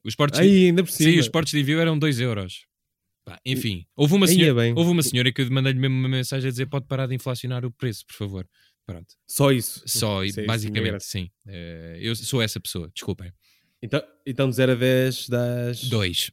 Os 0.03 0.15
portos, 0.15 0.39
Aí, 0.39 0.67
ainda 0.67 0.83
por 0.83 0.91
cima. 0.91 1.11
sim, 1.11 1.19
os 1.19 1.27
portos 1.29 1.51
de 1.51 1.59
envio 1.59 1.79
eram 1.79 1.97
2 1.97 2.19
euros. 2.19 2.65
Pá, 3.25 3.39
enfim, 3.45 3.85
houve 3.95 4.13
uma, 4.13 4.25
é 4.25 4.29
senhora, 4.29 4.73
houve 4.75 4.89
uma 4.91 5.03
senhora 5.03 5.31
que 5.33 5.41
eu 5.41 5.51
mandei-lhe 5.51 5.77
mesmo 5.79 5.95
uma 5.97 6.07
mensagem 6.07 6.47
a 6.47 6.51
dizer 6.51 6.65
pode 6.67 6.85
parar 6.87 7.07
de 7.07 7.15
inflacionar 7.15 7.65
o 7.65 7.71
preço, 7.71 8.05
por 8.05 8.15
favor. 8.15 8.47
Pronto, 8.85 9.13
Só 9.27 9.51
isso. 9.51 9.83
só, 9.85 10.23
e 10.23 10.31
Sim, 10.31 10.41
é 10.41 10.45
basicamente, 10.45 11.03
sim. 11.03 11.29
Eh, 11.45 11.97
eu 11.99 12.15
sou 12.15 12.41
essa 12.41 12.57
pessoa, 12.57 12.89
desculpem. 12.93 13.33
Então, 13.81 14.01
então 14.25 14.49
de 14.49 14.55
0 14.55 14.71
a 14.71 14.75
10 14.75 15.27
das... 15.27 15.83
2. 15.89 16.31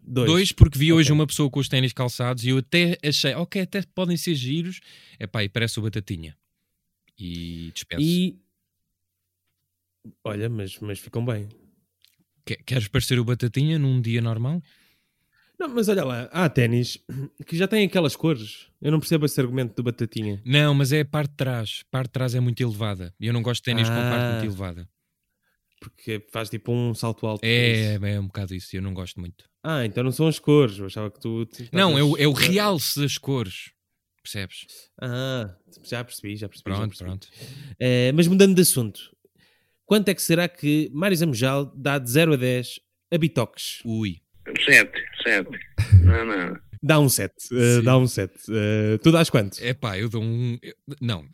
Dois. 0.00 0.26
Dois, 0.26 0.52
porque 0.52 0.78
vi 0.78 0.90
hoje 0.94 1.08
Ok. 1.10 1.14
uma 1.20 1.26
pessoa 1.26 1.50
com 1.50 1.60
os 1.60 1.68
ténis 1.68 1.92
calçados 1.92 2.42
e 2.42 2.48
eu 2.48 2.58
até 2.58 2.96
achei, 3.04 3.34
ok, 3.34 3.60
até 3.60 3.82
podem 3.94 4.16
ser 4.16 4.34
giros. 4.34 4.80
É 5.18 5.26
pá, 5.26 5.44
e 5.44 5.48
parece 5.50 5.78
o 5.78 5.82
Batatinha. 5.82 6.34
E 7.18 7.70
dispenso. 7.74 8.02
E... 8.02 8.38
Olha, 10.24 10.48
mas, 10.48 10.78
mas 10.78 10.98
ficam 10.98 11.22
bem. 11.22 11.48
Que- 12.48 12.62
Queres 12.64 12.88
parecer 12.88 13.18
o 13.18 13.24
Batatinha 13.24 13.78
num 13.78 14.00
dia 14.00 14.22
normal? 14.22 14.62
Não, 15.58 15.68
mas 15.68 15.88
olha 15.88 16.04
lá, 16.04 16.22
há 16.32 16.48
ténis 16.48 16.98
que 17.44 17.56
já 17.56 17.66
têm 17.68 17.84
aquelas 17.84 18.14
cores. 18.16 18.68
Eu 18.80 18.90
não 18.92 19.00
percebo 19.00 19.26
esse 19.26 19.38
argumento 19.40 19.74
do 19.74 19.82
Batatinha. 19.82 20.40
Não, 20.46 20.72
mas 20.72 20.92
é 20.92 21.00
a 21.00 21.04
parte 21.04 21.30
de 21.32 21.36
trás. 21.36 21.82
A 21.82 21.90
parte 21.90 22.06
de 22.06 22.12
trás 22.12 22.34
é 22.34 22.40
muito 22.40 22.62
elevada. 22.62 23.12
E 23.20 23.26
eu 23.26 23.32
não 23.32 23.42
gosto 23.42 23.60
de 23.60 23.64
ténis 23.64 23.88
com 23.88 23.94
a 23.94 23.98
parte 24.10 24.22
Ah. 24.24 24.32
muito 24.32 24.44
elevada. 24.46 24.88
Porque 25.80 26.24
faz 26.32 26.48
tipo 26.48 26.72
um 26.72 26.94
salto 26.94 27.26
alto. 27.26 27.40
É, 27.44 27.94
é 27.94 28.20
um 28.20 28.26
bocado 28.28 28.54
isso. 28.54 28.74
Eu 28.76 28.82
não 28.82 28.94
gosto 28.94 29.20
muito. 29.20 29.44
Ah, 29.62 29.84
então 29.84 30.02
não 30.02 30.10
são 30.12 30.26
as 30.26 30.38
cores. 30.38 30.78
Eu 30.78 30.86
achava 30.86 31.10
que 31.10 31.20
tu. 31.20 31.44
tu 31.46 31.64
Não, 31.72 31.98
é 31.98 32.02
o, 32.02 32.16
é 32.16 32.26
o 32.26 32.32
realce 32.32 32.98
das 33.00 33.18
cores. 33.18 33.72
Percebes? 34.22 34.66
Ah, 35.00 35.54
já 35.84 36.02
percebi, 36.04 36.36
já 36.36 36.48
percebi. 36.48 36.70
já 36.70 36.76
Pronto, 36.76 36.88
percebi. 36.90 37.08
pronto. 37.10 37.28
Eh, 37.80 38.12
mas 38.12 38.26
mudando 38.28 38.54
de 38.54 38.62
assunto, 38.62 39.00
quanto 39.88 40.08
é 40.10 40.14
que 40.14 40.22
será 40.22 40.46
que 40.48 40.90
Mário 40.92 41.16
Zamujal 41.16 41.66
dá 41.74 41.98
de 41.98 42.10
0 42.10 42.34
a 42.34 42.36
10 42.36 42.78
a 43.12 43.18
bitoques? 43.18 43.80
Ui. 43.84 44.20
Sete, 44.64 45.02
sete. 45.22 45.50
Não, 46.04 46.24
não. 46.24 46.56
Dá 46.82 47.00
um 47.00 47.08
7. 47.08 47.34
Sim. 47.38 47.82
dá 47.82 47.98
um 47.98 48.06
7. 48.06 48.32
tu 49.02 49.10
dás 49.10 49.28
quanto? 49.28 49.58
É 49.60 49.74
pá, 49.74 49.98
eu 49.98 50.08
dou 50.08 50.22
um. 50.22 50.56
eu- 50.62 50.74
não, 51.00 51.26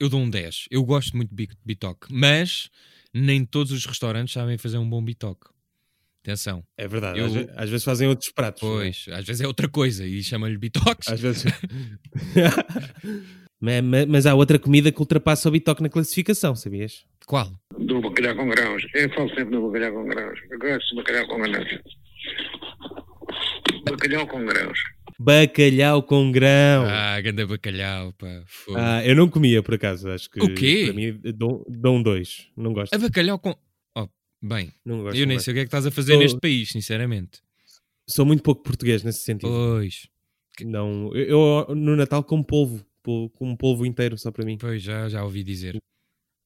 eu 0.00 0.08
dou 0.08 0.18
um 0.20 0.30
10. 0.30 0.64
Eu 0.70 0.82
gosto 0.84 1.14
muito 1.16 1.28
de 1.28 1.34
bi- 1.46 1.56
bitoque, 1.64 2.06
mas 2.10 2.70
nem 3.12 3.44
todos 3.44 3.70
os 3.70 3.84
restaurantes 3.84 4.32
sabem 4.32 4.56
fazer 4.56 4.78
um 4.78 4.88
bom 4.88 5.04
bitoque. 5.04 5.46
Atenção. 6.24 6.64
É 6.76 6.88
verdade, 6.88 7.18
Eu- 7.18 7.26
às, 7.26 7.36
às 7.64 7.70
vezes 7.70 7.84
fazem 7.84 8.08
outros 8.08 8.30
pratos. 8.32 8.60
Pois, 8.60 9.06
às 9.10 9.24
vezes 9.26 9.42
é 9.42 9.46
outra 9.46 9.68
coisa 9.68 10.06
e 10.06 10.22
chamam-lhe 10.22 10.56
bitoques. 10.56 11.08
Às 11.08 11.20
vezes. 11.20 11.44
mas, 14.08 14.26
há 14.26 14.34
outra 14.34 14.58
comida 14.58 14.90
que 14.90 14.98
ultrapassa 15.00 15.48
o 15.48 15.52
bitoque 15.52 15.82
na 15.82 15.88
classificação, 15.88 16.56
sabias? 16.56 17.04
Qual? 17.26 17.50
Do 17.78 18.00
bacalhau 18.00 18.34
com 18.36 18.48
grãos. 18.48 18.82
Eu 18.94 19.08
falo 19.10 19.28
sempre 19.28 19.50
do 19.52 19.68
bacalhau 19.70 19.92
com 19.94 20.04
grãos. 20.08 20.38
Eu 20.50 20.58
gosto 20.58 20.88
de 20.88 20.96
bacalhau 20.96 21.26
com 21.28 21.38
grãos. 21.42 21.68
Bacalhau 23.88 24.26
com 24.26 24.44
grãos. 24.44 24.78
Bacalhau 25.18 26.02
com 26.02 26.32
grão. 26.32 26.84
Ah, 26.88 27.20
ganda 27.20 27.46
bacalhau, 27.46 28.12
pá. 28.14 28.42
fogo. 28.46 28.76
Ah, 28.78 29.04
eu 29.06 29.14
não 29.14 29.28
comia 29.28 29.62
por 29.62 29.74
acaso, 29.74 30.08
acho 30.10 30.28
que 30.30 30.40
O 30.42 30.54
quê? 30.54 30.84
para 30.86 30.94
mim 30.94 31.20
dou, 31.34 31.64
dou 31.68 31.96
um 31.96 32.02
2. 32.02 32.48
Não 32.56 32.72
gosto. 32.72 32.92
A 32.94 32.98
bacalhau 32.98 33.38
com. 33.38 33.54
Oh, 33.96 34.08
bem, 34.42 34.72
Não 34.84 35.02
gosto 35.02 35.16
eu 35.18 35.26
nem 35.26 35.36
não 35.36 35.42
sei 35.42 35.52
o 35.52 35.54
que 35.54 35.60
é 35.60 35.62
que 35.64 35.68
estás 35.68 35.86
a 35.86 35.90
fazer 35.90 36.12
Sou- 36.14 36.22
neste 36.22 36.40
país, 36.40 36.68
sinceramente. 36.70 37.40
Sou 38.08 38.26
muito 38.26 38.42
pouco 38.42 38.62
português 38.62 39.02
nesse 39.04 39.20
sentido. 39.20 39.50
Pois, 39.52 40.08
Não, 40.62 41.14
eu, 41.14 41.66
eu 41.68 41.74
no 41.74 41.94
Natal 41.96 42.24
como 42.24 42.44
polvo, 42.44 42.84
como 43.02 43.52
um 43.52 43.56
polvo 43.56 43.84
inteiro 43.86 44.16
só 44.18 44.30
para 44.30 44.44
mim. 44.44 44.56
pois 44.58 44.82
já, 44.82 45.08
já 45.08 45.22
ouvi 45.24 45.42
dizer. 45.44 45.76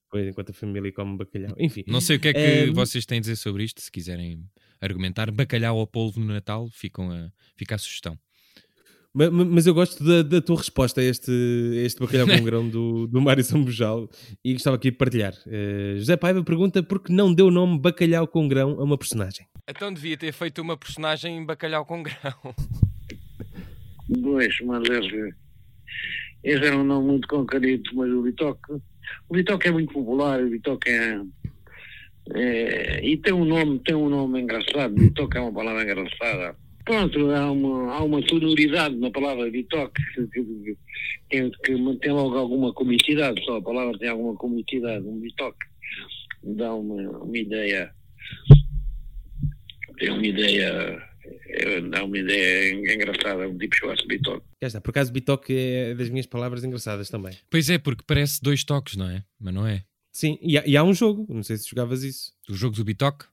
Depois, 0.07 0.29
enquanto 0.29 0.51
a 0.51 0.55
família 0.55 0.93
come 0.93 1.17
bacalhau. 1.19 1.55
Enfim, 1.59 1.83
Não 1.87 2.01
sei 2.01 2.17
o 2.17 2.21
que 2.21 2.29
é 2.29 2.33
que 2.33 2.71
vocês 2.73 3.05
têm 3.05 3.19
a 3.19 3.21
dizer 3.21 3.37
sobre 3.37 3.65
isto, 3.65 3.81
se 3.81 3.91
quiserem 3.91 4.45
argumentar. 4.81 5.31
Bacalhau 5.31 5.77
ou 5.77 5.87
polvo 5.87 6.21
no 6.21 6.27
Natal, 6.27 6.69
ficam 6.71 7.11
a, 7.11 7.31
fica 7.57 7.75
a 7.75 7.79
sugestão. 7.79 8.17
ma- 9.13 9.31
ma- 9.31 9.45
mas 9.45 9.67
eu 9.67 9.75
gosto 9.75 10.05
da, 10.05 10.23
da 10.23 10.41
tua 10.41 10.59
resposta 10.59 11.01
a 11.01 11.05
este, 11.05 11.31
a 11.31 11.81
este 11.85 11.99
bacalhau 11.99 12.27
com 12.29 12.39
grão 12.45 12.69
do, 12.69 13.07
do 13.09 13.21
Mário 13.21 13.43
Sambujal 13.43 14.09
e 14.45 14.53
gostava 14.53 14.77
aqui 14.77 14.91
de 14.93 14.97
partilhar. 14.97 15.35
Eh, 15.47 15.95
José 15.99 16.17
Paiva 16.17 16.45
pergunta 16.45 16.83
por 16.85 17.03
que 17.03 17.11
não 17.13 17.35
deu 17.35 17.49
o 17.49 17.51
nome 17.51 17.79
bacalhau 17.81 18.29
com 18.29 18.47
grão 18.47 18.79
a 18.81 18.85
uma 18.85 18.97
personagem. 18.97 19.45
Então 19.69 19.93
devia 19.93 20.17
ter 20.17 20.33
feito 20.33 20.63
uma 20.63 20.77
personagem 20.77 21.37
em 21.39 21.45
bacalhau 21.45 21.85
com 21.85 22.01
grão. 22.03 22.55
Dois, 24.09 24.55
mas 24.65 24.83
esse, 24.89 25.35
esse 26.47 26.65
era 26.65 26.79
um 26.79 26.85
nome 26.85 27.09
muito 27.09 27.27
concreto, 27.27 27.91
mas 27.95 28.09
o 28.09 28.23
Bitoque, 28.23 28.73
o 29.29 29.35
Bitoque 29.35 29.67
é 29.67 29.73
muito 29.73 29.93
popular, 29.93 30.41
o 30.41 30.49
Bitoque 30.49 30.89
é, 30.89 31.21
é- 32.35 33.05
e 33.05 33.17
tem 33.17 33.33
um 33.33 33.45
nome, 33.45 33.81
tem 33.81 33.97
um 33.97 34.09
nome 34.09 34.41
engraçado, 34.41 34.95
Bitoque 34.95 35.39
é 35.39 35.41
uma 35.41 35.53
palavra 35.53 35.83
engraçada. 35.83 36.57
Pronto, 36.85 37.31
há 37.33 37.51
uma, 37.51 37.95
há 37.95 38.05
uma 38.05 38.23
sonoridade 38.29 38.95
na 38.95 39.11
palavra 39.11 39.51
Bitoque 39.51 40.01
que, 40.15 40.27
que, 40.29 40.77
que, 41.29 41.51
que 41.51 41.75
mantém 41.75 42.13
logo 42.13 42.37
alguma 42.39 42.73
comicidade, 42.73 43.45
só 43.45 43.57
a 43.57 43.63
palavra 43.63 43.99
tem 43.99 44.09
alguma 44.09 44.37
comicidade, 44.37 45.05
um 45.05 45.19
Bitoque. 45.19 45.67
dá 46.45 46.73
uma, 46.73 47.03
uma 47.25 47.37
ideia. 47.37 47.91
Tem 49.99 50.11
uma 50.11 50.25
ideia. 50.25 51.03
É, 51.49 51.81
Dá 51.81 52.05
uma 52.05 52.19
ideia 52.19 52.95
engraçada, 52.95 53.49
um 53.49 53.57
tipo 53.57 53.75
chamado 53.77 54.07
Bitoque. 54.07 54.47
Já 54.63 54.69
está. 54.69 54.81
Por 54.81 54.91
acaso, 54.91 55.13
Bitoque 55.13 55.55
é 55.57 55.95
das 55.95 56.09
minhas 56.09 56.27
palavras 56.27 56.65
engraçadas 56.65 57.09
também. 57.09 57.37
Pois 57.51 57.69
é, 57.71 57.79
porque 57.79 58.05
parece 58.07 58.43
dois 58.43 58.65
toques, 58.65 58.97
não 58.97 59.09
é? 59.09 59.25
Mas 59.39 59.55
não 59.55 59.67
é. 59.67 59.85
Sim, 60.13 60.39
e 60.41 60.57
há, 60.57 60.67
e 60.67 60.77
há 60.77 60.83
um 60.83 60.95
jogo. 60.95 61.27
Não 61.29 61.43
sei 61.43 61.57
se 61.57 61.69
jogavas 61.69 62.03
isso. 62.03 62.33
O 62.49 62.55
jogo 62.55 62.75
do 62.75 62.85
Bitoque? 62.85 63.27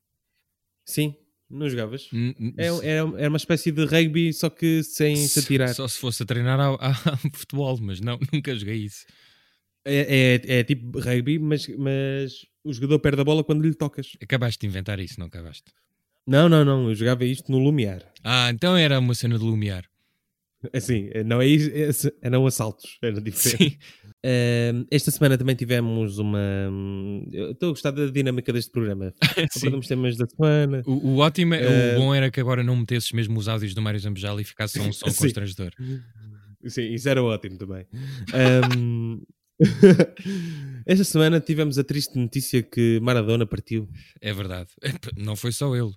Sim, 0.85 1.15
não 1.49 1.69
jogavas? 1.69 2.09
É, 2.57 2.67
é, 2.67 2.97
é 2.97 3.27
uma 3.27 3.37
espécie 3.37 3.71
de 3.71 3.85
rugby, 3.85 4.33
só 4.33 4.49
que 4.49 4.83
sem 4.83 5.15
se 5.15 5.39
atirar. 5.39 5.73
Só 5.73 5.87
se 5.87 5.97
fosse 5.97 6.23
a 6.23 6.25
treinar 6.25 6.59
ao, 6.59 6.77
ao 6.81 6.93
futebol, 7.33 7.77
mas 7.79 8.01
não, 8.01 8.19
nunca 8.33 8.55
joguei 8.55 8.77
isso. 8.77 9.05
É, 9.85 10.41
é, 10.47 10.59
é 10.59 10.63
tipo 10.63 10.99
rugby, 10.99 11.39
mas, 11.39 11.67
mas 11.77 12.45
o 12.63 12.73
jogador 12.73 12.99
perde 12.99 13.21
a 13.21 13.23
bola 13.23 13.43
quando 13.43 13.63
lhe 13.63 13.73
tocas. 13.73 14.17
Acabaste 14.21 14.61
de 14.61 14.67
inventar 14.67 14.99
isso, 14.99 15.19
não 15.19 15.27
acabaste? 15.27 15.71
Não, 16.25 16.47
não, 16.47 16.63
não. 16.63 16.89
Eu 16.89 16.95
jogava 16.95 17.25
isto 17.25 17.51
no 17.51 17.57
Lumiar. 17.59 18.01
Ah, 18.23 18.49
então 18.49 18.75
era 18.77 18.99
uma 18.99 19.13
cena 19.13 19.37
de 19.37 19.43
lumiar. 19.43 19.83
Assim, 20.71 21.09
não 21.25 21.41
é 21.41 21.45
isso, 21.47 22.07
é- 22.07 22.13
eram 22.21 22.47
assaltos, 22.47 22.97
era 23.01 23.19
diferente. 23.19 23.71
Sim. 23.73 23.77
Ahm, 24.25 24.85
esta 24.89 25.11
semana 25.11 25.37
também 25.37 25.57
tivemos 25.57 26.17
uma. 26.19 26.39
Eu 27.33 27.51
estou 27.51 27.67
a 27.67 27.71
gostar 27.73 27.91
da 27.91 28.05
dinâmica 28.05 28.53
deste 28.53 28.71
programa. 28.71 29.13
Sim. 29.51 29.59
Abordamos 29.67 29.87
temas 29.87 30.15
da 30.15 30.25
semana. 30.25 30.81
O, 30.85 31.09
o 31.09 31.17
ótimo, 31.17 31.53
Eh, 31.53 31.97
o 31.97 31.99
bom 31.99 32.15
era 32.15 32.31
que 32.31 32.39
agora 32.39 32.63
não 32.63 32.77
metesses 32.77 33.11
mesmo 33.11 33.37
os 33.37 33.49
áudios 33.49 33.73
do 33.75 33.81
Mário 33.81 33.99
Zambejal 33.99 34.39
e 34.39 34.45
ficasse 34.45 34.79
só 34.79 34.85
um 34.85 34.93
som 34.93 35.05
constrangedor. 35.11 35.73
Sim, 36.65 36.93
isso 36.93 37.09
era 37.09 37.21
ótimo 37.21 37.57
também. 37.57 37.85
Ahm, 38.33 39.19
esta 40.85 41.03
semana 41.03 41.39
tivemos 41.41 41.77
a 41.77 41.83
triste 41.83 42.17
notícia 42.17 42.63
que 42.63 42.99
Maradona 43.01 43.45
partiu. 43.45 43.89
É 44.21 44.31
verdade. 44.33 44.69
Não 45.17 45.35
foi 45.35 45.51
só 45.51 45.75
ele. 45.75 45.91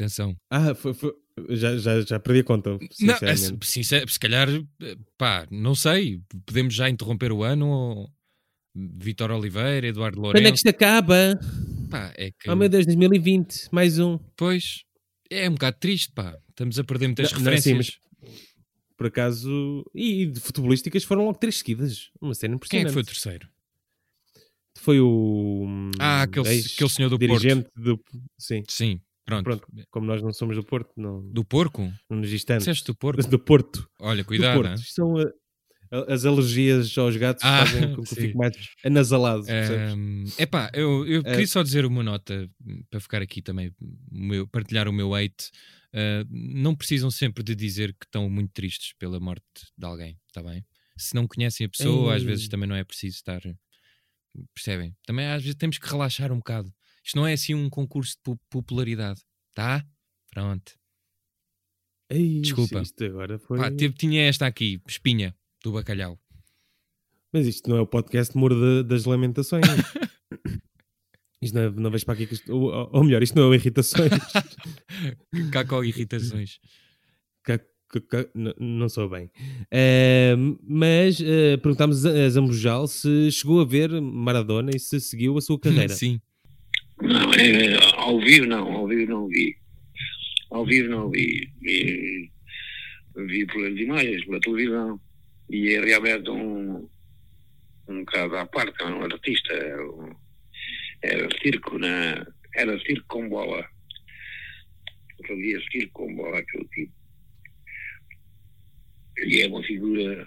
Atenção. 0.00 0.34
Ah, 0.50 0.74
foi, 0.74 0.94
foi- 0.94 1.14
já, 1.50 1.76
já, 1.76 2.00
já 2.00 2.18
perdi 2.20 2.40
a 2.40 2.44
conta. 2.44 2.70
Não, 2.70 2.78
Sinceramente. 2.90 3.24
é, 3.30 3.36
se, 3.36 3.56
sincer- 3.72 4.08
se 4.10 4.18
calhar, 4.18 4.48
pá, 5.18 5.46
não 5.50 5.74
sei. 5.74 6.20
Podemos 6.46 6.74
já 6.74 6.88
interromper 6.88 7.32
o 7.32 7.42
ano. 7.42 7.68
Ou... 7.68 8.10
Vitor 8.74 9.30
Oliveira, 9.32 9.86
Eduardo 9.88 10.16
Quando 10.20 10.28
é 10.28 10.32
que 10.32 10.38
Lourenço. 10.42 10.54
isto 10.60 10.68
acaba? 10.68 11.38
Pá, 11.90 12.12
é 12.16 12.30
que. 12.30 12.48
Oh 12.48 12.54
meu 12.56 12.68
Deus, 12.68 12.86
2020, 12.86 13.68
mais 13.72 13.98
um. 13.98 14.18
Pois. 14.36 14.84
É 15.28 15.48
um 15.48 15.52
bocado 15.52 15.76
triste, 15.78 16.12
pá. 16.14 16.36
Estamos 16.48 16.78
a 16.78 16.84
perder 16.84 17.08
muitas 17.08 17.32
Não, 17.32 17.40
não, 17.40 17.44
sim, 17.56 17.56
referências. 17.74 17.98
Por 18.96 19.06
acaso. 19.06 19.84
E, 19.94 20.22
e 20.22 20.26
de 20.26 20.40
futebolísticas 20.40 21.04
foram 21.04 21.24
logo 21.26 21.38
três 21.38 21.58
seguidas. 21.58 22.10
Uma 22.20 22.34
cena 22.34 22.58
Quem 22.68 22.80
é 22.80 22.82
impressionante. 22.82 22.86
que 22.88 22.92
foi 22.92 23.02
o 23.02 23.06
terceiro? 23.06 23.48
Foi 24.78 25.00
o. 25.00 25.64
hum, 25.66 25.90
Ah, 25.98 26.22
aquele- 26.22 26.48
aquele 26.48 26.90
senhor 26.90 27.08
do 27.08 27.18
dirigente 27.18 27.68
do 27.76 28.00
Sim, 28.38 28.62
Sim, 28.68 29.00
pronto. 29.24 29.44
pronto. 29.44 29.66
Como 29.90 30.06
nós 30.06 30.22
não 30.22 30.32
somos 30.32 30.56
do 30.56 30.64
Porto, 30.64 30.90
não, 30.96 31.22
Do 31.32 31.44
porco? 31.44 31.82
não 32.08 32.18
nos 32.18 32.28
diz 32.30 32.44
tanto. 32.44 32.58
Disseste 32.60 32.84
do 32.86 32.94
porco? 32.94 33.22
Do 33.28 33.38
Porto. 33.38 33.88
Olha, 34.00 34.22
do 34.22 34.26
cuidado. 34.26 34.60
Porto. 34.62 34.78
Isto 34.80 34.94
São 34.94 35.16
a- 35.16 35.30
a- 35.92 36.12
as 36.14 36.24
alergias 36.24 36.96
aos 36.98 37.16
gatos 37.16 37.44
Ah, 37.44 37.66
fazem 37.66 37.94
com 37.96 38.02
que 38.02 38.12
eu 38.12 38.16
fique 38.16 38.36
mais 38.36 38.54
anasalado. 38.84 39.44
percebes? 39.44 39.92
Ahm, 39.92 40.24
epá, 40.38 40.70
eu, 40.74 41.06
eu 41.06 41.20
Eh, 41.20 41.30
queria 41.30 41.46
só 41.46 41.62
dizer 41.62 41.84
uma 41.84 42.02
nota 42.02 42.48
hum, 42.64 42.82
para 42.90 43.00
ficar 43.00 43.22
aqui 43.22 43.42
também, 43.42 43.72
meu- 44.10 44.46
partilhar 44.46 44.88
o 44.88 44.92
meu 44.92 45.14
hate. 45.14 45.50
Ah, 45.92 46.24
não 46.30 46.74
precisam 46.76 47.10
sempre 47.10 47.42
de 47.42 47.54
dizer 47.56 47.92
que 47.94 48.06
estão 48.06 48.30
muito 48.30 48.52
tristes 48.52 48.92
pela 48.98 49.18
morte 49.18 49.42
de 49.76 49.84
alguém, 49.84 50.16
está 50.28 50.42
bem? 50.42 50.64
Se 50.96 51.14
não 51.14 51.26
conhecem 51.26 51.66
a 51.66 51.68
pessoa, 51.68 52.14
às 52.14 52.20
Ei. 52.22 52.28
vezes 52.28 52.46
também 52.48 52.68
não 52.68 52.76
é 52.76 52.84
preciso 52.84 53.16
estar. 53.16 53.40
Percebem? 54.54 54.94
Também 55.04 55.26
às 55.26 55.42
vezes 55.42 55.56
temos 55.56 55.78
que 55.78 55.88
relaxar 55.88 56.30
um 56.30 56.36
bocado. 56.36 56.72
Isto 57.10 57.16
não 57.16 57.26
é 57.26 57.32
assim 57.32 57.54
um 57.56 57.68
concurso 57.68 58.12
de 58.14 58.20
po- 58.22 58.38
popularidade, 58.48 59.20
tá? 59.52 59.84
Pronto. 60.32 60.74
Ei, 62.08 62.40
desculpa. 62.40 62.80
Isto 62.82 63.02
agora 63.04 63.36
foi... 63.36 63.58
Pá, 63.58 63.68
teve- 63.68 63.94
tinha 63.94 64.22
esta 64.28 64.46
aqui, 64.46 64.80
espinha 64.86 65.34
do 65.64 65.72
bacalhau. 65.72 66.20
Mas 67.32 67.48
isto 67.48 67.68
não 67.68 67.78
é 67.78 67.80
o 67.80 67.86
podcast 67.86 68.36
Muro 68.36 68.54
da- 68.60 68.82
das 68.94 69.06
Lamentações. 69.06 69.64
isto 71.42 71.52
não, 71.56 71.62
é, 71.62 71.70
não 71.70 71.90
vejo 71.90 72.04
para 72.04 72.14
aqui 72.14 72.32
isto... 72.32 72.52
ou, 72.56 72.88
ou 72.92 73.02
melhor, 73.02 73.24
isto 73.24 73.34
não 73.34 73.52
é 73.52 73.56
Irritações. 73.56 74.12
Caco 75.50 75.82
irritações. 75.82 76.60
Que- 77.44 77.58
que- 77.90 78.00
que- 78.02 78.30
n- 78.36 78.54
não 78.56 78.88
sou 78.88 79.08
bem. 79.08 79.28
Eh, 79.68 80.36
mas 80.62 81.20
eh, 81.20 81.56
perguntámos 81.56 82.06
a 82.06 82.28
Zambujal 82.28 82.86
se 82.86 83.32
chegou 83.32 83.60
a 83.60 83.64
ver 83.64 84.00
Maradona 84.00 84.70
e 84.72 84.78
se 84.78 85.00
seguiu 85.00 85.36
a 85.36 85.40
sua 85.40 85.58
carreira. 85.60 85.92
Sim. 85.92 86.20
Não, 87.02 87.32
é, 87.34 87.76
ao 87.96 88.20
vivo 88.20 88.46
não, 88.46 88.70
ao 88.72 88.86
vivo 88.86 89.10
não 89.10 89.28
vi. 89.28 89.56
Ao 90.50 90.64
vivo 90.66 90.88
não 90.90 91.10
vi. 91.10 91.50
Vi, 91.60 92.30
vi 93.16 93.46
pelas 93.46 93.78
imagens, 93.78 94.24
pela 94.24 94.40
televisão. 94.40 95.00
E 95.48 95.74
é 95.74 95.80
realmente 95.80 96.28
um, 96.30 96.88
um 97.88 98.00
bocado 98.04 98.36
à 98.36 98.46
parte, 98.46 98.82
é 98.82 98.86
um 98.86 99.02
artista. 99.02 99.52
Era, 99.52 99.90
um- 99.90 100.14
era 101.02 101.28
circo, 101.42 101.78
na, 101.78 102.26
era 102.54 102.78
circo 102.80 103.04
com 103.08 103.28
bola. 103.28 103.66
Fazia 105.26 105.60
circo 105.70 105.92
com 105.92 106.14
bola 106.16 106.38
aquele 106.38 106.64
tipo. 106.68 106.92
E 109.18 109.42
é 109.42 109.48
uma 109.48 109.62
figura, 109.62 110.26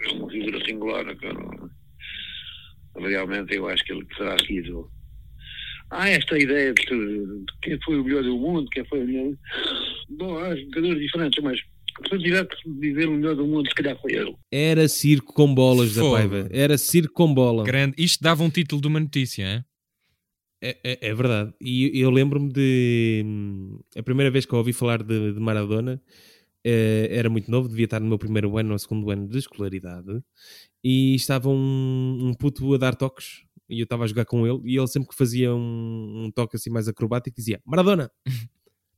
é 0.00 0.08
uma 0.12 0.30
figura 0.30 0.64
singular. 0.64 1.04
que 1.16 1.26
realmente 3.00 3.54
eu 3.54 3.68
acho 3.68 3.84
que 3.84 3.92
ele 3.92 4.04
terá 4.06 4.36
sido 4.46 4.90
há 5.92 6.08
esta 6.08 6.38
ideia 6.38 6.72
de, 6.74 6.84
de 6.84 7.44
quem 7.62 7.78
foi 7.84 7.98
o 8.00 8.04
melhor 8.04 8.22
do 8.22 8.36
mundo, 8.36 8.68
quem 8.70 8.84
foi 8.86 9.02
o 9.02 9.06
melhor. 9.06 9.34
Bom, 10.10 10.38
há 10.38 10.56
jogadores 10.56 11.00
diferentes, 11.00 11.42
mas 11.42 11.58
se 11.58 12.14
eu 12.14 12.18
tiver 12.18 12.46
que 12.46 12.70
dizer 12.80 13.08
o 13.08 13.12
melhor 13.12 13.36
do 13.36 13.46
mundo, 13.46 13.68
se 13.68 13.74
calhar 13.74 13.96
foi 14.00 14.12
ele. 14.14 14.34
Era 14.50 14.88
circo 14.88 15.32
com 15.34 15.54
bolas 15.54 15.94
da 15.94 16.00
Fogo. 16.02 16.16
Paiva. 16.16 16.48
Era 16.50 16.76
circo 16.78 17.12
com 17.14 17.32
bola. 17.32 17.64
Grande. 17.64 17.94
Isto 17.98 18.22
dava 18.22 18.42
um 18.42 18.50
título 18.50 18.80
de 18.80 18.88
uma 18.88 18.98
notícia, 19.00 19.42
hein? 19.44 19.64
É, 20.64 20.76
é- 20.84 21.08
é 21.08 21.14
verdade. 21.14 21.52
E 21.60 21.90
eu 22.00 22.10
lembro-me 22.10 22.52
de. 22.52 23.22
hum, 23.26 23.80
A 23.96 24.02
primeira 24.02 24.30
vez 24.30 24.46
que 24.46 24.52
eu 24.54 24.58
ouvi 24.58 24.72
falar 24.72 25.02
de, 25.02 25.32
de 25.32 25.40
Maradona 25.40 26.00
eh, 26.64 27.08
era 27.10 27.28
muito 27.28 27.50
novo, 27.50 27.68
devia 27.68 27.84
estar 27.86 27.98
no 28.00 28.06
meu 28.06 28.16
primeiro 28.18 28.56
ano 28.56 28.72
ou 28.72 28.78
segundo 28.78 29.10
ano 29.10 29.28
de 29.28 29.38
escolaridade. 29.38 30.20
E 30.84 31.14
estava 31.16 31.48
um, 31.48 32.18
um 32.28 32.32
puto 32.34 32.72
a 32.74 32.78
dar 32.78 32.94
toques. 32.94 33.42
E 33.68 33.80
eu 33.80 33.84
estava 33.84 34.04
a 34.04 34.06
jogar 34.06 34.24
com 34.24 34.46
ele. 34.46 34.60
E 34.64 34.76
ele 34.76 34.86
sempre 34.88 35.08
que 35.08 35.14
fazia 35.14 35.54
um, 35.54 36.24
um 36.26 36.30
toque 36.30 36.56
assim 36.56 36.70
mais 36.70 36.88
acrobático 36.88 37.36
dizia: 37.36 37.60
Maradona! 37.64 38.10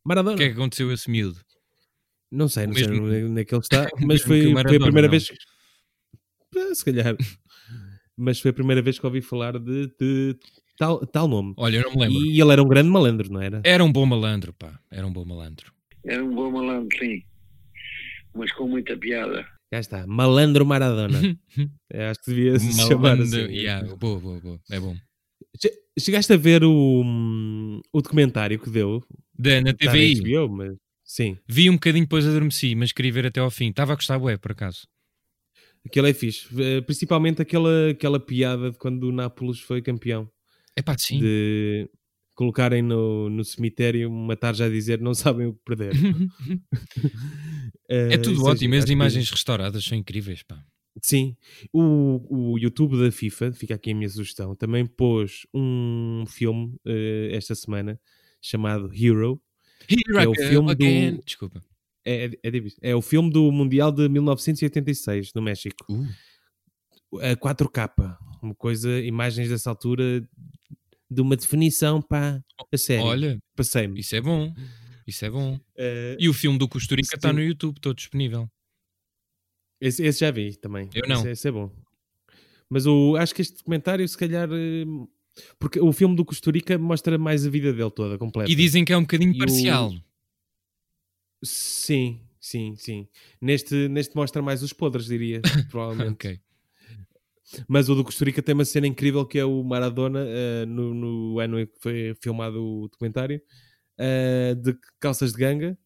Maradona! 0.05 0.35
O 0.35 0.39
que 0.39 0.45
é 0.45 0.49
que 0.49 0.55
aconteceu 0.55 0.91
a 0.91 0.95
esse 0.95 1.11
miúdo? 1.11 1.41
Não 2.31 2.49
sei, 2.49 2.67
não 2.67 2.75
sei 2.75 2.89
mesmo- 2.89 3.07
onde 3.07 3.25
onde 3.25 3.41
é 3.41 3.45
que 3.45 3.55
ele 3.55 3.61
está, 3.63 3.89
mas 3.97 4.07
mesmo 4.07 4.27
foi, 4.27 4.41
que 4.41 4.47
o 4.47 4.51
foi 4.51 4.51
a 4.51 4.55
Maradona, 4.55 4.85
primeira 4.87 5.07
não? 5.09 5.11
vez. 5.13 5.29
Ah, 6.57 6.75
Se 6.75 6.85
calhar. 6.85 7.17
Mas 8.17 8.39
foi 8.39 8.53
a 8.53 8.55
primeira 8.55 8.81
vez 8.81 8.97
que 8.99 9.05
ouvi 9.05 9.21
falar 9.21 9.59
de, 9.59 9.89
de 10.01 10.37
tal, 10.79 11.05
tal 11.05 11.27
nome. 11.27 11.53
Olha, 11.57 11.79
eu 11.79 11.83
não 11.83 11.91
me 11.91 11.99
lembro. 12.07 12.25
E 12.27 12.41
ele 12.41 12.53
era 12.53 12.63
um 12.63 12.69
grande 12.69 12.89
malandro, 12.89 13.29
não 13.33 13.43
era? 13.43 13.61
Era 13.65 13.83
um 13.85 13.91
bom 13.91 14.07
malandro, 14.07 14.53
pá. 14.53 14.79
Era 14.89 15.05
um 15.05 15.13
bom 15.13 15.25
malandro. 15.25 15.73
Era 16.05 16.25
um 16.25 16.33
bom 16.33 16.53
malandro, 16.53 16.97
sim. 16.97 17.25
Mas 18.33 18.53
com 18.53 18.69
muita 18.69 18.97
piada. 18.97 19.45
Já 19.75 19.81
está. 19.81 20.07
Malandro 20.07 20.65
Maradona. 20.65 21.19
Eu 21.91 22.03
acho 22.11 22.21
que 22.23 22.31
devia 22.33 22.59
se 22.61 22.73
chamar 22.81 23.17
Malandro. 23.17 23.25
assim. 23.25 23.53
Yeah, 23.53 23.95
boa, 23.97 24.21
boa, 24.21 24.41
boa. 24.41 24.61
É 24.71 24.79
bom. 24.79 24.95
Che- 25.61 25.75
Chegaste 25.99 26.33
a 26.33 26.37
ver 26.37 26.63
o, 26.63 27.03
hum, 27.05 27.81
o 27.93 28.01
documentário 28.01 28.59
que 28.61 28.71
deu? 28.71 29.03
Da, 29.37 29.61
na 29.61 29.73
TVI. 29.75 30.21
HBO, 30.21 30.49
mas... 30.49 30.77
Sim, 31.05 31.37
Vi 31.49 31.69
um 31.69 31.75
bocadinho 31.75 32.05
depois 32.05 32.25
adormeci, 32.27 32.75
mas 32.77 32.93
queria 32.93 33.13
ver 33.13 33.27
até 33.27 33.41
ao 33.41 33.51
fim. 33.51 33.69
Estava 33.71 33.93
a 33.93 33.97
gostar, 33.97 34.19
bué, 34.19 34.37
por 34.39 34.53
acaso. 34.53 34.87
aquele 35.85 36.11
é 36.11 36.15
fixe. 36.15 36.47
Eh, 36.57 36.81
Principalmente 36.83 37.43
aquela, 37.43 37.91
aquela 37.91 38.19
piada 38.21 38.71
de 38.71 38.79
quando 38.79 39.05
o 39.09 39.13
Nápoles 39.13 39.59
foi 39.61 39.83
campeão. 39.83 40.29
É 40.77 40.83
pá, 40.83 40.95
sim. 40.99 41.19
de 41.19 41.89
colocarem 42.35 42.83
no, 42.83 43.29
no 43.31 43.45
cemitério 43.45 44.11
uma 44.11 44.37
tarja 44.37 44.67
a 44.67 44.69
dizer 44.69 45.01
não 45.01 45.15
sabem 45.15 45.47
o 45.47 45.55
que 45.55 45.61
perder. 45.65 45.93
É 47.89 48.15
Eh, 48.15 48.19
tudo 48.19 48.33
isso 48.35 48.45
ótimo. 48.45 48.75
As 48.75 48.79
acho 48.79 48.87
que- 48.87 48.93
imagens 48.93 49.31
restauradas 49.31 49.85
são 49.85 49.97
incríveis, 49.97 50.43
pá. 50.43 50.63
Sim. 51.03 51.37
O, 51.73 52.53
o 52.55 52.59
YouTube 52.59 52.97
da 52.99 53.11
FIFA, 53.11 53.53
fica 53.53 53.75
aqui 53.75 53.91
a 53.91 53.95
minha 53.95 54.09
sugestão, 54.09 54.55
também 54.55 54.87
pôs 54.87 55.47
um 55.53 56.25
filme 56.27 56.77
eh, 56.87 57.31
esta 57.33 57.55
semana 57.55 58.01
chamado 58.41 58.91
Hero. 58.95 59.41
Here 59.89 60.23
é 60.25 60.29
o 60.29 60.35
filme 60.35 60.67
do- 60.69 60.71
again. 60.73 61.21
Desculpa. 61.27 61.63
É, 62.07 62.27
é, 62.27 62.31
é. 62.49 62.91
É 62.91 62.95
o 62.95 63.03
filme 63.03 63.31
do 63.31 63.51
Mundial 63.51 63.91
de 63.91 64.09
1986, 64.09 65.33
no 65.35 65.43
México. 65.43 65.85
Uh, 65.91 67.19
A 67.21 67.37
4K. 67.37 68.17
Uma 68.43 68.55
coisa, 68.55 69.01
imagens 69.01 69.49
dessa 69.49 69.71
altura 69.71 70.27
de 71.15 71.21
uma 71.23 71.37
definição, 71.37 72.03
pá, 72.03 72.41
a 72.73 72.77
sério. 72.79 73.05
olha, 73.07 73.39
Passei-me. 73.57 74.01
isso 74.01 74.15
é 74.17 74.21
bom. 74.21 74.53
Isso 75.07 75.25
é 75.25 75.31
bom. 75.31 75.59
Eh, 75.77 76.17
E 76.19 76.29
o 76.29 76.33
filme 76.33 76.59
do 76.59 76.69
Costurica 76.69 77.15
está 77.17 77.33
no 77.33 77.41
YouTube, 77.43 77.79
todo 77.81 77.97
disponível. 77.97 78.49
Esse, 79.81 80.03
esse 80.05 80.21
já 80.21 80.31
vi 80.31 80.57
também. 80.57 80.89
Eu 80.95 81.07
não. 81.09 81.17
Esse, 81.17 81.31
esse 81.31 81.49
é 81.49 81.53
bom. 81.53 81.71
Mas 82.71 82.87
o, 82.87 83.17
acho 83.17 83.35
que 83.35 83.43
este 83.43 83.57
documentário, 83.59 84.07
se 84.09 84.17
calhar, 84.17 84.49
eh, 84.51 84.85
Porque 85.59 85.79
o 85.81 85.93
filme 85.93 86.17
do 86.17 86.25
Costurica 86.25 86.79
mostra 86.79 87.19
mais 87.19 87.47
a 87.47 87.51
vida 87.51 87.73
dele 87.73 87.91
toda, 87.91 88.17
completa. 88.19 88.51
E 88.51 88.55
dizem 88.55 88.85
que 88.85 88.93
é 88.93 88.97
um 88.97 89.03
bocadinho 89.03 89.33
E 89.33 89.37
o- 89.37 89.39
parcial. 89.39 89.93
Sim, 91.43 92.21
sim, 92.41 92.75
sim. 92.77 93.07
Neste, 93.41 93.89
neste 93.89 94.17
mostra 94.17 94.41
mais 94.41 94.63
os 94.63 94.73
podres, 94.73 95.07
diria, 95.07 95.41
provavelmente. 95.71 96.13
Ok. 96.15 96.41
Mas 97.69 97.89
o 97.89 97.95
do 97.95 98.03
Costurica 98.05 98.43
tem 98.43 98.55
uma 98.55 98.65
cena 98.65 98.87
incrível 98.87 99.25
que 99.27 99.39
é 99.39 99.45
o 99.45 99.63
Maradona, 99.63 100.25
eh, 100.27 100.65
no, 100.67 100.95
no 100.95 101.39
ano 101.41 101.61
em 101.61 101.67
que 101.67 101.75
foi 101.81 102.15
filmado 102.23 102.63
o 102.63 102.89
documentário, 102.89 103.41
eh, 103.99 104.55
de 104.57 104.77
calças 104.99 105.33
de 105.33 105.39
ganga, 105.39 105.79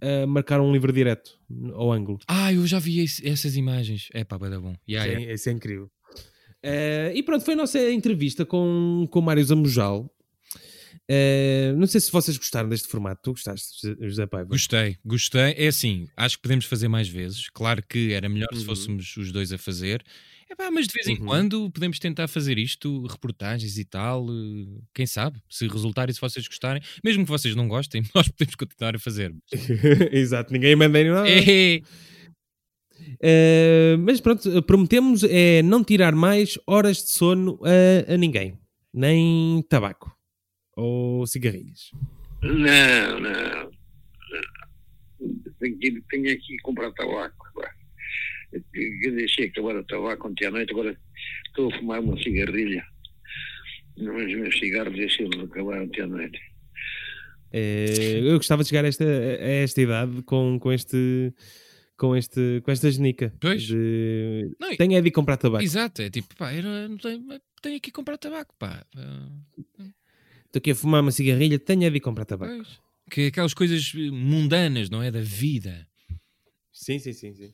a 0.00 0.26
marcar 0.26 0.60
um 0.60 0.72
livro 0.72 0.92
direto 0.92 1.30
ao 1.74 1.92
ângulo. 1.92 2.18
Ah, 2.28 2.52
eu 2.52 2.66
já 2.66 2.78
vi 2.78 3.00
esse- 3.00 3.26
essas 3.28 3.54
imagens. 3.56 4.08
É 4.14 4.24
pá, 4.24 4.36
vai 4.38 4.48
dar 4.50 4.60
bom. 4.60 4.74
Yeah, 4.88 5.06
Isso 5.10 5.16
é- 5.16 5.20
yeah. 5.20 5.34
Isso 5.34 5.48
é 5.48 5.52
incrível. 5.52 5.90
Eh, 6.62 7.12
e 7.16 7.22
pronto, 7.22 7.44
foi 7.44 7.54
a 7.54 7.56
nossa 7.56 7.90
entrevista 7.90 8.44
com, 8.46 9.06
com 9.10 9.18
o 9.18 9.22
Mário 9.22 9.44
Zamujal. 9.44 10.10
Eh, 11.08 11.72
não 11.76 11.86
sei 11.86 12.00
se 12.00 12.10
vocês 12.12 12.36
gostaram 12.36 12.68
deste 12.68 12.88
formato. 12.88 13.20
Tu 13.22 13.30
gostaste, 13.32 13.96
José- 14.00 14.26
Paiva? 14.26 14.48
Gostei, 14.48 14.96
gostei. 15.04 15.54
É 15.56 15.66
assim, 15.66 16.06
acho 16.16 16.36
que 16.36 16.42
podemos 16.42 16.64
fazer 16.66 16.88
mais 16.88 17.08
vezes. 17.08 17.48
Claro 17.50 17.82
que 17.86 18.12
era 18.12 18.28
melhor 18.28 18.48
se 18.52 18.60
Uhum. 18.60 18.66
fôssemos 18.66 19.16
os 19.16 19.32
dois 19.32 19.52
a 19.52 19.58
fazer. 19.58 20.04
Epá, 20.50 20.70
mas 20.70 20.86
de 20.88 20.92
vez 20.94 21.06
em 21.06 21.18
Uhum. 21.20 21.26
quando 21.26 21.70
podemos 21.70 21.98
tentar 22.00 22.26
fazer 22.26 22.58
isto, 22.58 23.06
reportagens 23.06 23.78
e 23.78 23.84
tal. 23.84 24.26
eh, 24.28 24.80
Quem 24.92 25.06
sabe? 25.06 25.40
Se 25.48 25.68
resultar 25.68 26.10
e 26.10 26.14
se 26.14 26.20
vocês 26.20 26.46
gostarem, 26.46 26.82
mesmo 27.04 27.24
que 27.24 27.30
vocês 27.30 27.54
não 27.54 27.68
gostem, 27.68 28.02
nós 28.14 28.28
podemos 28.28 28.54
continuar 28.56 28.96
a 28.96 28.98
fazer. 28.98 29.34
Exato, 30.12 30.52
ninguém 30.52 30.74
manda 30.74 31.02
nem 31.02 31.10
nada. 31.12 31.28
É, 31.28 31.80
Eh, 33.22 33.96
mas 33.98 34.20
pronto, 34.20 34.62
prometemos 34.64 35.24
é 35.24 35.62
não 35.62 35.82
tirar 35.82 36.14
mais 36.14 36.58
horas 36.66 36.98
de 36.98 37.10
sono 37.10 37.58
a, 37.64 38.12
a 38.12 38.16
ninguém, 38.18 38.58
nem 38.92 39.62
tabaco 39.70 40.14
ou 40.76 41.26
cigarrilhas. 41.26 41.90
Não, 42.42 43.20
não. 43.20 43.70
Tenho 45.58 45.78
que, 45.78 45.86
ir- 45.88 46.04
tenho 46.10 46.30
aqui 46.32 46.56
comprar 46.62 46.92
tabaco. 46.92 47.46
pá. 47.54 47.70
Eu 48.52 49.14
deixei 49.14 49.46
acabar 49.46 49.76
o 49.76 49.84
tabaco 49.84 50.28
ontem 50.28 50.46
à 50.46 50.50
noite, 50.50 50.72
agora 50.72 50.96
estou 51.48 51.72
a 51.72 51.78
fumar 51.78 52.00
uma 52.00 52.20
cigarrilha. 52.22 52.84
Os 53.96 54.04
meus 54.06 54.58
cigarros 54.58 54.94
deixei-los 54.96 55.38
acabar 55.44 55.82
ontem 55.82 56.02
à 56.02 56.06
noite. 56.06 56.38
Eh, 57.52 58.20
eu 58.22 58.36
gostava 58.36 58.62
de 58.62 58.68
chegar 58.68 58.84
a 58.84 58.88
esta, 58.88 59.04
a 59.04 59.48
esta 59.48 59.80
idade 59.80 60.22
com, 60.22 60.58
com 60.58 60.72
este. 60.72 61.32
Com, 61.96 62.16
este, 62.16 62.62
com 62.64 62.70
esta 62.70 62.90
genica. 62.90 63.30
Pois. 63.38 63.62
De... 63.62 64.56
Não, 64.58 64.74
Tenho 64.74 64.94
é 64.96 65.02
de 65.02 65.08
ir 65.08 65.10
comprar 65.10 65.36
tabaco. 65.36 65.62
exato. 65.62 66.00
É 66.00 66.08
tipo, 66.08 66.34
pá, 66.34 66.54
eu 66.54 66.62
não 66.62 66.96
tenho, 66.96 67.22
tenho 67.60 67.76
aqui 67.76 67.90
que 67.90 67.92
comprar 67.92 68.16
tabaco, 68.16 68.54
pá. 68.58 68.86
Estou 70.46 70.58
aqui 70.58 70.70
a 70.70 70.74
fumar 70.74 71.02
uma 71.02 71.10
cigarrilha, 71.12 71.58
tenho 71.58 71.84
é 71.84 71.90
de 71.90 71.98
ir 71.98 72.00
comprar 72.00 72.24
tabaco. 72.24 72.54
pois. 72.54 72.80
Que 73.10 73.26
aquelas 73.26 73.52
coisas 73.52 73.92
mundanas, 73.94 74.88
não 74.88 75.02
é? 75.02 75.10
Da 75.10 75.20
vida. 75.20 75.86
Sim, 76.72 76.98
sim, 76.98 77.12
sim, 77.12 77.34
sim. 77.34 77.52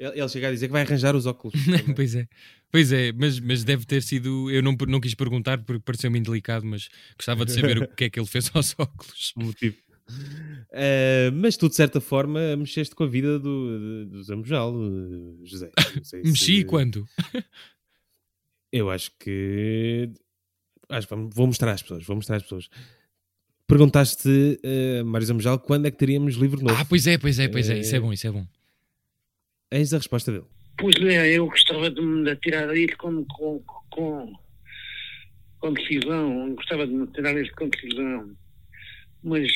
Ele, 0.00 0.18
ele 0.18 0.28
chega 0.30 0.48
a 0.48 0.50
dizer 0.50 0.66
que 0.66 0.72
vai 0.72 0.80
arranjar 0.82 1.14
os 1.14 1.26
óculos. 1.26 1.54
pois 1.94 2.14
é, 2.14 2.26
pois 2.72 2.90
é, 2.90 3.12
mas, 3.12 3.38
mas 3.38 3.62
deve 3.64 3.84
ter 3.84 4.02
sido. 4.02 4.50
Eu 4.50 4.62
não, 4.62 4.74
não 4.88 4.98
quis 4.98 5.14
perguntar 5.14 5.58
porque 5.62 5.82
pareceu-me 5.84 6.18
indelicado, 6.18 6.64
mas 6.64 6.88
gostava 7.18 7.44
de 7.44 7.52
saber 7.52 7.82
o 7.82 7.86
que 7.88 8.04
é 8.04 8.10
que 8.10 8.18
ele 8.18 8.26
fez 8.26 8.50
aos 8.54 8.74
óculos. 8.80 9.34
o 9.36 9.44
motivo. 9.44 9.76
Eh, 10.72 11.30
mas 11.34 11.56
tu, 11.56 11.68
de 11.68 11.74
certa 11.76 12.00
forma, 12.00 12.56
mexeste 12.56 12.94
com 12.94 13.04
a 13.04 13.06
vida 13.06 13.38
do, 13.38 14.06
do 14.06 14.22
Zambujal, 14.24 14.74
eh, 14.74 15.44
José. 15.46 15.70
Não 15.94 16.02
sei 16.04 16.22
se- 16.24 16.30
Mexi 16.30 16.64
quando? 16.64 17.06
Eu 18.72 18.90
acho 18.90 19.10
que. 19.18 20.10
Acho 20.88 21.06
que 21.06 21.14
vou 21.14 21.46
mostrar 21.46 21.72
às 21.72 21.82
pessoas. 21.82 22.04
Vou 22.06 22.16
mostrar 22.16 22.36
às 22.36 22.42
pessoas. 22.42 22.68
Perguntaste, 23.66 24.28
uh, 24.28 25.04
Mário 25.04 25.26
Zambujal, 25.26 25.58
quando 25.60 25.86
é 25.86 25.90
que 25.92 25.96
teríamos 25.98 26.34
livro 26.34 26.60
novo? 26.60 26.74
Ah, 26.80 26.84
pois 26.84 27.06
é, 27.06 27.16
pois 27.18 27.38
é, 27.38 27.46
pois 27.48 27.68
é. 27.70 27.78
Isso 27.78 27.94
é 27.94 28.00
bom, 28.00 28.12
isso 28.12 28.26
é 28.26 28.30
bom. 28.32 28.44
Eis 29.72 29.94
a 29.94 29.98
resposta 29.98 30.32
dele. 30.32 30.46
Pois 30.76 30.96
é, 30.96 31.38
eu 31.38 31.46
gostava 31.46 31.90
de 31.90 32.00
me 32.00 32.34
tirar 32.36 32.74
isto 32.76 32.96
com, 32.96 33.24
com, 33.26 33.62
com, 33.90 34.32
com 35.60 35.72
decisão, 35.74 36.54
gostava 36.56 36.86
de 36.86 36.92
me 36.92 37.06
tirar 37.08 37.40
isto 37.40 37.54
com 37.54 37.68
decisão. 37.68 38.36
Mas 39.22 39.52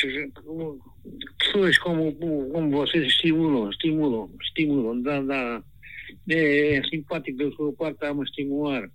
pessoas 1.38 1.78
como, 1.78 2.14
como 2.14 2.70
vocês 2.70 3.06
estimulam, 3.06 3.70
estimulam, 3.70 4.30
estimulam, 4.40 5.02
dá, 5.02 5.20
dá, 5.22 5.64
é, 6.28 6.76
é 6.76 6.84
simpático 6.84 7.38
da 7.38 7.50
sua 7.56 7.72
parte 7.72 7.94
estar-me 7.94 8.20
a 8.20 8.24
estimular. 8.24 8.90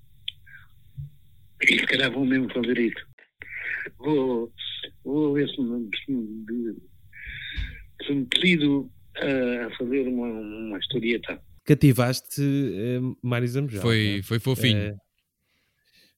E 1.63 1.80
se 1.80 1.86
calhar 1.86 2.11
vou 2.11 2.24
mesmo 2.24 2.49
fazer 2.53 2.78
isso. 2.78 3.05
Vou, 3.97 4.53
vou 5.03 5.34
ver 5.34 5.49
se 5.49 5.61
me, 5.61 5.89
se 6.05 6.11
me, 6.11 6.76
se 8.05 8.13
me 8.13 8.26
a- 9.24 9.78
fazer 9.78 10.07
uma, 10.07 10.28
uma 10.28 10.78
historieta. 10.80 11.39
Cativaste 11.65 12.41
uh, 12.41 13.17
Mário 13.22 13.47
Zambujal. 13.47 13.82
Foi, 13.82 14.15
não 14.17 14.24
foi 14.24 14.39
fofinho. 14.39 14.78
é? 14.78 14.88
Eh, 14.88 14.95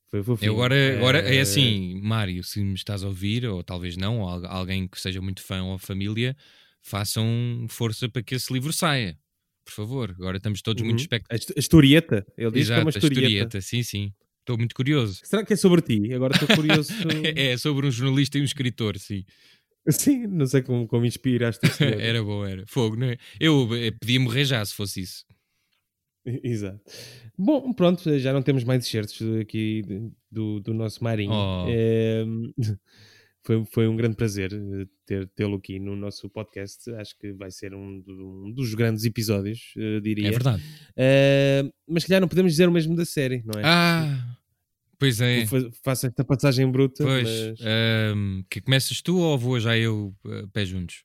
foi 0.10 0.24
fofinho. 0.24 0.50
Eu 0.50 0.54
agora, 0.56 0.98
agora 0.98 1.20
é 1.20 1.36
Eh, 1.36 1.42
assim, 1.42 2.00
Mário, 2.02 2.44
se 2.44 2.62
me 2.62 2.74
estás 2.74 3.04
a 3.04 3.08
ouvir, 3.08 3.46
ou 3.46 3.64
talvez 3.64 3.98
não, 3.98 4.20
ou 4.22 4.30
al- 4.30 4.46
alguém 4.46 4.88
que 4.88 5.00
seja 5.00 5.22
muito 5.22 5.42
fã 5.42 5.62
ou 5.64 5.78
família, 5.78 6.36
façam 6.82 7.66
força 7.70 8.08
para 8.10 8.22
que 8.24 8.36
esse 8.36 8.52
livro 8.54 8.72
saia. 8.74 9.18
Por 9.66 9.74
favor, 9.74 10.10
agora 10.12 10.38
estamos 10.38 10.62
todos 10.62 10.82
muito 10.82 10.98
uhum. 11.00 11.02
expectantes. 11.04 11.48
A 11.48 11.52
his- 11.52 11.58
a 11.58 11.60
historieta. 11.60 12.26
Ele 12.38 12.52
diz 12.52 12.68
que 12.68 12.74
é 12.74 12.76
Exato, 12.76 12.82
uma 12.82 12.90
a 12.90 12.92
historieta. 12.92 13.22
historieta, 13.28 13.62
sim, 13.62 13.84
sim. 13.84 14.14
Estou 14.40 14.58
muito 14.58 14.74
curioso. 14.76 15.20
Será 15.24 15.46
que 15.46 15.54
é 15.54 15.56
sobre 15.56 15.82
ti? 15.82 16.14
Agora 16.14 16.34
estou 16.34 16.56
curioso. 16.56 16.92
É 17.38 17.56
sobre 17.58 17.86
um 17.88 17.92
jornalista 17.92 18.38
e 18.38 18.42
um 18.42 18.44
escritor, 18.44 18.98
sim. 18.98 19.24
Sim, 19.90 20.28
não 20.28 20.46
sei 20.46 20.62
como, 20.62 20.88
como 20.88 21.06
inspiraste. 21.06 21.68
senhor. 21.74 22.00
era 22.02 22.24
bom, 22.24 22.46
era. 22.46 22.64
Fogo, 22.68 22.96
não 22.96 23.08
é? 23.08 23.18
Eu 23.40 23.68
eh, 23.76 23.92
podia 23.92 24.20
morrer 24.20 24.46
já 24.46 24.64
se 24.64 24.74
fosse 24.76 25.02
isso. 25.02 25.26
Exato. 26.26 26.80
Bom, 27.38 27.74
pronto, 27.74 28.18
já 28.20 28.32
não 28.32 28.44
temos 28.44 28.64
mais 28.64 28.86
excertos 28.86 29.20
aqui 29.40 29.82
do, 30.32 30.60
do 30.60 30.74
nosso 30.74 31.04
Marinho. 31.04 31.32
Oh. 31.34 31.66
Eh, 31.68 32.24
foi, 33.44 33.66
foi 33.66 33.88
um 33.88 33.96
grande 33.96 34.16
prazer 34.16 34.54
eh, 34.54 34.86
ter, 35.04 35.28
tê-lo 35.30 35.56
aqui 35.56 35.80
no 35.80 35.96
nosso 35.96 36.30
podcast. 36.30 36.92
Acho 36.94 37.18
que 37.18 37.34
vai 37.34 37.50
ser 37.50 37.74
um, 37.74 38.00
do- 38.02 38.46
um 38.46 38.52
dos 38.52 38.76
grandes 38.76 39.04
episódios, 39.04 39.74
eh, 39.76 40.00
diria. 40.00 40.28
É 40.28 40.32
verdade. 40.32 40.62
Eh, 40.96 41.64
mas 41.88 42.04
se 42.04 42.08
calhar 42.10 42.22
não 42.22 42.28
podemos 42.28 42.52
dizer 42.52 42.70
o 42.70 42.72
mesmo 42.72 42.96
da 42.96 43.04
série, 43.06 43.42
não 43.44 43.60
é? 43.60 43.64
Ah, 43.66 44.38
pois 45.02 45.20
é. 45.22 45.46
Fa- 45.48 45.70
Faço 45.84 46.08
esta 46.08 46.24
passagem 46.24 46.70
bruta, 46.72 47.04
Pois, 47.04 47.30
mas 47.50 47.60
ahm, 47.62 48.44
que 48.50 48.62
começas 48.62 49.02
tu 49.02 49.18
ou 49.18 49.38
vou 49.38 49.60
já 49.60 49.78
eu 49.78 50.16
eh, 50.26 50.46
pé 50.54 50.66
juntos? 50.66 51.04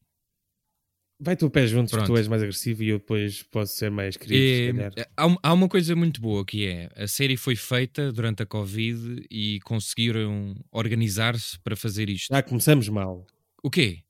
vai 1.18 1.36
tu 1.36 1.49
pé 1.51 1.66
juntos, 1.66 1.92
Pronto. 1.92 2.07
tu 2.09 2.16
és 2.16 2.28
mais 2.28 2.42
agressivo 2.42 2.82
e 2.82 2.88
eu 2.90 2.99
depois 2.99 3.42
posso 3.42 3.74
ser 3.74 3.90
mais 3.90 4.16
querido, 4.16 4.47
se 4.49 4.62
É, 4.97 5.09
há, 5.16 5.26
um- 5.26 5.36
há 5.42 5.53
uma 5.53 5.68
coisa 5.68 5.97
muito 5.97 6.20
boa 6.20 6.44
que 6.44 6.66
é 6.66 6.90
a 6.97 7.09
série 7.09 7.36
foi 7.36 7.57
feita 7.57 8.12
durante 8.12 8.42
a 8.42 8.47
Covid 8.47 9.24
e 9.30 9.61
conseguiram 9.61 10.55
organizar-se 10.70 11.59
para 11.61 11.74
fazer 11.76 12.09
isto. 12.11 12.28
Já 12.34 12.42
começamos 12.42 12.88
mal. 12.88 13.26
O 13.62 13.70
quê? 13.70 14.03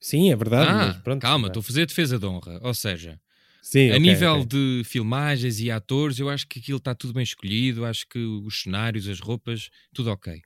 Sim, 0.00 0.30
é 0.30 0.36
verdade, 0.36 0.70
Ah, 0.70 1.00
pronto. 1.04 1.20
calma, 1.20 1.48
estou 1.48 1.60
a 1.60 1.64
fazer 1.64 1.86
defesa 1.86 2.18
de 2.18 2.26
honra. 2.26 2.58
Ou 2.62 2.74
seja, 2.74 3.20
Sim, 3.62 3.90
a 3.90 3.96
ok, 3.96 3.98
nível 3.98 4.40
ok. 4.40 4.46
de 4.46 4.82
filmagens 4.84 5.60
e 5.60 5.70
atores, 5.70 6.18
eu 6.18 6.28
acho 6.30 6.46
que 6.48 6.58
aquilo 6.58 6.78
está 6.78 6.94
tudo 6.94 7.12
bem 7.12 7.22
escolhido, 7.22 7.84
acho 7.84 8.06
que 8.08 8.18
os 8.18 8.62
cenários, 8.62 9.08
as 9.08 9.20
roupas, 9.20 9.68
tudo 9.94 10.10
ok. 10.10 10.40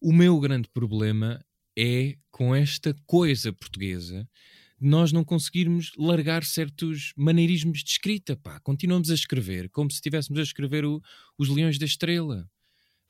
O 0.00 0.12
meu 0.12 0.38
grande 0.40 0.68
problema 0.68 1.44
é 1.78 2.16
com 2.30 2.54
esta 2.54 2.94
coisa 3.06 3.52
portuguesa 3.52 4.28
de 4.80 4.88
nós 4.88 5.12
não 5.12 5.24
conseguirmos 5.24 5.92
largar 5.96 6.44
certos 6.44 7.12
maneirismos 7.16 7.82
de 7.82 7.90
escrita, 7.90 8.36
pá. 8.36 8.60
Continuamos 8.60 9.10
a 9.10 9.14
escrever 9.14 9.70
como 9.70 9.90
se 9.90 9.96
estivéssemos 9.96 10.38
a 10.38 10.42
escrever 10.42 10.84
o- 10.84 11.00
os 11.38 11.48
Leões 11.48 11.78
da 11.78 11.86
Estrela. 11.86 12.48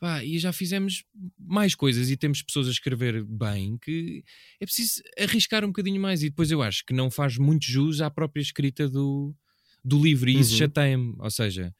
Pá, 0.05 0.23
e 0.23 0.39
já 0.39 0.53
fizemos 0.53 1.03
mais 1.39 1.75
coisas 1.75 2.11
e 2.11 2.17
temos 2.19 2.43
pessoas 2.43 2.69
a 2.69 2.71
escrever 2.71 3.25
bem 3.25 3.79
que 3.79 4.23
é 4.61 4.67
preciso 4.67 5.01
arriscar 5.19 5.65
um 5.65 5.69
bocadinho 5.69 5.99
mais 5.99 6.23
e 6.23 6.29
depois 6.29 6.51
eu 6.51 6.61
acho 6.61 6.85
que 6.85 6.93
não 6.93 7.11
faz 7.11 7.39
muito 7.39 7.65
jus 7.65 8.03
à 8.03 8.11
própria 8.11 8.43
escrita 8.43 8.87
do, 8.87 9.35
do 9.83 9.99
livro 9.99 10.29
e 10.29 10.39
isso 10.39 10.53
Uhum. 10.53 10.59
chateia-me, 10.59 11.15
ou 11.19 11.31
seja, 11.31 11.75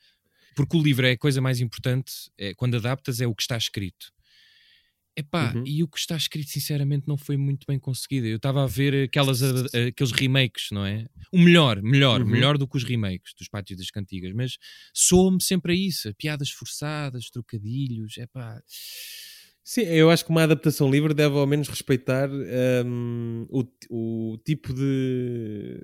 porque 0.57 0.75
o 0.75 0.83
livro 0.83 1.07
é 1.07 1.11
a 1.11 1.19
coisa 1.19 1.43
mais 1.43 1.61
importante, 1.61 2.13
é, 2.39 2.55
quando 2.55 2.79
adaptas 2.79 3.21
é 3.21 3.27
o 3.27 3.35
que 3.35 3.43
está 3.43 3.59
escrito. 3.59 4.11
Epá, 5.17 5.53
Uhum. 5.55 5.63
e 5.65 5.81
o 5.83 5.87
que 5.89 5.97
está 5.99 6.17
escrito 6.17 6.51
sinceramente 6.51 7.07
não 7.07 7.17
foi 7.17 7.37
muito 7.37 7.65
bem 7.69 7.79
conseguido. 7.79 8.27
Eu 8.27 8.37
estava 8.37 8.65
a 8.65 8.67
ver 8.67 9.05
aquelas, 9.05 9.43
a- 9.45 9.51
a- 9.73 9.87
aqueles 9.89 10.11
remakes, 10.13 10.71
não 10.73 10.85
é? 10.85 11.07
O 11.33 11.39
melhor, 11.39 11.81
melhor, 11.83 12.21
Uhum. 12.21 12.27
melhor 12.29 12.59
do 12.59 12.67
que 12.67 12.77
os 12.77 12.83
remakes 12.83 13.33
dos 13.39 13.49
Pátios 13.49 13.79
das 13.79 13.91
Cantigas, 13.91 14.33
mas 14.33 14.57
soa-me 14.93 15.41
sempre 15.41 15.73
a 15.73 15.77
isso, 15.77 16.09
a 16.09 16.15
piadas 16.15 16.51
forçadas, 16.51 17.31
trocadilhos, 17.31 18.17
epá... 18.19 18.61
Sim, 19.63 19.83
eu 19.83 20.11
acho 20.11 20.25
que 20.25 20.31
uma 20.31 20.43
adaptação 20.43 20.91
livre 20.91 21.15
deve 21.15 21.37
ao 21.39 21.47
menos 21.47 21.69
respeitar 21.69 22.29
hum, 22.85 23.47
o, 23.49 23.65
o 24.35 24.39
tipo 24.45 24.75
de. 24.75 25.81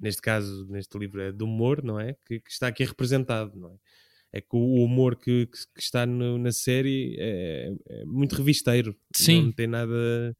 Neste 0.00 0.22
caso, 0.22 0.66
neste 0.68 0.96
livro 0.98 1.20
é 1.20 1.32
de 1.32 1.42
humor, 1.42 1.82
não 1.82 1.98
é? 1.98 2.14
Que, 2.26 2.38
que 2.38 2.50
está 2.50 2.68
aqui 2.68 2.84
representado, 2.84 3.58
não 3.58 3.70
é? 3.70 3.74
É 4.32 4.40
que 4.40 4.56
o 4.56 4.82
humor 4.84 5.16
que, 5.16 5.46
que, 5.46 5.58
que 5.74 5.80
está 5.82 6.06
no- 6.06 6.38
na 6.38 6.52
série 6.52 7.16
é, 7.18 7.72
é 7.88 8.04
muito 8.04 8.34
revisteiro. 8.34 8.96
Sim. 9.14 9.42
Não 9.42 9.52
tem 9.52 9.66
nada, 9.66 10.36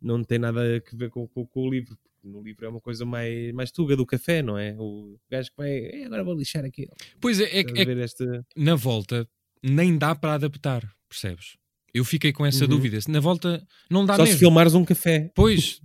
não 0.00 0.22
tem 0.24 0.38
nada 0.38 0.60
a 0.60 0.96
ver 0.96 1.10
com, 1.10 1.26
com- 1.26 1.46
com 1.46 1.60
o 1.66 1.70
livro. 1.70 1.96
porque 1.96 2.28
No 2.28 2.42
livro 2.42 2.64
é 2.66 2.68
uma 2.68 2.80
coisa 2.80 3.04
mais, 3.04 3.52
mais 3.52 3.70
tuga 3.70 3.96
do 3.96 4.06
café, 4.06 4.42
não 4.42 4.56
é? 4.58 4.74
O 4.78 5.16
gajo 5.30 5.50
que 5.50 5.56
vai, 5.56 5.70
"Eh, 5.70 6.04
agora 6.04 6.24
vou 6.24 6.34
lixar 6.34 6.64
aquilo. 6.64 6.92
Pois 7.20 7.40
é, 7.40 7.44
é, 7.44 7.60
é 7.62 8.00
esta... 8.00 8.44
na 8.56 8.74
volta 8.74 9.28
nem 9.62 9.96
dá 9.98 10.14
para 10.14 10.34
adaptar, 10.34 10.82
percebes? 11.08 11.56
Eu 11.96 12.04
fiquei 12.04 12.32
com 12.32 12.44
essa 12.44 12.64
Uhum. 12.64 12.70
dúvida. 12.70 13.00
Se 13.00 13.10
Na 13.10 13.20
volta 13.20 13.66
não 13.90 14.04
dá 14.04 14.16
Só 14.16 14.22
mesmo. 14.22 14.34
se 14.34 14.38
filmares 14.40 14.74
um 14.74 14.84
café. 14.84 15.30
Pois, 15.34 15.80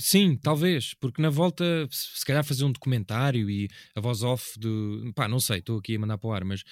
sim, 0.00 0.36
talvez, 0.36 0.94
porque 0.94 1.20
na 1.22 1.30
volta, 1.30 1.64
se 1.90 2.24
calhar 2.24 2.44
fazer 2.44 2.64
um 2.64 2.72
documentário 2.72 3.48
e 3.50 3.68
a 3.94 4.00
voz 4.00 4.22
off 4.22 4.58
do. 4.58 5.12
pá, 5.14 5.28
não 5.28 5.40
sei, 5.40 5.58
estou 5.58 5.78
aqui 5.78 5.96
a 5.96 5.98
mandar 5.98 6.18
para 6.18 6.28
o 6.28 6.32
ar, 6.32 6.44
mas 6.44 6.62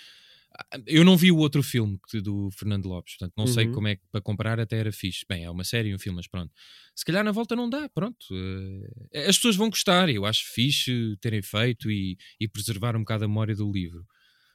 ah, 0.73 0.79
eu 0.87 1.05
não 1.05 1.17
vi 1.17 1.31
o 1.31 1.37
outro 1.39 1.63
filme 1.63 1.99
do 2.23 2.51
Fernando 2.51 2.87
Lopes, 2.87 3.17
portanto 3.17 3.35
não 3.37 3.47
sei 3.47 3.67
Uhum. 3.67 3.73
como 3.73 3.89
é 3.89 3.97
que 3.97 4.03
para 4.11 4.21
comparar 4.21 4.59
até 4.61 4.79
era 4.79 4.91
fixe. 4.93 5.25
Bem, 5.29 5.45
é 5.45 5.51
uma 5.51 5.65
série 5.65 5.91
e 5.91 5.95
um 5.95 5.99
filme, 5.99 6.17
mas 6.17 6.27
pronto. 6.27 6.53
Se 6.95 7.05
calhar 7.05 7.23
na 7.25 7.33
volta 7.33 7.55
não 7.55 7.71
dá, 7.71 7.89
pronto. 7.89 8.27
eh, 9.13 9.29
As 9.29 9.37
pessoas 9.37 9.57
vão 9.57 9.71
gostar, 9.71 10.09
eu 10.11 10.27
acho 10.27 10.45
fixe 10.53 11.17
terem 11.21 11.43
feito 11.43 11.91
e, 11.91 12.17
e 12.41 12.49
preservar 12.49 12.97
um 12.97 13.01
bocado 13.01 13.25
a 13.25 13.29
memória 13.29 13.55
do 13.55 13.71
livro. 13.71 14.05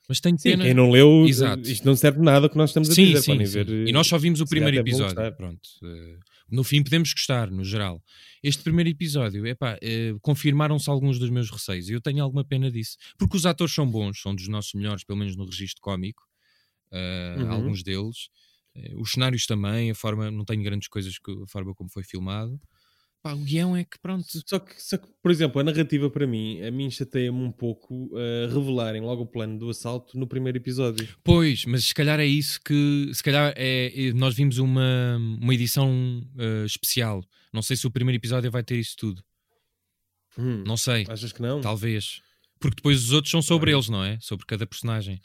Mas 0.07 0.19
tenho 0.19 0.37
Sim, 0.37 0.51
pena. 0.51 0.63
quem 0.65 0.73
não 0.73 0.89
leu, 0.91 1.25
Exato. 1.27 1.67
isto 1.69 1.85
não 1.85 1.95
serve 1.95 2.19
nada 2.21 2.45
o 2.45 2.49
que 2.49 2.57
nós 2.57 2.69
estamos 2.69 2.89
a 2.89 2.93
Sim, 2.93 3.05
dizer. 3.07 3.21
sim, 3.21 3.45
sim. 3.45 3.63
ver, 3.63 3.87
E 3.87 3.91
nós 3.91 4.05
só 4.07 4.17
vimos 4.17 4.39
o 4.41 4.45
primeiro 4.45 4.77
episódio. 4.77 5.15
Pronto. 5.35 5.61
eh, 5.83 6.17
no 6.51 6.63
fim 6.63 6.83
podemos 6.83 7.11
gostar, 7.11 7.49
no 7.49 7.63
geral. 7.63 8.03
Este 8.43 8.61
primeiro 8.63 8.87
episódio, 8.89 9.47
epá, 9.47 9.77
eh, 9.81 10.13
confirmaram-se 10.21 10.87
alguns 10.89 11.17
dos 11.17 11.29
meus 11.31 11.49
receios 11.49 11.89
e 11.89 11.93
eu 11.93 12.01
tenho 12.01 12.23
alguma 12.23 12.45
pena 12.45 12.69
disso. 12.71 12.97
Porque 13.17 13.35
os 13.35 13.45
atores 13.47 13.73
são 13.73 13.89
bons, 13.89 14.21
são 14.21 14.35
dos 14.35 14.47
nossos 14.47 14.73
melhores, 14.75 15.03
pelo 15.03 15.17
menos 15.17 15.35
no 15.35 15.45
registro 15.45 15.81
cómico. 15.81 16.21
eh, 16.91 17.35
Uhum. 17.39 17.51
Alguns 17.51 17.81
deles. 17.83 18.29
Os 18.97 19.13
cenários 19.13 19.45
também, 19.45 19.89
a 19.89 19.95
forma, 19.95 20.29
não 20.29 20.43
tenho 20.45 20.61
grandes 20.61 20.87
coisas 20.89 21.17
que 21.17 21.31
a 21.31 21.47
forma 21.47 21.73
como 21.73 21.89
foi 21.89 22.03
filmado. 22.03 22.59
Pá, 23.25 23.33
o 23.33 23.37
guião 23.39 23.75
é 23.75 23.83
que 23.83 23.97
pronto. 23.97 24.23
Só 24.45 24.59
que, 24.59 24.79
só 24.79 24.97
que, 24.99 25.07
por 25.19 25.31
exemplo, 25.31 25.59
a 25.59 25.63
narrativa 25.63 26.11
para 26.11 26.27
mim, 26.27 26.61
a 26.61 26.69
mim 26.69 26.91
chateia-me 26.91 27.39
um 27.41 27.51
pouco 27.51 28.11
a 28.15 28.53
revelarem 28.53 29.01
logo 29.01 29.23
o 29.23 29.25
plano 29.25 29.57
do 29.57 29.67
assalto 29.67 30.15
no 30.15 30.27
primeiro 30.27 30.59
episódio. 30.59 31.07
Pois, 31.23 31.65
mas 31.65 31.85
se 31.85 31.93
calhar 31.95 32.19
é 32.19 32.25
isso 32.27 32.59
que. 32.63 33.09
Se 33.15 33.23
calhar 33.23 33.51
é, 33.57 34.09
é- 34.09 34.13
nós 34.13 34.35
vimos 34.35 34.59
uma, 34.59 35.17
uma 35.41 35.53
edição 35.55 36.21
eh, 36.37 36.65
especial. 36.67 37.23
Não 37.51 37.63
sei 37.63 37.75
se 37.75 37.87
o 37.87 37.89
primeiro 37.89 38.15
episódio 38.21 38.51
vai 38.51 38.61
ter 38.63 38.77
isso 38.77 38.95
tudo. 38.95 39.23
Hum, 40.37 40.63
Não 40.63 40.77
sei. 40.77 41.07
Achas 41.09 41.31
que 41.31 41.41
não? 41.41 41.61
Talvez. 41.61 42.21
Porque 42.59 42.75
depois 42.75 43.05
os 43.05 43.11
outros 43.11 43.31
são 43.31 43.41
sobre 43.41 43.71
eles, 43.73 43.89
não 43.89 44.03
é? 44.03 44.19
Sobre 44.21 44.45
cada 44.45 44.67
personagem. 44.67 45.19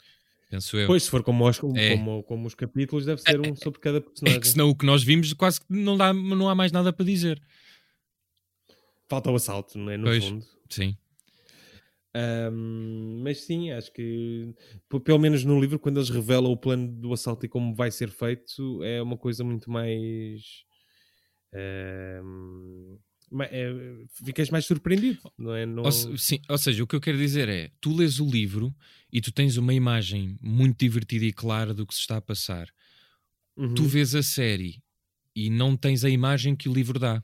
Penso 0.49 0.75
eu. 0.75 0.87
Pois, 0.87 1.03
se 1.03 1.09
for 1.11 1.21
como 1.21 1.47
os, 1.47 1.59
É. 1.75 1.95
como, 1.95 2.23
como 2.23 2.47
os 2.47 2.55
capítulos, 2.55 3.05
deve 3.05 3.21
ser 3.21 3.39
um 3.39 3.55
sobre 3.55 3.79
cada 3.79 4.01
personagem. 4.01 4.37
é 4.37 4.41
que 4.41 4.47
senão 4.47 4.69
o 4.69 4.75
que 4.75 4.87
nós 4.87 5.03
vimos 5.03 5.31
quase 5.33 5.59
que 5.61 5.67
não, 5.69 5.95
dá, 5.95 6.11
não 6.11 6.49
há 6.49 6.55
mais 6.55 6.71
nada 6.71 6.91
para 6.91 7.05
dizer. 7.05 7.39
Falta 9.11 9.29
o 9.29 9.35
assalto, 9.35 9.77
não 9.77 9.91
é? 9.91 9.97
No 9.97 10.05
Pois. 10.05 10.23
fundo. 10.23 10.45
Sim. 10.69 10.95
Ahm, 12.15 13.21
mas 13.21 13.43
sim, 13.43 13.69
acho 13.71 13.91
que 13.91 14.55
pelo 15.03 15.19
menos 15.19 15.43
no 15.43 15.59
livro, 15.59 15.77
quando 15.77 15.97
eles 15.97 16.09
revelam 16.09 16.49
o 16.49 16.55
plano 16.55 16.87
do 16.87 17.11
assalto 17.11 17.45
e 17.45 17.49
como 17.49 17.75
vai 17.75 17.91
ser 17.91 18.09
feito, 18.09 18.81
é 18.81 19.01
uma 19.01 19.17
coisa 19.17 19.43
muito 19.43 19.69
mais. 19.69 20.63
ma- 23.29 23.49
é, 23.51 23.69
ficas 24.23 24.49
mais 24.49 24.65
surpreendido, 24.65 25.29
não 25.37 25.53
é? 25.53 25.65
Não... 25.65 25.83
Ou, 25.83 25.91
sim, 26.17 26.39
ou 26.49 26.57
seja, 26.57 26.81
o 26.81 26.87
que 26.87 26.95
eu 26.95 27.01
quero 27.01 27.17
dizer 27.17 27.49
é: 27.49 27.69
tu 27.81 27.93
lês 27.93 28.21
o 28.21 28.25
livro 28.25 28.73
e 29.11 29.19
tu 29.19 29.29
tens 29.33 29.57
uma 29.57 29.73
imagem 29.73 30.37
muito 30.41 30.79
divertida 30.79 31.25
e 31.25 31.33
clara 31.33 31.73
do 31.73 31.85
que 31.85 31.93
se 31.93 31.99
está 31.99 32.15
a 32.15 32.21
passar. 32.21 32.69
Uhum. 33.57 33.73
Tu 33.73 33.83
vês 33.83 34.15
a 34.15 34.23
série 34.23 34.81
e 35.35 35.49
não 35.49 35.75
tens 35.75 36.05
a 36.05 36.09
imagem 36.09 36.55
que 36.55 36.69
o 36.69 36.73
livro 36.73 36.97
dá. 36.97 37.21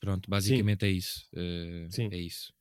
Pronto, 0.00 0.28
basicamente 0.30 0.84
é 0.84 0.90
isso. 0.90 1.26
Eh, 1.34 1.86
Sim. 1.90 2.08
É 2.12 2.18
isso. 2.18 2.52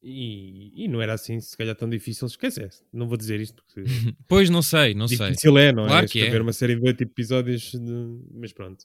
E, 0.00 0.84
e 0.84 0.86
não 0.88 1.02
era 1.02 1.14
assim, 1.14 1.40
se 1.40 1.56
calhar 1.56 1.74
tão 1.74 1.88
difícil. 1.90 2.26
Esquece, 2.28 2.60
não 2.92 3.08
vou 3.08 3.16
dizer 3.16 3.40
isto 3.40 3.56
porque 3.56 3.82
Pois 4.28 4.48
não 4.48 4.62
sei, 4.62 4.94
não 4.94 5.08
sei. 5.08 5.18
difícil 5.30 5.58
é, 5.58 5.72
não 5.72 5.86
Claro 5.86 6.06
é? 6.06 6.08
que 6.08 6.18
é. 6.18 6.22
Escrever 6.22 6.42
uma 6.42 6.52
série 6.52 6.76
de 6.76 6.86
oito 6.86 7.02
episódios, 7.02 7.72
de- 7.72 8.20
mas 8.32 8.52
pronto. 8.52 8.84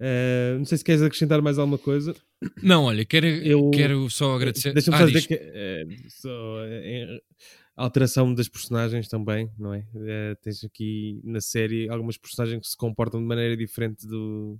Ah, 0.00 0.56
não 0.56 0.64
sei 0.64 0.78
se 0.78 0.84
queres 0.84 1.02
acrescentar 1.02 1.42
mais 1.42 1.58
alguma 1.58 1.76
coisa. 1.76 2.14
Não, 2.62 2.84
olha, 2.84 3.04
quero, 3.04 3.26
Eu- 3.26 3.70
quero 3.70 4.08
só 4.08 4.34
agradecer. 4.34 4.72
Deixa-me 4.72 4.96
Ah, 4.96 5.00
só 5.00 5.04
diz. 5.06 5.14
dizer 5.14 5.28
que 5.28 5.34
eh, 5.42 5.84
só, 6.08 6.30
a 7.76 7.82
alteração 7.84 8.32
das 8.32 8.48
personagens 8.48 9.08
também, 9.08 9.50
não 9.58 9.74
é? 9.74 9.84
Tens 10.40 10.64
aqui 10.64 11.20
na 11.22 11.40
série 11.42 11.86
algumas 11.90 12.16
personagens 12.16 12.60
que 12.62 12.68
se 12.68 12.76
comportam 12.78 13.20
de 13.20 13.26
maneira 13.26 13.54
diferente 13.58 14.06
do, 14.06 14.58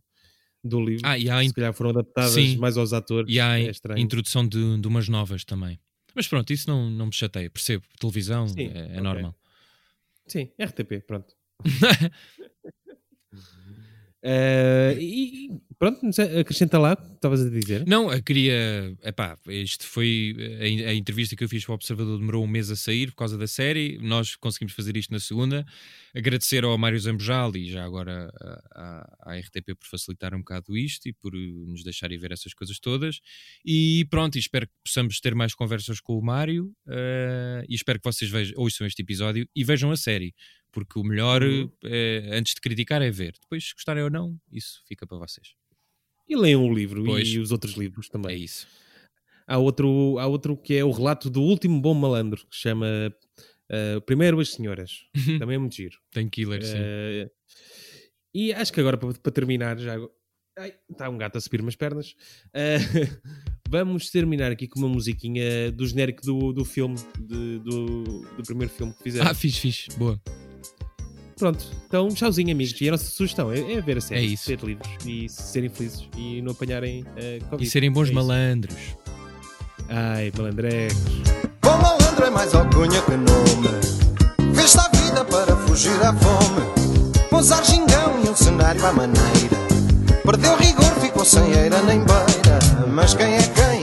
do 0.65 0.81
livro. 0.81 1.03
Ah, 1.05 1.19
e 1.19 1.29
há, 1.31 1.43
se 1.43 1.55
calhar 1.55 1.73
foram 1.73 1.91
adaptadas 1.91 2.33
Sim. 2.33 2.57
mais 2.57 2.77
aos 2.77 2.93
atores. 2.93 3.33
e 3.33 3.41
há 3.41 3.61
é 3.61 3.71
introdução 3.97 4.47
de, 4.47 4.81
de 4.81 4.89
umas 4.89 5.09
novas 5.09 5.45
também. 5.45 5.79
Mas 6.15 6.27
pronto, 6.27 6.53
isso 6.53 6.69
não, 6.69 6.91
não 6.91 7.07
me 7.07 7.13
chateia. 7.13 7.51
Percebo, 7.51 7.85
televisão 8.01 8.49
Sim, 8.49 8.69
é, 8.69 8.79
é 8.79 8.85
ok. 8.85 9.01
normal. 9.01 9.35
Sim, 10.27 10.51
RTP, 10.59 11.01
pronto. 11.07 11.35
Eh, 14.23 14.97
e 15.01 15.49
pronto, 15.79 16.13
sei, 16.13 16.41
acrescenta 16.41 16.79
lá 16.79 16.95
o 16.95 16.97
que 16.97 17.15
estavas 17.15 17.45
a 17.47 17.51
dizer. 17.51 17.87
Não, 17.87 18.13
eu 18.13 18.23
queria. 18.23 18.97
Epá, 19.05 19.39
isto 19.49 19.87
foi. 19.87 20.35
A, 20.61 20.91
a 20.91 20.95
entrevista 20.95 21.37
que 21.37 21.45
eu 21.45 21.49
fiz 21.49 21.65
para 21.65 21.73
o 21.73 21.75
Observador 21.75 22.19
demorou 22.19 22.43
um 22.45 22.49
mês 22.49 22.71
a 22.71 22.77
sair 22.77 23.11
por 23.11 23.17
causa 23.19 23.39
da 23.39 23.47
série. 23.47 23.99
Nós 24.03 24.35
conseguimos 24.35 24.73
fazer 24.75 24.97
isto 24.97 25.13
na 25.13 25.21
segunda. 25.21 25.65
Agradecer 26.15 26.65
ao 26.65 26.77
Mário 26.79 26.99
Zambojal 26.99 27.55
e 27.57 27.71
já 27.71 27.85
agora 27.85 28.31
à, 28.75 29.07
à- 29.33 29.37
RTP 29.39 29.75
por 29.79 29.87
facilitar 29.87 30.35
um 30.35 30.39
bocado 30.39 30.77
isto 30.77 31.09
e 31.09 31.13
por 31.13 31.35
eh, 31.35 31.39
nos 31.69 31.85
deixarem 31.85 32.19
ver 32.19 32.33
essas 32.33 32.55
coisas 32.55 32.79
todas. 32.81 33.21
E 33.65 34.07
pronto, 34.11 34.39
espero 34.39 34.67
que 34.67 34.73
possamos 34.85 35.21
ter 35.21 35.35
mais 35.35 35.55
conversas 35.55 36.01
com 36.01 36.19
o 36.19 36.23
Mário. 36.25 36.73
eh, 36.89 37.65
e 37.69 37.75
espero 37.75 38.01
que 38.01 38.11
vocês 38.11 38.31
vejam, 38.31 38.55
ouçam 38.57 38.87
este 38.87 39.03
episódio 39.03 39.47
e 39.55 39.63
vejam 39.63 39.91
a 39.91 39.97
série. 39.97 40.35
Porque 40.77 40.99
o 40.99 41.03
melhor, 41.03 41.43
Uhum. 41.43 41.71
eh, 41.85 42.29
antes 42.33 42.53
de 42.55 42.61
criticar, 42.61 43.01
é 43.01 43.11
ver. 43.11 43.33
Depois, 43.41 43.65
se 43.65 43.73
gostarem 43.73 44.03
ou 44.05 44.11
não, 44.11 44.39
isso 44.53 44.83
fica 44.87 45.07
para 45.07 45.17
vocês. 45.17 45.55
E 46.29 46.37
leiam 46.37 46.63
o 46.69 46.75
livro 46.75 47.03
Pois. 47.03 47.27
e 47.27 47.39
os 47.39 47.51
outros 47.51 47.73
livros 47.77 48.09
É 48.09 48.13
também. 48.13 48.37
isso. 48.45 48.67
Há 49.47 49.57
outro, 49.57 50.19
há 50.19 50.27
outro 50.27 50.55
que 50.55 50.75
é 50.75 50.85
o 50.85 50.91
relato 50.91 51.31
do 51.31 51.41
último 51.41 51.81
bom 51.81 51.95
malandro, 51.95 52.47
que 52.47 52.55
chama 52.57 52.87
eh, 53.71 54.01
Primeiro 54.01 54.39
as 54.39 54.51
Senhoras. 54.51 55.07
Também 55.39 55.55
é 55.55 55.59
muito 55.59 55.75
giro. 55.77 55.97
Tem 56.13 56.29
killer, 56.29 56.63
sim. 56.63 56.75
Eh, 56.77 57.31
e 58.35 58.53
acho 58.53 58.71
que 58.73 58.81
agora, 58.81 58.99
para, 58.99 59.15
para 59.15 59.33
terminar, 59.33 59.79
já. 59.79 59.97
Ai, 60.59 60.75
está 60.91 61.09
um 61.09 61.17
gato 61.17 61.39
a 61.39 61.41
subir 61.41 61.61
umas 61.63 61.75
pernas. 61.77 62.15
Eh, 62.53 62.77
vamos 63.71 64.11
terminar 64.11 64.53
aqui 64.53 64.69
com 64.69 64.79
uma 64.81 64.89
musiquinha 64.89 65.71
do 65.73 65.87
genérico 65.87 66.23
do, 66.23 66.53
do 66.53 66.65
filme, 66.65 66.97
de- 67.19 67.59
do, 67.61 68.03
do 68.37 68.43
primeiro 68.45 68.71
filme 68.73 68.93
que 68.95 69.03
fizeram. 69.05 69.31
Ah, 69.31 69.35
fixe, 69.35 69.61
fixe. 69.61 69.99
Boa. 69.99 70.21
Pronto, 71.39 71.65
então 71.87 72.09
tchauzinho, 72.09 72.51
amigos. 72.51 72.81
E 72.81 72.89
a 72.89 72.93
nossa 72.93 73.05
sugestão 73.07 73.53
é, 73.53 73.75
é 73.75 73.81
ver 73.81 73.99
a 73.99 74.01
série, 74.01 74.21
É 74.21 74.25
isso. 74.25 74.45
ser 74.45 74.59
livres 74.61 74.89
e 75.05 75.29
serem 75.29 75.69
felizes 75.69 76.09
e 76.17 76.41
não 76.41 76.53
apanharem 76.53 77.05
eh, 77.17 77.41
Covid. 77.51 77.67
E 77.67 77.71
serem 77.71 77.91
bons 77.93 78.05
É 78.05 78.07
isso. 78.07 78.15
malandros. 78.15 78.77
Ai, 79.89 80.33
malandrecos. 80.37 80.97
Bom 81.63 81.77
malandro 81.79 82.25
é 82.25 82.31
mais 82.31 82.55
alcunha 82.55 83.03
que 83.03 83.11
nome 83.13 84.55
Fez 84.55 84.77
a 84.77 84.89
vida 84.89 85.25
para 85.27 85.55
fugir 85.57 85.93
à 86.03 86.13
fome 86.15 86.63
Pôs 87.31 87.53
argingão 87.53 88.21
e 88.25 88.29
um 88.29 88.35
cenário 88.35 88.85
à 88.85 88.93
maneira 88.93 89.57
Perdeu 90.25 90.57
rigor, 90.57 90.93
ficou 91.01 91.25
sem 91.25 91.53
eira 91.53 91.81
nem 91.83 91.99
beira 91.99 92.87
Mas 92.89 93.15
quem 93.15 93.35
é 93.35 93.43
quem? 93.43 93.76